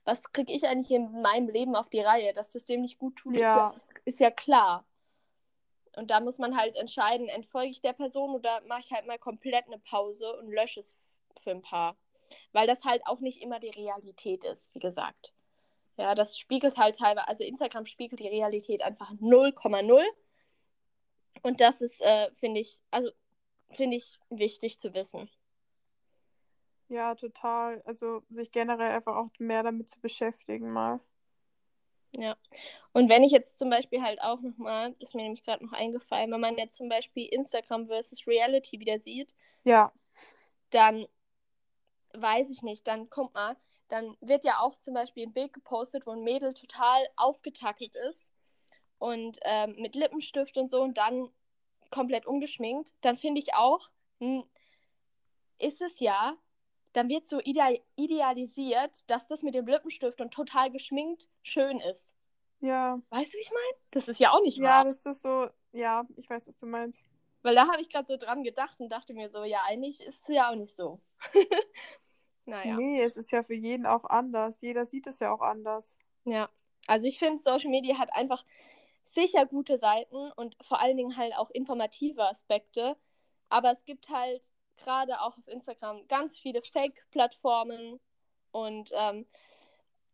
was 0.05 0.31
kriege 0.31 0.53
ich 0.53 0.65
eigentlich 0.65 0.91
in 0.91 1.21
meinem 1.21 1.49
Leben 1.49 1.75
auf 1.75 1.89
die 1.89 1.99
Reihe? 1.99 2.33
Dass 2.33 2.49
das 2.49 2.65
dem 2.65 2.81
nicht 2.81 2.97
gut 2.97 3.17
tut, 3.17 3.35
Ja. 3.35 3.71
ist, 3.75 3.85
ja, 3.85 3.95
ist 4.05 4.19
ja 4.21 4.31
klar. 4.31 4.85
Und 5.97 6.09
da 6.09 6.21
muss 6.21 6.37
man 6.37 6.55
halt 6.57 6.77
entscheiden, 6.77 7.27
entfolge 7.27 7.71
ich 7.71 7.81
der 7.81 7.93
Person 7.93 8.31
oder 8.31 8.61
mache 8.67 8.79
ich 8.81 8.91
halt 8.91 9.05
mal 9.05 9.19
komplett 9.19 9.65
eine 9.67 9.79
Pause 9.79 10.37
und 10.37 10.49
lösche 10.49 10.79
es 10.79 10.95
für 11.43 11.51
ein 11.51 11.61
paar. 11.61 11.97
Weil 12.53 12.67
das 12.67 12.85
halt 12.85 13.01
auch 13.05 13.19
nicht 13.19 13.41
immer 13.41 13.59
die 13.59 13.69
Realität 13.69 14.45
ist, 14.45 14.73
wie 14.73 14.79
gesagt. 14.79 15.33
Ja, 15.97 16.15
das 16.15 16.37
spiegelt 16.37 16.77
halt 16.77 16.97
teilweise, 16.97 17.27
also 17.27 17.43
Instagram 17.43 17.85
spiegelt 17.85 18.19
die 18.19 18.27
Realität 18.27 18.81
einfach 18.81 19.11
0,0. 19.13 20.03
Und 21.43 21.61
das 21.61 21.81
ist, 21.81 22.01
äh, 22.01 22.31
finde 22.35 22.61
ich, 22.61 22.81
also 22.91 23.11
finde 23.71 23.97
ich 23.97 24.19
wichtig 24.29 24.79
zu 24.79 24.93
wissen. 24.93 25.29
Ja, 26.87 27.15
total. 27.15 27.81
Also 27.85 28.21
sich 28.29 28.51
generell 28.51 28.91
einfach 28.91 29.15
auch 29.15 29.29
mehr 29.39 29.63
damit 29.63 29.89
zu 29.89 30.01
beschäftigen 30.01 30.73
mal. 30.73 30.99
Ja. 32.11 32.35
Und 32.91 33.09
wenn 33.09 33.23
ich 33.23 33.31
jetzt 33.31 33.57
zum 33.57 33.69
Beispiel 33.69 34.01
halt 34.01 34.21
auch 34.21 34.41
nochmal, 34.41 34.93
ist 34.99 35.15
mir 35.15 35.23
nämlich 35.23 35.43
gerade 35.43 35.63
noch 35.65 35.71
eingefallen, 35.71 36.31
wenn 36.31 36.41
man 36.41 36.57
jetzt 36.57 36.75
zum 36.75 36.89
Beispiel 36.89 37.27
Instagram 37.27 37.87
versus 37.87 38.27
Reality 38.27 38.79
wieder 38.79 38.99
sieht, 38.99 39.33
Ja, 39.63 39.93
dann 40.71 41.07
weiß 42.13 42.49
ich 42.49 42.61
nicht, 42.61 42.85
dann 42.87 43.09
kommt 43.09 43.33
mal, 43.33 43.55
dann 43.91 44.17
wird 44.21 44.45
ja 44.45 44.59
auch 44.59 44.79
zum 44.81 44.93
Beispiel 44.93 45.23
ein 45.27 45.33
Bild 45.33 45.53
gepostet, 45.53 46.05
wo 46.05 46.11
ein 46.11 46.23
Mädel 46.23 46.53
total 46.53 47.07
aufgetackelt 47.17 47.93
ist 47.95 48.21
und 48.99 49.39
ähm, 49.43 49.75
mit 49.79 49.95
Lippenstift 49.95 50.57
und 50.57 50.71
so 50.71 50.81
und 50.81 50.97
dann 50.97 51.29
komplett 51.91 52.25
ungeschminkt. 52.25 52.93
Dann 53.01 53.17
finde 53.17 53.41
ich 53.41 53.53
auch, 53.53 53.89
hm, 54.19 54.45
ist 55.59 55.81
es 55.81 55.99
ja, 55.99 56.37
dann 56.93 57.09
wird 57.09 57.27
so 57.27 57.39
ide 57.39 57.81
idealisiert, 57.95 59.09
dass 59.09 59.27
das 59.27 59.43
mit 59.43 59.55
dem 59.55 59.67
Lippenstift 59.67 60.21
und 60.21 60.33
total 60.33 60.71
geschminkt 60.71 61.29
schön 61.43 61.79
ist. 61.79 62.15
ja. 62.61 63.01
Weißt 63.09 63.33
du, 63.33 63.37
wie 63.37 63.41
ich 63.41 63.51
meine? 63.51 63.77
Das 63.91 64.07
ist 64.07 64.19
ja 64.19 64.31
auch 64.31 64.41
nicht 64.41 64.59
Ja, 64.59 64.83
wahr. 64.83 64.85
das 64.85 65.05
ist 65.05 65.21
so, 65.21 65.49
ja, 65.73 66.05
ich 66.17 66.29
weiß, 66.29 66.47
was 66.47 66.57
du 66.57 66.65
meinst. 66.65 67.05
Weil 67.43 67.55
da 67.55 67.67
habe 67.67 67.81
ich 67.81 67.89
gerade 67.89 68.07
so 68.07 68.17
dran 68.17 68.43
gedacht 68.43 68.79
und 68.79 68.89
dachte 68.89 69.13
mir 69.13 69.29
so, 69.29 69.43
ja, 69.43 69.63
eigentlich 69.65 70.01
ist 70.01 70.21
es 70.21 70.27
ja 70.33 70.49
auch 70.51 70.55
nicht 70.55 70.75
so. 70.75 71.01
naja. 72.45 72.75
Nee, 72.75 73.01
es 73.01 73.17
ist 73.17 73.31
ja 73.31 73.43
für 73.43 73.53
jeden 73.53 73.85
auch 73.85 74.05
anders. 74.05 74.61
Jeder 74.61 74.85
sieht 74.85 75.07
es 75.07 75.19
ja 75.19 75.33
auch 75.33 75.41
anders. 75.41 75.97
Ja, 76.25 76.49
also 76.87 77.07
ich 77.07 77.19
finde, 77.19 77.41
Social 77.41 77.69
Media 77.69 77.97
hat 77.97 78.13
einfach 78.13 78.43
sicher 79.05 79.45
gute 79.45 79.77
Seiten 79.77 80.31
und 80.33 80.55
vor 80.63 80.79
allen 80.79 80.97
Dingen 80.97 81.17
halt 81.17 81.35
auch 81.35 81.49
informative 81.51 82.23
Aspekte. 82.23 82.95
Aber 83.49 83.71
es 83.71 83.83
gibt 83.83 84.09
halt 84.09 84.41
gerade 84.77 85.21
auch 85.21 85.37
auf 85.37 85.47
Instagram 85.47 86.07
ganz 86.07 86.37
viele 86.37 86.61
Fake-Plattformen 86.61 87.99
und 88.51 88.89
ähm, 88.93 89.27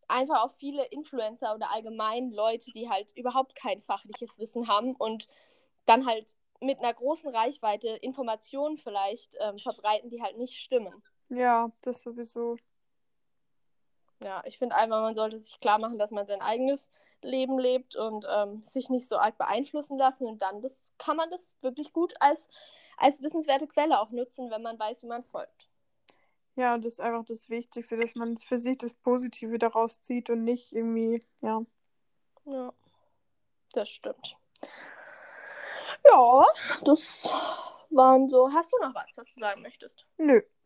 einfach 0.07 0.43
auch 0.43 0.53
viele 0.57 0.85
Influencer 0.85 1.53
oder 1.55 1.71
allgemein 1.71 2.31
Leute, 2.31 2.71
die 2.71 2.89
halt 2.89 3.11
überhaupt 3.15 3.55
kein 3.55 3.81
fachliches 3.83 4.37
Wissen 4.37 4.67
haben 4.67 4.95
und 4.95 5.27
dann 5.85 6.05
halt 6.05 6.35
mit 6.59 6.79
einer 6.79 6.93
großen 6.93 7.29
Reichweite 7.29 7.89
Informationen 7.89 8.77
vielleicht 8.77 9.35
ähm, 9.39 9.59
verbreiten, 9.59 10.09
die 10.09 10.21
halt 10.21 10.37
nicht 10.37 10.55
stimmen. 10.55 11.03
Ja, 11.29 11.71
das 11.81 12.01
sowieso. 12.01 12.57
Ja, 14.19 14.41
ich 14.45 14.57
finde 14.57 14.75
einfach, 14.75 15.01
man 15.01 15.15
sollte 15.15 15.39
sich 15.39 15.59
klar 15.59 15.77
machen, 15.77 15.99
dass 15.99 16.11
man 16.11 16.25
sein 16.25 16.41
eigenes 16.41 16.89
Leben 17.21 17.59
lebt 17.59 17.95
und 17.95 18.25
ähm, 18.29 18.63
sich 18.63 18.89
nicht 18.89 19.07
so 19.07 19.17
arg 19.17 19.37
beeinflussen 19.37 19.97
lassen. 19.97 20.25
Und 20.25 20.41
dann 20.41 20.61
das, 20.61 20.81
kann 20.97 21.17
man 21.17 21.29
das 21.29 21.55
wirklich 21.61 21.93
gut 21.93 22.15
als, 22.19 22.49
als 22.97 23.21
wissenswerte 23.21 23.67
Quelle 23.67 23.99
auch 23.99 24.09
nutzen, 24.09 24.49
wenn 24.49 24.63
man 24.63 24.79
weiß, 24.79 25.03
wie 25.03 25.07
man 25.07 25.23
folgt. 25.23 25.69
Ja, 26.55 26.73
und 26.73 26.83
das 26.83 26.93
ist 26.93 27.01
einfach 27.01 27.25
das 27.25 27.49
Wichtigste, 27.49 27.97
dass 27.97 28.15
man 28.15 28.35
für 28.37 28.57
sich 28.57 28.79
das 28.79 28.95
Positive 28.95 29.59
daraus 29.59 30.01
zieht 30.01 30.31
und 30.31 30.43
nicht 30.43 30.71
irgendwie, 30.73 31.23
ja. 31.41 31.61
Ja, 32.45 32.73
das 33.73 33.89
stimmt. 33.89 34.35
Ja, 36.03 36.45
das 36.83 37.27
waren 37.91 38.29
so. 38.29 38.51
Hast 38.53 38.71
du 38.73 38.77
noch 38.79 38.93
was, 38.95 39.05
was 39.15 39.27
du 39.33 39.39
sagen 39.39 39.61
möchtest? 39.61 40.05
Nö. 40.17 40.41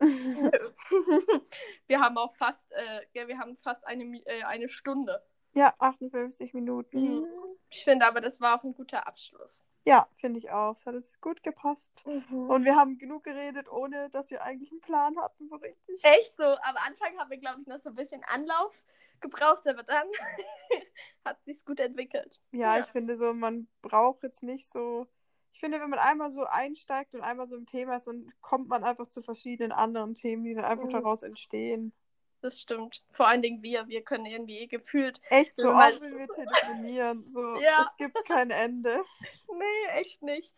wir 1.86 2.00
haben 2.00 2.18
auch 2.18 2.34
fast, 2.36 2.70
äh, 2.72 3.00
ja, 3.14 3.28
wir 3.28 3.38
haben 3.38 3.56
fast 3.58 3.86
eine, 3.86 4.04
äh, 4.26 4.42
eine 4.44 4.68
Stunde. 4.68 5.22
Ja, 5.54 5.74
58 5.78 6.54
Minuten. 6.54 7.20
Mhm. 7.20 7.26
Ich 7.70 7.84
finde 7.84 8.06
aber, 8.06 8.20
das 8.20 8.40
war 8.40 8.58
auch 8.58 8.64
ein 8.64 8.74
guter 8.74 9.06
Abschluss. 9.06 9.64
Ja, 9.84 10.06
finde 10.12 10.38
ich 10.38 10.50
auch. 10.50 10.74
Es 10.74 10.86
hat 10.86 10.94
jetzt 10.94 11.20
gut 11.20 11.42
gepasst. 11.42 12.04
Mhm. 12.06 12.50
Und 12.50 12.64
wir 12.64 12.76
haben 12.76 12.98
genug 12.98 13.24
geredet, 13.24 13.68
ohne 13.70 14.10
dass 14.10 14.30
wir 14.30 14.42
eigentlich 14.44 14.70
einen 14.70 14.80
Plan 14.80 15.18
hatten, 15.18 15.48
so 15.48 15.56
richtig. 15.56 16.02
Echt 16.04 16.36
so. 16.36 16.44
Am 16.44 16.76
Anfang 16.76 17.18
haben 17.18 17.30
wir, 17.30 17.38
glaube 17.38 17.60
ich, 17.60 17.66
noch 17.66 17.80
so 17.80 17.88
ein 17.88 17.94
bisschen 17.96 18.22
Anlauf 18.24 18.74
gebraucht, 19.20 19.66
aber 19.66 19.82
dann 19.82 20.06
hat 21.24 21.42
sich's 21.44 21.64
gut 21.64 21.80
entwickelt. 21.80 22.40
Ja, 22.52 22.76
Ja. 22.76 22.82
ich 22.82 22.86
finde 22.86 23.16
so, 23.16 23.34
man 23.34 23.68
braucht 23.82 24.22
jetzt 24.22 24.42
nicht 24.42 24.70
so. 24.70 25.06
Ich 25.52 25.60
finde, 25.60 25.80
wenn 25.80 25.90
man 25.90 25.98
einmal 25.98 26.32
so 26.32 26.42
einsteigt 26.44 27.14
und 27.14 27.20
einmal 27.20 27.48
so 27.48 27.56
im 27.56 27.66
Thema 27.66 27.96
ist, 27.96 28.06
dann 28.06 28.32
kommt 28.40 28.68
man 28.68 28.84
einfach 28.84 29.08
zu 29.08 29.22
verschiedenen 29.22 29.72
anderen 29.72 30.14
Themen, 30.14 30.44
die 30.44 30.54
dann 30.54 30.64
einfach 30.64 30.86
Mhm. 30.86 30.92
daraus 30.92 31.22
entstehen. 31.22 31.92
Das 32.40 32.60
stimmt. 32.60 33.04
Vor 33.10 33.28
allen 33.28 33.42
Dingen 33.42 33.62
wir. 33.62 33.86
Wir 33.86 34.02
können 34.02 34.24
irgendwie 34.26 34.66
gefühlt. 34.66 35.20
Echt 35.30 35.54
so, 35.54 35.70
auch 35.70 36.00
wenn 36.00 36.18
wir 36.18 36.26
telefonieren. 36.28 37.24
So, 37.26 37.40
Ja. 37.62 37.86
es 37.88 37.96
gibt 37.96 38.24
kein 38.24 38.50
Ende. 38.50 39.02
Nee, 39.56 40.00
echt 40.00 40.22
nicht. 40.22 40.54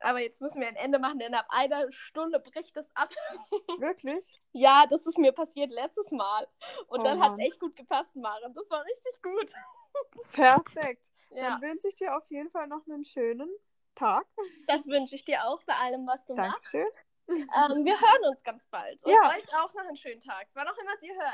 Aber 0.00 0.20
jetzt 0.20 0.42
müssen 0.42 0.60
wir 0.60 0.68
ein 0.68 0.76
Ende 0.76 0.98
machen, 0.98 1.18
denn 1.18 1.32
ab 1.32 1.46
einer 1.48 1.90
Stunde 1.92 2.38
bricht 2.40 2.76
es 2.76 2.84
ab. 2.94 3.08
Wirklich? 3.78 4.38
Ja, 4.52 4.84
das 4.90 5.06
ist 5.06 5.16
mir 5.16 5.32
passiert 5.32 5.70
letztes 5.70 6.10
Mal. 6.10 6.46
Und 6.88 7.00
Oh 7.00 7.04
dann 7.04 7.20
hat 7.22 7.30
Mann. 7.30 7.40
echt 7.40 7.58
gut 7.58 7.74
gepasst, 7.76 8.14
Maren. 8.16 8.52
Das 8.52 8.68
war 8.68 8.84
richtig 8.84 9.22
gut. 9.22 9.52
Perfekt. 10.32 11.06
Ja, 11.30 11.50
Dann 11.58 11.62
wünsche 11.62 11.88
ich 11.88 11.94
dir 11.94 12.14
auf 12.16 12.28
jeden 12.30 12.50
Fall 12.50 12.66
noch 12.66 12.86
einen 12.86 13.04
schönen 13.04 13.48
Tag. 13.94 14.24
das 14.66 14.86
wünsche 14.86 15.14
ich 15.14 15.24
dir 15.24 15.44
auch 15.44 15.62
bei 15.64 15.74
allem, 15.74 16.06
was 16.06 16.24
du 16.26 16.34
machst. 16.34 16.74
Dankeschön. 16.74 16.86
Ähm, 17.28 17.84
wir 17.86 17.98
hören 17.98 18.30
uns 18.30 18.42
ganz 18.42 18.66
bald. 18.66 19.02
Und 19.04 19.10
Ja. 19.12 19.30
euch 19.30 19.48
auch 19.56 19.72
noch 19.72 19.86
einen 19.86 19.96
schönen 19.96 20.22
Tag. 20.22 20.46
Wann 20.54 20.68
auch 20.68 20.76
immer 20.76 20.92
Sie 21.00 21.10
hören. 21.10 21.32